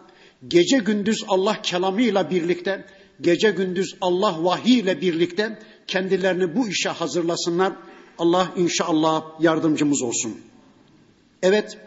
Gece 0.47 0.77
gündüz 0.77 1.23
Allah 1.27 1.61
kelamıyla 1.61 2.29
birlikte, 2.29 2.85
gece 3.21 3.51
gündüz 3.51 3.95
Allah 4.01 4.43
vahiy 4.43 4.79
ile 4.79 5.01
birlikte 5.01 5.59
kendilerini 5.87 6.55
bu 6.55 6.67
işe 6.67 6.89
hazırlasınlar. 6.89 7.73
Allah 8.17 8.51
inşallah 8.55 9.23
yardımcımız 9.39 10.01
olsun. 10.01 10.41
Evet, 11.41 11.77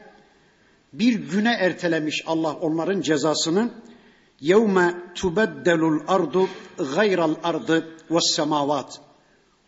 bir 0.93 1.15
güne 1.15 1.53
ertelemiş 1.53 2.23
Allah 2.27 2.55
onların 2.55 3.01
cezasını. 3.01 3.71
Yevme 4.41 4.95
tubeddelul 5.15 6.01
ardu 6.09 6.49
gayral 6.95 7.35
ardı 7.43 7.89
ve 8.11 8.21
semavat. 8.21 9.01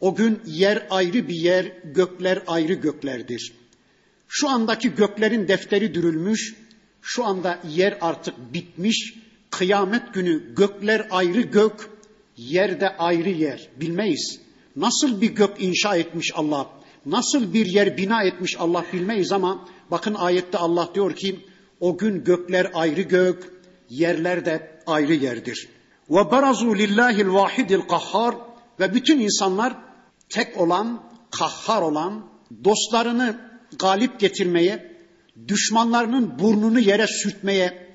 O 0.00 0.14
gün 0.14 0.40
yer 0.46 0.86
ayrı 0.90 1.28
bir 1.28 1.34
yer, 1.34 1.72
gökler 1.84 2.42
ayrı 2.46 2.74
göklerdir. 2.74 3.52
Şu 4.28 4.48
andaki 4.48 4.94
göklerin 4.94 5.48
defteri 5.48 5.94
dürülmüş, 5.94 6.54
şu 7.02 7.24
anda 7.24 7.58
yer 7.68 7.98
artık 8.00 8.34
bitmiş. 8.52 9.14
Kıyamet 9.50 10.14
günü 10.14 10.54
gökler 10.54 11.06
ayrı 11.10 11.40
gök, 11.40 11.90
yerde 12.38 12.96
ayrı 12.96 13.30
yer. 13.30 13.68
Bilmeyiz. 13.80 14.40
Nasıl 14.76 15.20
bir 15.20 15.30
gök 15.30 15.62
inşa 15.62 15.96
etmiş 15.96 16.32
Allah, 16.34 16.70
nasıl 17.06 17.54
bir 17.54 17.66
yer 17.66 17.96
bina 17.96 18.22
etmiş 18.22 18.56
Allah 18.58 18.84
bilmeyiz 18.92 19.32
ama 19.32 19.68
bakın 19.90 20.14
ayette 20.14 20.58
Allah 20.58 20.88
diyor 20.94 21.16
ki 21.16 21.40
o 21.80 21.98
gün 21.98 22.24
gökler 22.24 22.70
ayrı 22.74 23.02
gök, 23.02 23.52
yerler 23.90 24.44
de 24.44 24.80
ayrı 24.86 25.14
yerdir. 25.14 25.68
Ve 26.10 26.30
barazu 26.30 26.76
lillahil 26.76 27.28
vahidil 27.28 27.80
kahhar 27.80 28.34
ve 28.80 28.94
bütün 28.94 29.20
insanlar 29.20 29.76
tek 30.28 30.60
olan, 30.60 31.02
kahhar 31.30 31.82
olan, 31.82 32.26
dostlarını 32.64 33.40
galip 33.78 34.20
getirmeye, 34.20 34.96
düşmanlarının 35.48 36.38
burnunu 36.38 36.80
yere 36.80 37.06
sürtmeye 37.06 37.87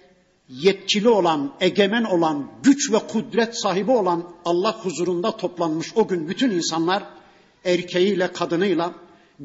yetkili 0.62 1.10
olan, 1.10 1.54
egemen 1.60 2.04
olan, 2.04 2.52
güç 2.64 2.92
ve 2.92 3.00
kudret 3.00 3.62
sahibi 3.62 3.92
olan 3.92 4.24
Allah 4.46 4.78
huzurunda 4.84 5.38
toplanmış 5.38 5.88
o 5.96 6.08
gün 6.08 6.30
bütün 6.30 6.52
insanlar 6.52 7.04
erkeğiyle, 7.66 8.32
kadınıyla, 8.34 8.94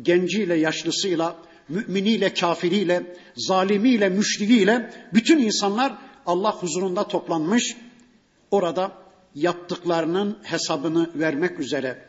genciyle, 0.03 0.55
yaşlısıyla, 0.55 1.37
müminiyle, 1.69 2.35
kafiriyle, 2.35 3.17
zalimiyle, 3.37 4.09
müşrikiyle 4.09 4.93
bütün 5.15 5.39
insanlar 5.39 5.99
Allah 6.27 6.53
huzurunda 6.53 7.09
toplanmış. 7.09 7.77
Orada 8.51 8.93
yaptıklarının 9.35 10.39
hesabını 10.43 11.11
vermek 11.15 11.61
üzere, 11.61 12.05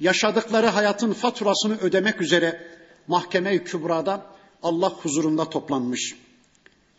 yaşadıkları 0.00 0.66
hayatın 0.66 1.12
faturasını 1.12 1.78
ödemek 1.78 2.20
üzere 2.20 2.68
mahkeme-i 3.08 3.64
kübrada 3.64 4.26
Allah 4.62 4.90
huzurunda 4.90 5.50
toplanmış. 5.50 6.16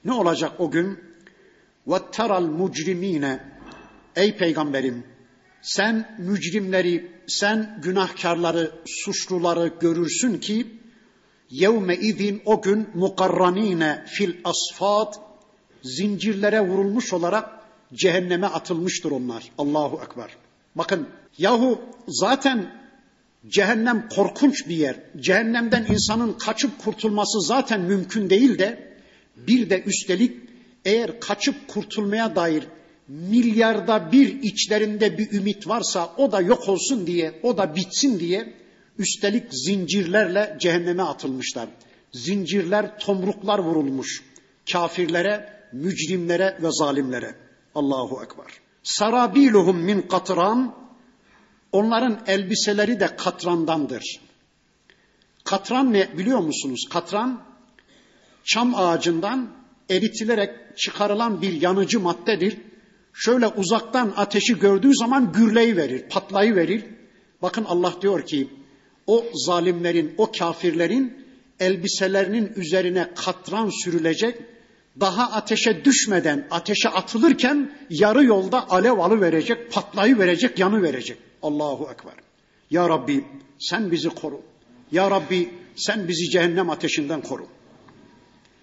Ne 0.05 0.13
olacak 0.13 0.51
o 0.59 0.71
gün? 0.71 1.08
Ve 1.89 2.11
teral 2.11 2.45
mucrimine 2.45 3.39
ey 4.15 4.37
peygamberim 4.37 5.03
sen 5.61 6.15
mücrimleri, 6.19 7.11
sen 7.27 7.79
günahkarları, 7.83 8.71
suçluları 8.85 9.73
görürsün 9.79 10.37
ki 10.37 10.67
yevme 11.49 11.95
izin 11.95 12.41
o 12.45 12.61
gün 12.61 12.89
mukarranine 12.93 14.05
fil 14.07 14.33
asfat 14.43 15.19
zincirlere 15.83 16.61
vurulmuş 16.61 17.13
olarak 17.13 17.49
cehenneme 17.93 18.47
atılmıştır 18.47 19.11
onlar. 19.11 19.43
Allahu 19.57 20.01
Ekber. 20.05 20.29
Bakın 20.75 21.09
yahu 21.37 21.81
zaten 22.07 22.79
cehennem 23.47 24.09
korkunç 24.09 24.67
bir 24.67 24.75
yer. 24.75 24.95
Cehennemden 25.19 25.85
insanın 25.89 26.33
kaçıp 26.33 26.79
kurtulması 26.79 27.41
zaten 27.41 27.81
mümkün 27.81 28.29
değil 28.29 28.59
de 28.59 28.97
bir 29.37 29.69
de 29.69 29.83
üstelik 29.83 30.48
eğer 30.85 31.19
kaçıp 31.19 31.67
kurtulmaya 31.67 32.35
dair 32.35 32.63
milyarda 33.07 34.11
bir 34.11 34.43
içlerinde 34.43 35.17
bir 35.17 35.31
ümit 35.31 35.67
varsa 35.67 36.13
o 36.17 36.31
da 36.31 36.41
yok 36.41 36.69
olsun 36.69 37.07
diye, 37.07 37.39
o 37.43 37.57
da 37.57 37.75
bitsin 37.75 38.19
diye 38.19 38.53
üstelik 38.97 39.43
zincirlerle 39.51 40.57
cehenneme 40.59 41.03
atılmışlar. 41.03 41.69
Zincirler, 42.11 42.99
tomruklar 42.99 43.59
vurulmuş 43.59 44.23
kafirlere, 44.71 45.63
mücrimlere 45.73 46.57
ve 46.61 46.71
zalimlere. 46.71 47.35
Allahu 47.75 48.23
Ekber. 48.23 48.51
Sarabiluhum 48.83 49.77
min 49.77 50.01
katran 50.01 50.75
onların 51.71 52.19
elbiseleri 52.27 52.99
de 52.99 53.15
katrandandır. 53.15 54.19
Katran 55.43 55.93
ne 55.93 56.17
biliyor 56.17 56.39
musunuz? 56.39 56.87
Katran 56.89 57.43
çam 58.43 58.75
ağacından 58.75 59.58
eritilerek 59.89 60.77
çıkarılan 60.77 61.41
bir 61.41 61.61
yanıcı 61.61 61.99
maddedir. 61.99 62.57
şöyle 63.13 63.47
uzaktan 63.47 64.13
ateşi 64.15 64.59
gördüğü 64.59 64.95
zaman 64.95 65.31
gürleyi 65.31 65.77
verir, 65.77 66.03
patlayı 66.09 66.55
verir. 66.55 66.85
Bakın 67.41 67.65
Allah 67.65 67.93
diyor 68.01 68.25
ki 68.25 68.47
o 69.07 69.25
zalimlerin, 69.33 70.13
o 70.17 70.31
kafirlerin 70.31 71.25
elbiselerinin 71.59 72.51
üzerine 72.55 73.09
katran 73.15 73.69
sürülecek. 73.83 74.35
Daha 74.99 75.31
ateşe 75.31 75.85
düşmeden, 75.85 76.47
ateşe 76.51 76.89
atılırken 76.89 77.71
yarı 77.89 78.23
yolda 78.23 78.69
alev 78.69 78.97
alı 78.97 79.21
verecek, 79.21 79.71
patlayı 79.71 80.19
verecek, 80.19 80.59
yanı 80.59 80.83
verecek. 80.83 81.17
Allahu 81.41 81.89
Ekber. 81.93 82.13
Ya 82.69 82.89
Rabbi 82.89 83.25
sen 83.59 83.91
bizi 83.91 84.09
koru. 84.09 84.41
Ya 84.91 85.11
Rabbi 85.11 85.49
sen 85.75 86.07
bizi 86.07 86.29
cehennem 86.29 86.69
ateşinden 86.69 87.21
koru. 87.21 87.47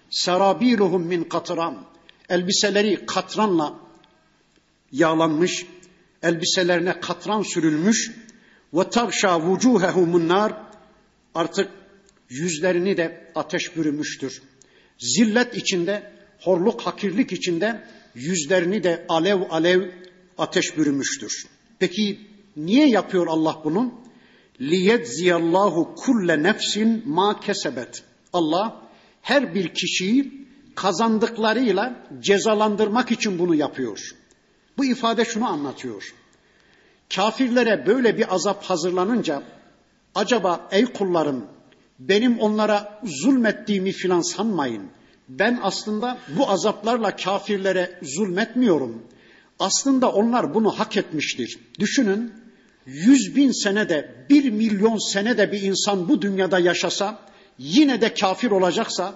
Serabiluhum 0.09 1.03
min 1.03 1.23
katran. 1.23 1.85
Elbiseleri 2.29 3.05
katranla 3.05 3.79
yağlanmış, 4.91 5.65
elbiselerine 6.23 6.99
katran 6.99 7.41
sürülmüş 7.41 8.11
ve 8.73 8.89
tagşa 8.89 9.41
vucuhehumun 9.41 10.27
nar 10.27 10.53
artık 11.35 11.69
yüzlerini 12.29 12.97
de 12.97 13.31
ateş 13.35 13.75
bürümüştür. 13.75 14.41
Zillet 14.99 15.55
içinde, 15.55 16.11
horluk, 16.41 16.81
hakirlik 16.81 17.31
içinde 17.31 17.87
yüzlerini 18.15 18.83
de 18.83 19.05
alev 19.09 19.41
alev 19.49 19.89
ateş 20.37 20.77
bürümüştür. 20.77 21.47
Peki 21.79 22.19
niye 22.55 22.89
yapıyor 22.89 23.27
Allah 23.27 23.61
bunu? 23.63 23.93
liyedziyallahu 24.61 25.95
kulle 25.95 26.43
nefsin 26.43 27.03
ma 27.05 27.39
kesebet. 27.39 28.03
Allah 28.33 28.86
her 29.27 29.55
bir 29.55 29.67
kişiyi 29.73 30.47
kazandıklarıyla 30.75 31.95
cezalandırmak 32.19 33.11
için 33.11 33.39
bunu 33.39 33.55
yapıyor. 33.55 33.99
Bu 34.77 34.85
ifade 34.85 35.25
şunu 35.25 35.47
anlatıyor. 35.47 36.13
Kafirlere 37.15 37.85
böyle 37.87 38.17
bir 38.17 38.35
azap 38.35 38.63
hazırlanınca 38.63 39.43
acaba 40.15 40.69
ey 40.71 40.85
kullarım 40.85 41.45
benim 41.99 42.39
onlara 42.39 42.99
zulmettiğimi 43.03 43.91
filan 43.91 44.21
sanmayın. 44.21 44.83
Ben 45.29 45.59
aslında 45.63 46.17
bu 46.37 46.49
azaplarla 46.49 47.15
kafirlere 47.15 47.99
zulmetmiyorum. 48.01 49.03
Aslında 49.59 50.11
onlar 50.11 50.53
bunu 50.53 50.79
hak 50.79 50.97
etmiştir. 50.97 51.59
Düşünün 51.79 52.33
yüz 52.85 53.35
bin 53.35 53.63
sene 53.63 53.89
de 53.89 54.25
bir 54.29 54.51
milyon 54.51 55.11
sene 55.11 55.37
de 55.37 55.51
bir 55.51 55.61
insan 55.61 56.09
bu 56.09 56.21
dünyada 56.21 56.59
yaşasa 56.59 57.27
yine 57.59 58.01
de 58.01 58.13
kafir 58.13 58.51
olacaksa 58.51 59.13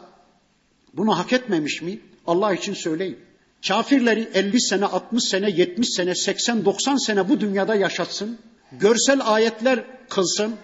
bunu 0.94 1.18
hak 1.18 1.34
etmemiş 1.34 1.82
mi? 1.82 2.00
Allah 2.28 2.54
için 2.54 2.74
söyleyeyim. 2.74 3.20
Kafirleri 3.68 4.30
50 4.34 4.62
sene, 4.62 4.86
60 4.86 5.24
sene, 5.24 5.50
70 5.50 5.90
sene, 5.90 6.16
80, 6.16 6.66
90 6.66 6.98
sene 6.98 7.30
bu 7.30 7.40
dünyada 7.40 7.76
yaşatsın. 7.76 8.38
Görsel 8.72 9.20
ayetler 9.24 9.86
kılsın. 10.10 10.56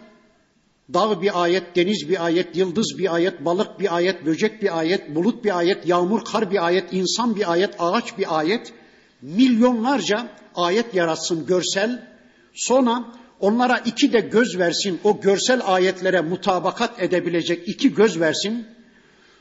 Dağ 0.93 1.21
bir 1.21 1.43
ayet, 1.43 1.75
deniz 1.75 2.09
bir 2.09 2.25
ayet, 2.25 2.55
yıldız 2.55 2.97
bir 2.97 3.13
ayet, 3.13 3.45
balık 3.45 3.79
bir 3.79 3.95
ayet, 3.95 4.25
böcek 4.25 4.61
bir 4.61 4.77
ayet, 4.79 5.15
bulut 5.15 5.43
bir 5.43 5.57
ayet, 5.57 5.87
yağmur, 5.87 6.25
kar 6.25 6.51
bir 6.51 6.65
ayet, 6.65 6.93
insan 6.93 7.35
bir 7.35 7.51
ayet, 7.51 7.75
ağaç 7.79 8.17
bir 8.17 8.37
ayet. 8.39 8.73
Milyonlarca 9.21 10.27
ayet 10.55 10.93
yaratsın 10.93 11.45
görsel. 11.45 12.07
Sonra 12.53 13.05
onlara 13.39 13.77
iki 13.77 14.13
de 14.13 14.19
göz 14.19 14.59
versin. 14.59 14.99
O 15.03 15.21
görsel 15.21 15.61
ayetlere 15.65 16.21
mutabakat 16.21 17.01
edebilecek 17.01 17.67
iki 17.67 17.93
göz 17.93 18.19
versin. 18.19 18.67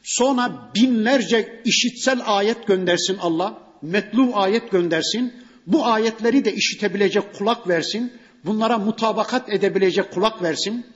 Sonra 0.02 0.70
binlerce 0.74 1.62
işitsel 1.64 2.20
ayet 2.26 2.66
göndersin 2.66 3.18
Allah. 3.20 3.58
Metlu 3.82 4.30
ayet 4.34 4.70
göndersin. 4.70 5.32
Bu 5.66 5.86
ayetleri 5.86 6.44
de 6.44 6.54
işitebilecek 6.54 7.34
kulak 7.34 7.68
versin. 7.68 8.12
Bunlara 8.44 8.78
mutabakat 8.78 9.52
edebilecek 9.52 10.10
kulak 10.10 10.42
versin. 10.42 10.86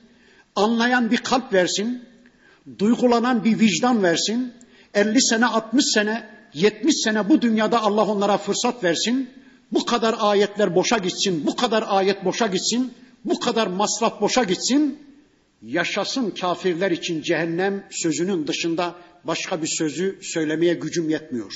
Anlayan 0.57 1.11
bir 1.11 1.16
kalp 1.16 1.53
versin. 1.53 2.05
Duygulanan 2.78 3.44
bir 3.44 3.59
vicdan 3.59 4.03
versin. 4.03 4.53
50 4.94 5.22
sene, 5.22 5.46
60 5.46 5.84
sene, 5.84 6.26
70 6.55 6.94
sene 7.05 7.28
bu 7.28 7.42
dünyada 7.42 7.82
Allah 7.82 8.07
onlara 8.07 8.38
fırsat 8.38 8.84
versin. 8.84 9.30
Bu 9.72 9.84
kadar 9.84 10.14
ayetler 10.18 10.74
boşa 10.74 10.98
gitsin, 10.98 11.46
bu 11.46 11.56
kadar 11.56 11.84
ayet 11.86 12.24
boşa 12.24 12.46
gitsin, 12.46 12.92
bu 13.24 13.40
kadar 13.40 13.66
masraf 13.66 14.20
boşa 14.20 14.44
gitsin 14.44 14.98
yaşasın 15.62 16.30
kafirler 16.30 16.90
için 16.90 17.22
cehennem 17.22 17.86
sözünün 17.90 18.46
dışında 18.46 18.94
başka 19.24 19.62
bir 19.62 19.66
sözü 19.66 20.18
söylemeye 20.22 20.74
gücüm 20.74 21.10
yetmiyor. 21.10 21.52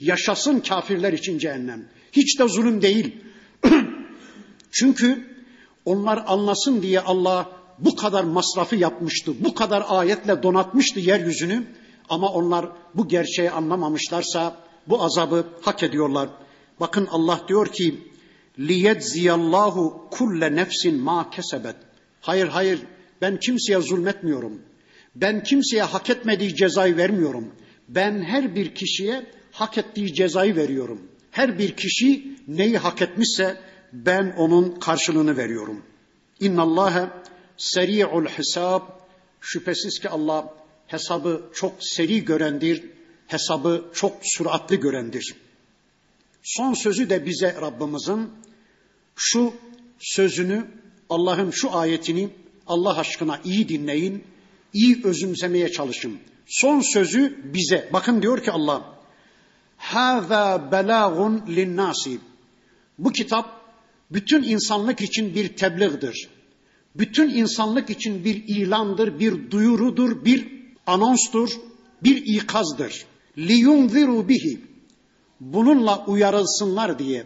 Yaşasın 0.00 0.60
kafirler 0.60 1.12
için 1.12 1.38
cehennem. 1.38 1.88
Hiç 2.12 2.38
de 2.38 2.48
zulüm 2.48 2.82
değil. 2.82 3.16
Çünkü 4.70 5.26
onlar 5.84 6.24
anlasın 6.26 6.82
diye 6.82 7.00
Allah 7.00 7.50
bu 7.78 7.96
kadar 7.96 8.24
masrafı 8.24 8.76
yapmıştı. 8.76 9.32
Bu 9.40 9.54
kadar 9.54 9.84
ayetle 9.88 10.42
donatmıştı 10.42 11.00
yeryüzünü. 11.00 11.66
Ama 12.08 12.28
onlar 12.28 12.66
bu 12.94 13.08
gerçeği 13.08 13.50
anlamamışlarsa 13.50 14.56
bu 14.86 15.02
azabı 15.02 15.46
hak 15.62 15.82
ediyorlar. 15.82 16.28
Bakın 16.80 17.08
Allah 17.10 17.44
diyor 17.48 17.72
ki 17.72 18.10
liyedziyallahu 18.58 20.08
kulle 20.10 20.56
nefsin 20.56 21.02
ma 21.02 21.30
kesebet. 21.30 21.76
Hayır 22.20 22.48
hayır 22.48 22.80
ben 23.20 23.40
kimseye 23.40 23.80
zulmetmiyorum. 23.80 24.62
Ben 25.14 25.42
kimseye 25.42 25.82
hak 25.82 26.10
etmediği 26.10 26.54
cezayı 26.54 26.96
vermiyorum. 26.96 27.52
Ben 27.88 28.22
her 28.22 28.54
bir 28.54 28.74
kişiye 28.74 29.26
hak 29.52 29.78
ettiği 29.78 30.14
cezayı 30.14 30.56
veriyorum. 30.56 31.00
Her 31.30 31.58
bir 31.58 31.76
kişi 31.76 32.36
neyi 32.48 32.78
hak 32.78 33.02
etmişse 33.02 33.60
ben 33.92 34.34
onun 34.36 34.80
karşılığını 34.80 35.36
veriyorum. 35.36 35.82
İnna 36.40 36.62
Allahe 36.62 37.08
seri'ul 37.56 38.26
hesab. 38.26 38.82
Şüphesiz 39.40 39.98
ki 39.98 40.08
Allah 40.08 40.54
hesabı 40.86 41.50
çok 41.54 41.72
seri 41.80 42.24
görendir, 42.24 42.84
hesabı 43.26 43.90
çok 43.94 44.16
süratli 44.22 44.80
görendir. 44.80 45.34
Son 46.42 46.74
sözü 46.74 47.10
de 47.10 47.26
bize 47.26 47.56
Rabbimizin 47.60 48.28
şu 49.16 49.52
sözünü, 49.98 50.66
Allah'ın 51.08 51.50
şu 51.50 51.76
ayetini 51.76 52.28
Allah 52.66 52.98
aşkına 52.98 53.40
iyi 53.44 53.68
dinleyin, 53.68 54.24
iyi 54.72 55.00
özümsemeye 55.04 55.72
çalışın. 55.72 56.18
Son 56.46 56.80
sözü 56.80 57.40
bize. 57.44 57.90
Bakın 57.92 58.22
diyor 58.22 58.44
ki 58.44 58.50
Allah, 58.50 58.98
Hâzâ 59.76 60.72
belâgun 60.72 61.42
linnâsi. 61.48 62.18
Bu 62.98 63.12
kitap 63.12 63.60
bütün 64.10 64.42
insanlık 64.42 65.00
için 65.00 65.34
bir 65.34 65.48
tebliğdir. 65.56 66.28
Bütün 66.94 67.30
insanlık 67.30 67.90
için 67.90 68.24
bir 68.24 68.44
ilandır, 68.46 69.20
bir 69.20 69.50
duyurudur, 69.50 70.24
bir 70.24 70.48
anonstur, 70.86 71.50
bir 72.02 72.16
ikazdır. 72.26 73.04
Liyunziru 73.38 74.28
bihi 74.28 74.69
Bununla 75.39 76.05
uyarılsınlar 76.05 76.99
diye. 76.99 77.23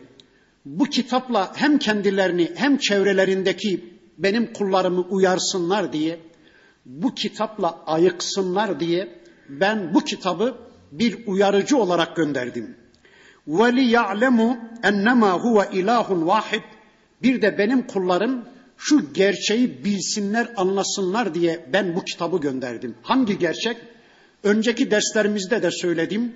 Bu 0.66 0.86
kitapla 0.86 1.52
hem 1.56 1.80
kendilerini 1.80 2.52
hem 2.56 2.78
çevrelerindeki 2.78 4.00
benim 4.18 4.54
kullarımı 4.54 5.02
uyarsınlar 5.02 5.94
diye, 5.94 6.20
bu 6.86 7.16
kitapla 7.16 7.84
ayıksınlar 7.86 8.80
diye 8.80 9.20
ben 9.50 9.94
bu 9.94 10.00
kitabı 10.00 10.58
bir 10.92 11.28
uyarıcı 11.28 11.78
olarak 11.78 12.16
gönderdim. 12.16 12.76
وَلِيَعْلَمُوا 13.48 14.58
اَنَّمَا 14.84 15.42
هُوَ 15.42 15.72
ilahun 15.74 16.28
vahid. 16.28 16.62
Bir 17.22 17.42
de 17.42 17.58
benim 17.58 17.88
kullarım 17.88 18.46
şu 18.78 19.14
gerçeği 19.14 19.84
bilsinler, 19.84 20.54
anlasınlar 20.58 21.34
diye 21.34 21.66
ben 21.74 21.96
bu 21.96 22.04
kitabı 22.04 22.38
gönderdim. 22.38 22.96
Hangi 23.02 23.40
gerçek? 23.40 23.78
Önceki 24.44 24.92
derslerimizde 24.92 25.64
de 25.64 25.72
söyledim. 25.72 26.34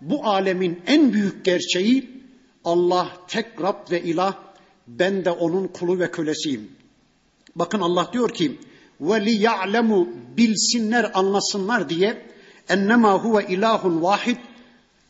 Bu 0.00 0.26
alemin 0.26 0.82
en 0.86 1.12
büyük 1.12 1.44
gerçeği 1.44 2.10
Allah 2.64 3.08
tek 3.28 3.46
Rab 3.62 3.90
ve 3.90 4.02
ilah, 4.02 4.34
ben 4.88 5.24
de 5.24 5.30
onun 5.30 5.68
kulu 5.68 5.98
ve 5.98 6.10
kölesiyim. 6.10 6.72
Bakın 7.54 7.80
Allah 7.80 8.10
diyor 8.12 8.34
ki 8.34 8.58
ve 9.00 9.24
li 9.24 9.30
ya'lemu 9.30 10.08
bilsinler 10.36 11.10
anlasınlar 11.14 11.88
diye 11.88 12.26
ennema 12.68 13.14
huve 13.14 13.46
ilahun 13.48 14.02
vahid 14.02 14.36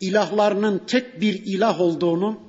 ilahlarının 0.01 0.83
tek 0.87 1.21
bir 1.21 1.35
ilah 1.35 1.81
olduğunu 1.81 2.41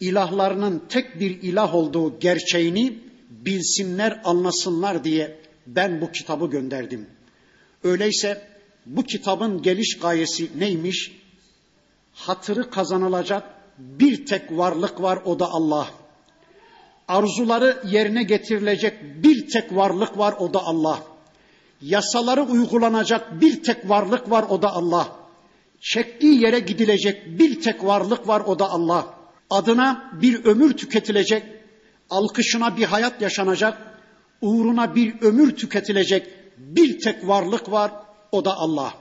ilahlarının 0.00 0.82
tek 0.88 1.20
bir 1.20 1.42
ilah 1.42 1.74
olduğu 1.74 2.20
gerçeğini 2.20 2.98
bilsinler 3.30 4.20
anlasınlar 4.24 5.04
diye 5.04 5.38
ben 5.66 6.00
bu 6.00 6.12
kitabı 6.12 6.50
gönderdim. 6.50 7.06
Öyleyse 7.84 8.42
bu 8.86 9.02
kitabın 9.02 9.62
geliş 9.62 9.98
gayesi 9.98 10.50
neymiş? 10.58 11.15
Hatırı 12.16 12.70
kazanılacak 12.70 13.44
bir 13.78 14.26
tek 14.26 14.42
varlık 14.50 15.02
var 15.02 15.18
o 15.24 15.38
da 15.38 15.46
Allah 15.50 15.88
arzuları 17.08 17.82
yerine 17.84 18.22
getirilecek 18.22 19.22
bir 19.22 19.50
tek 19.50 19.76
varlık 19.76 20.18
var 20.18 20.34
o 20.38 20.54
da 20.54 20.60
Allah. 20.64 21.02
Yasaları 21.82 22.42
uygulanacak 22.42 23.40
bir 23.40 23.62
tek 23.62 23.88
varlık 23.88 24.30
var 24.30 24.44
o 24.48 24.62
da 24.62 24.72
Allah. 24.72 25.08
Çektiği 25.80 26.42
yere 26.42 26.58
gidilecek 26.58 27.38
bir 27.38 27.60
tek 27.60 27.84
varlık 27.84 28.28
var 28.28 28.42
o 28.46 28.58
da 28.58 28.70
Allah. 28.70 29.16
adına 29.50 30.10
bir 30.22 30.44
ömür 30.44 30.76
tüketilecek, 30.76 31.42
alkışına 32.10 32.76
bir 32.76 32.84
hayat 32.84 33.22
yaşanacak, 33.22 33.78
uğruna 34.40 34.94
bir 34.94 35.22
ömür 35.22 35.56
tüketilecek 35.56 36.26
bir 36.58 37.00
tek 37.00 37.28
varlık 37.28 37.70
var, 37.70 37.92
o 38.32 38.44
da 38.44 38.54
Allah 38.56 38.94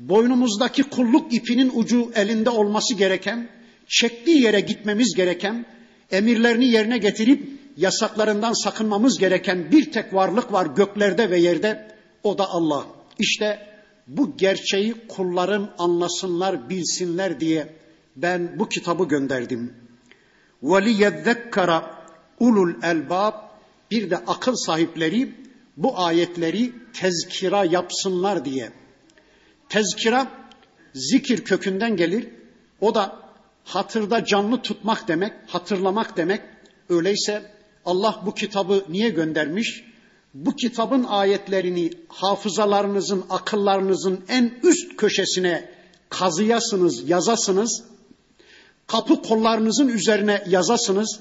Boynumuzdaki 0.00 0.82
kulluk 0.82 1.34
ipinin 1.34 1.72
ucu 1.74 2.10
elinde 2.14 2.50
olması 2.50 2.94
gereken, 2.94 3.48
çektiği 3.86 4.42
yere 4.42 4.60
gitmemiz 4.60 5.14
gereken, 5.14 5.66
emirlerini 6.10 6.66
yerine 6.66 6.98
getirip 6.98 7.48
yasaklarından 7.76 8.52
sakınmamız 8.52 9.18
gereken 9.18 9.72
bir 9.72 9.92
tek 9.92 10.14
varlık 10.14 10.52
var 10.52 10.66
göklerde 10.66 11.30
ve 11.30 11.38
yerde, 11.38 11.88
o 12.22 12.38
da 12.38 12.50
Allah. 12.50 12.86
İşte 13.18 13.76
bu 14.06 14.36
gerçeği 14.36 14.94
kullarım 15.08 15.70
anlasınlar, 15.78 16.70
bilsinler 16.70 17.40
diye 17.40 17.68
ben 18.16 18.58
bu 18.58 18.68
kitabı 18.68 19.04
gönderdim. 19.04 19.74
وَلِيَذَّكَّرَ 20.62 21.82
ulul 22.40 22.74
elbab 22.82 23.34
bir 23.90 24.10
de 24.10 24.16
akıl 24.16 24.54
sahipleri 24.56 25.34
bu 25.76 25.98
ayetleri 25.98 26.72
tezkira 26.92 27.64
yapsınlar 27.64 28.44
diye. 28.44 28.72
Tezkira 29.71 30.27
zikir 30.93 31.43
kökünden 31.43 31.95
gelir. 31.95 32.27
O 32.81 32.95
da 32.95 33.15
hatırda 33.63 34.25
canlı 34.25 34.61
tutmak 34.61 35.07
demek, 35.07 35.33
hatırlamak 35.47 36.17
demek. 36.17 36.41
Öyleyse 36.89 37.51
Allah 37.85 38.21
bu 38.25 38.33
kitabı 38.33 38.85
niye 38.89 39.09
göndermiş? 39.09 39.83
Bu 40.33 40.55
kitabın 40.55 41.03
ayetlerini 41.03 41.91
hafızalarınızın, 42.07 43.25
akıllarınızın 43.29 44.23
en 44.27 44.53
üst 44.63 44.97
köşesine 44.97 45.71
kazıyasınız, 46.09 47.09
yazasınız. 47.09 47.83
Kapı 48.87 49.21
kollarınızın 49.21 49.87
üzerine 49.87 50.43
yazasınız, 50.47 51.19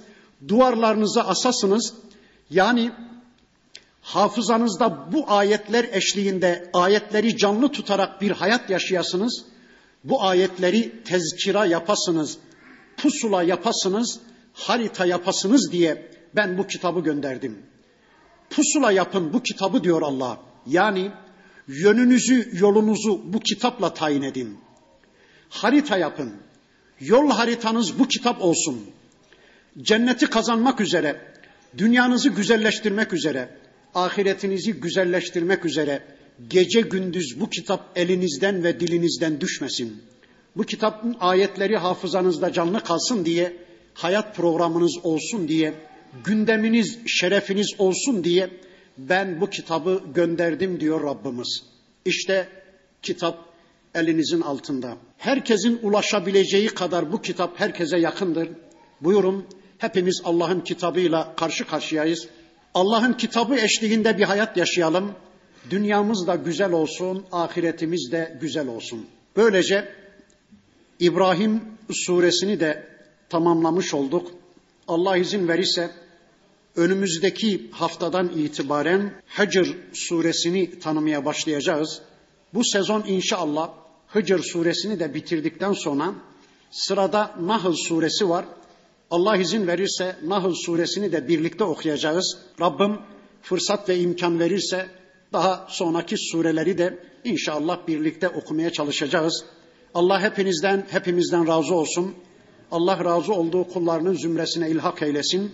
duvarlarınıza 0.49 1.23
asasınız. 1.23 1.95
Yani 2.51 2.93
hafızanızda 4.15 5.13
bu 5.13 5.25
ayetler 5.33 5.87
eşliğinde 5.93 6.71
ayetleri 6.73 7.37
canlı 7.37 7.73
tutarak 7.73 8.21
bir 8.21 8.31
hayat 8.31 8.71
yaşayasınız. 8.71 9.45
Bu 10.05 10.23
ayetleri 10.23 11.03
tezkira 11.05 11.67
yapasınız, 11.67 12.39
pusula 12.97 13.43
yapasınız, 13.43 14.21
harita 14.53 15.07
yapasınız 15.07 15.73
diye 15.73 16.11
ben 16.37 16.59
bu 16.59 16.67
kitabı 16.67 17.01
gönderdim. 17.01 17.59
Pusula 18.51 18.93
yapın 18.93 19.33
bu 19.33 19.43
kitabı 19.43 19.85
diyor 19.85 20.03
Allah. 20.03 20.39
Yani 20.67 21.11
yönünüzü, 21.69 22.51
yolunuzu 22.53 23.33
bu 23.33 23.41
kitapla 23.41 23.95
tayin 23.95 24.23
edin. 24.23 24.59
Harita 25.49 25.99
yapın. 25.99 26.33
Yol 27.01 27.31
haritanız 27.31 27.99
bu 27.99 28.09
kitap 28.09 28.43
olsun. 28.43 28.87
Cenneti 29.83 30.27
kazanmak 30.27 30.81
üzere, 30.81 31.35
dünyanızı 31.79 32.29
güzelleştirmek 32.29 33.13
üzere, 33.13 33.61
ahiretinizi 33.95 34.72
güzelleştirmek 34.72 35.64
üzere 35.64 36.03
gece 36.49 36.80
gündüz 36.80 37.41
bu 37.41 37.51
kitap 37.51 37.99
elinizden 37.99 38.64
ve 38.64 38.80
dilinizden 38.80 39.41
düşmesin. 39.41 40.03
Bu 40.57 40.62
kitabın 40.62 41.16
ayetleri 41.20 41.76
hafızanızda 41.76 42.53
canlı 42.53 42.84
kalsın 42.84 43.24
diye, 43.24 43.57
hayat 43.95 44.36
programınız 44.36 44.99
olsun 45.03 45.49
diye, 45.49 45.74
gündeminiz, 46.24 46.99
şerefiniz 47.07 47.74
olsun 47.78 48.24
diye 48.24 48.51
ben 48.99 49.41
bu 49.41 49.51
kitabı 49.51 50.03
gönderdim 50.14 50.80
diyor 50.80 51.03
Rabbimiz. 51.03 51.62
İşte 52.05 52.49
kitap 53.03 53.45
elinizin 53.95 54.41
altında. 54.41 54.97
Herkesin 55.18 55.80
ulaşabileceği 55.82 56.68
kadar 56.68 57.12
bu 57.12 57.22
kitap 57.22 57.61
herkese 57.61 57.99
yakındır. 57.99 58.49
Buyurun 59.01 59.47
hepimiz 59.78 60.20
Allah'ın 60.24 60.61
kitabıyla 60.61 61.36
karşı 61.36 61.66
karşıyayız. 61.66 62.28
Allah'ın 62.75 63.12
kitabı 63.12 63.57
eşliğinde 63.57 64.18
bir 64.18 64.25
hayat 64.25 64.57
yaşayalım. 64.57 65.12
Dünyamız 65.71 66.27
da 66.27 66.35
güzel 66.35 66.73
olsun, 66.73 67.27
ahiretimiz 67.33 68.12
de 68.12 68.39
güzel 68.41 68.68
olsun. 68.68 69.07
Böylece 69.37 69.95
İbrahim 71.01 71.62
suresini 71.93 72.61
de 72.61 72.87
tamamlamış 73.29 73.95
olduk. 73.95 74.31
Allah 74.89 75.16
izin 75.16 75.49
verirse 75.49 75.91
önümüzdeki 76.77 77.71
haftadan 77.71 78.29
itibaren 78.29 79.12
Hicr 79.39 79.77
suresini 79.93 80.79
tanımaya 80.79 81.25
başlayacağız. 81.25 82.03
Bu 82.55 82.64
sezon 82.64 83.05
inşallah 83.07 83.71
Hicr 84.14 84.39
suresini 84.39 85.01
de 85.01 85.14
bitirdikten 85.14 85.73
sonra 85.73 86.14
sırada 86.71 87.35
Nahl 87.41 87.73
suresi 87.73 88.29
var. 88.29 88.45
Allah 89.11 89.37
izin 89.37 89.67
verirse 89.67 90.17
Nahl 90.25 90.53
suresini 90.55 91.13
de 91.13 91.29
birlikte 91.29 91.65
okuyacağız. 91.65 92.39
Rabbim 92.61 92.99
fırsat 93.43 93.89
ve 93.89 93.99
imkan 93.99 94.41
verirse 94.41 94.87
daha 95.33 95.67
sonraki 95.69 96.17
sureleri 96.19 96.79
de 96.79 96.99
inşallah 97.25 97.79
birlikte 97.89 98.29
okumaya 98.29 98.73
çalışacağız. 98.73 99.45
Allah 99.95 100.21
hepinizden, 100.21 100.87
hepimizden 100.91 101.49
razı 101.49 101.75
olsun. 101.75 102.15
Allah 102.71 103.05
razı 103.05 103.33
olduğu 103.35 103.69
kullarının 103.69 104.15
zümresine 104.15 104.71
ilhak 104.71 105.03
eylesin. 105.03 105.53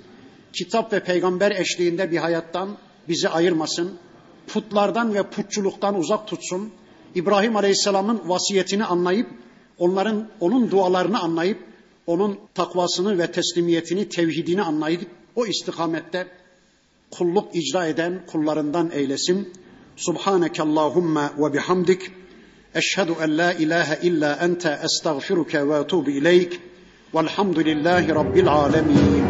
Kitap 0.53 0.93
ve 0.93 1.01
peygamber 1.01 1.51
eşliğinde 1.51 2.11
bir 2.11 2.17
hayattan 2.17 2.77
bizi 3.09 3.29
ayırmasın. 3.29 3.99
Putlardan 4.47 5.15
ve 5.15 5.23
putçuluktan 5.23 5.99
uzak 5.99 6.29
tutsun. 6.29 6.73
İbrahim 7.15 7.57
Aleyhisselam'ın 7.57 8.29
vasiyetini 8.29 8.85
anlayıp, 8.85 9.31
onların 9.79 10.29
onun 10.41 10.71
dualarını 10.71 11.21
anlayıp, 11.21 11.59
onun 12.07 12.39
takvasını 12.55 13.19
ve 13.19 13.33
teslimiyetini, 13.33 14.09
tevhidini 14.09 14.63
anlayıp 14.63 15.07
o 15.37 15.47
istikamette 15.47 16.27
kulluk 17.11 17.57
icra 17.57 17.87
eden 17.87 18.23
kullarından 18.27 18.91
eylesin. 18.91 19.53
Subhaneke 19.97 20.63
Allahumma 20.63 21.33
ve 21.39 21.53
bihamdik. 21.53 22.11
Eşhedü 22.75 23.13
en 23.23 23.39
la 23.39 23.53
ilahe 23.53 23.99
illa 24.03 24.33
ente 24.37 24.79
estağfiruke 24.85 25.69
ve 25.69 25.79
etubu 25.79 26.11
ileyk. 26.11 26.61
Velhamdülillahi 27.15 28.09
Rabbil 28.09 28.49
alemin. 28.49 29.26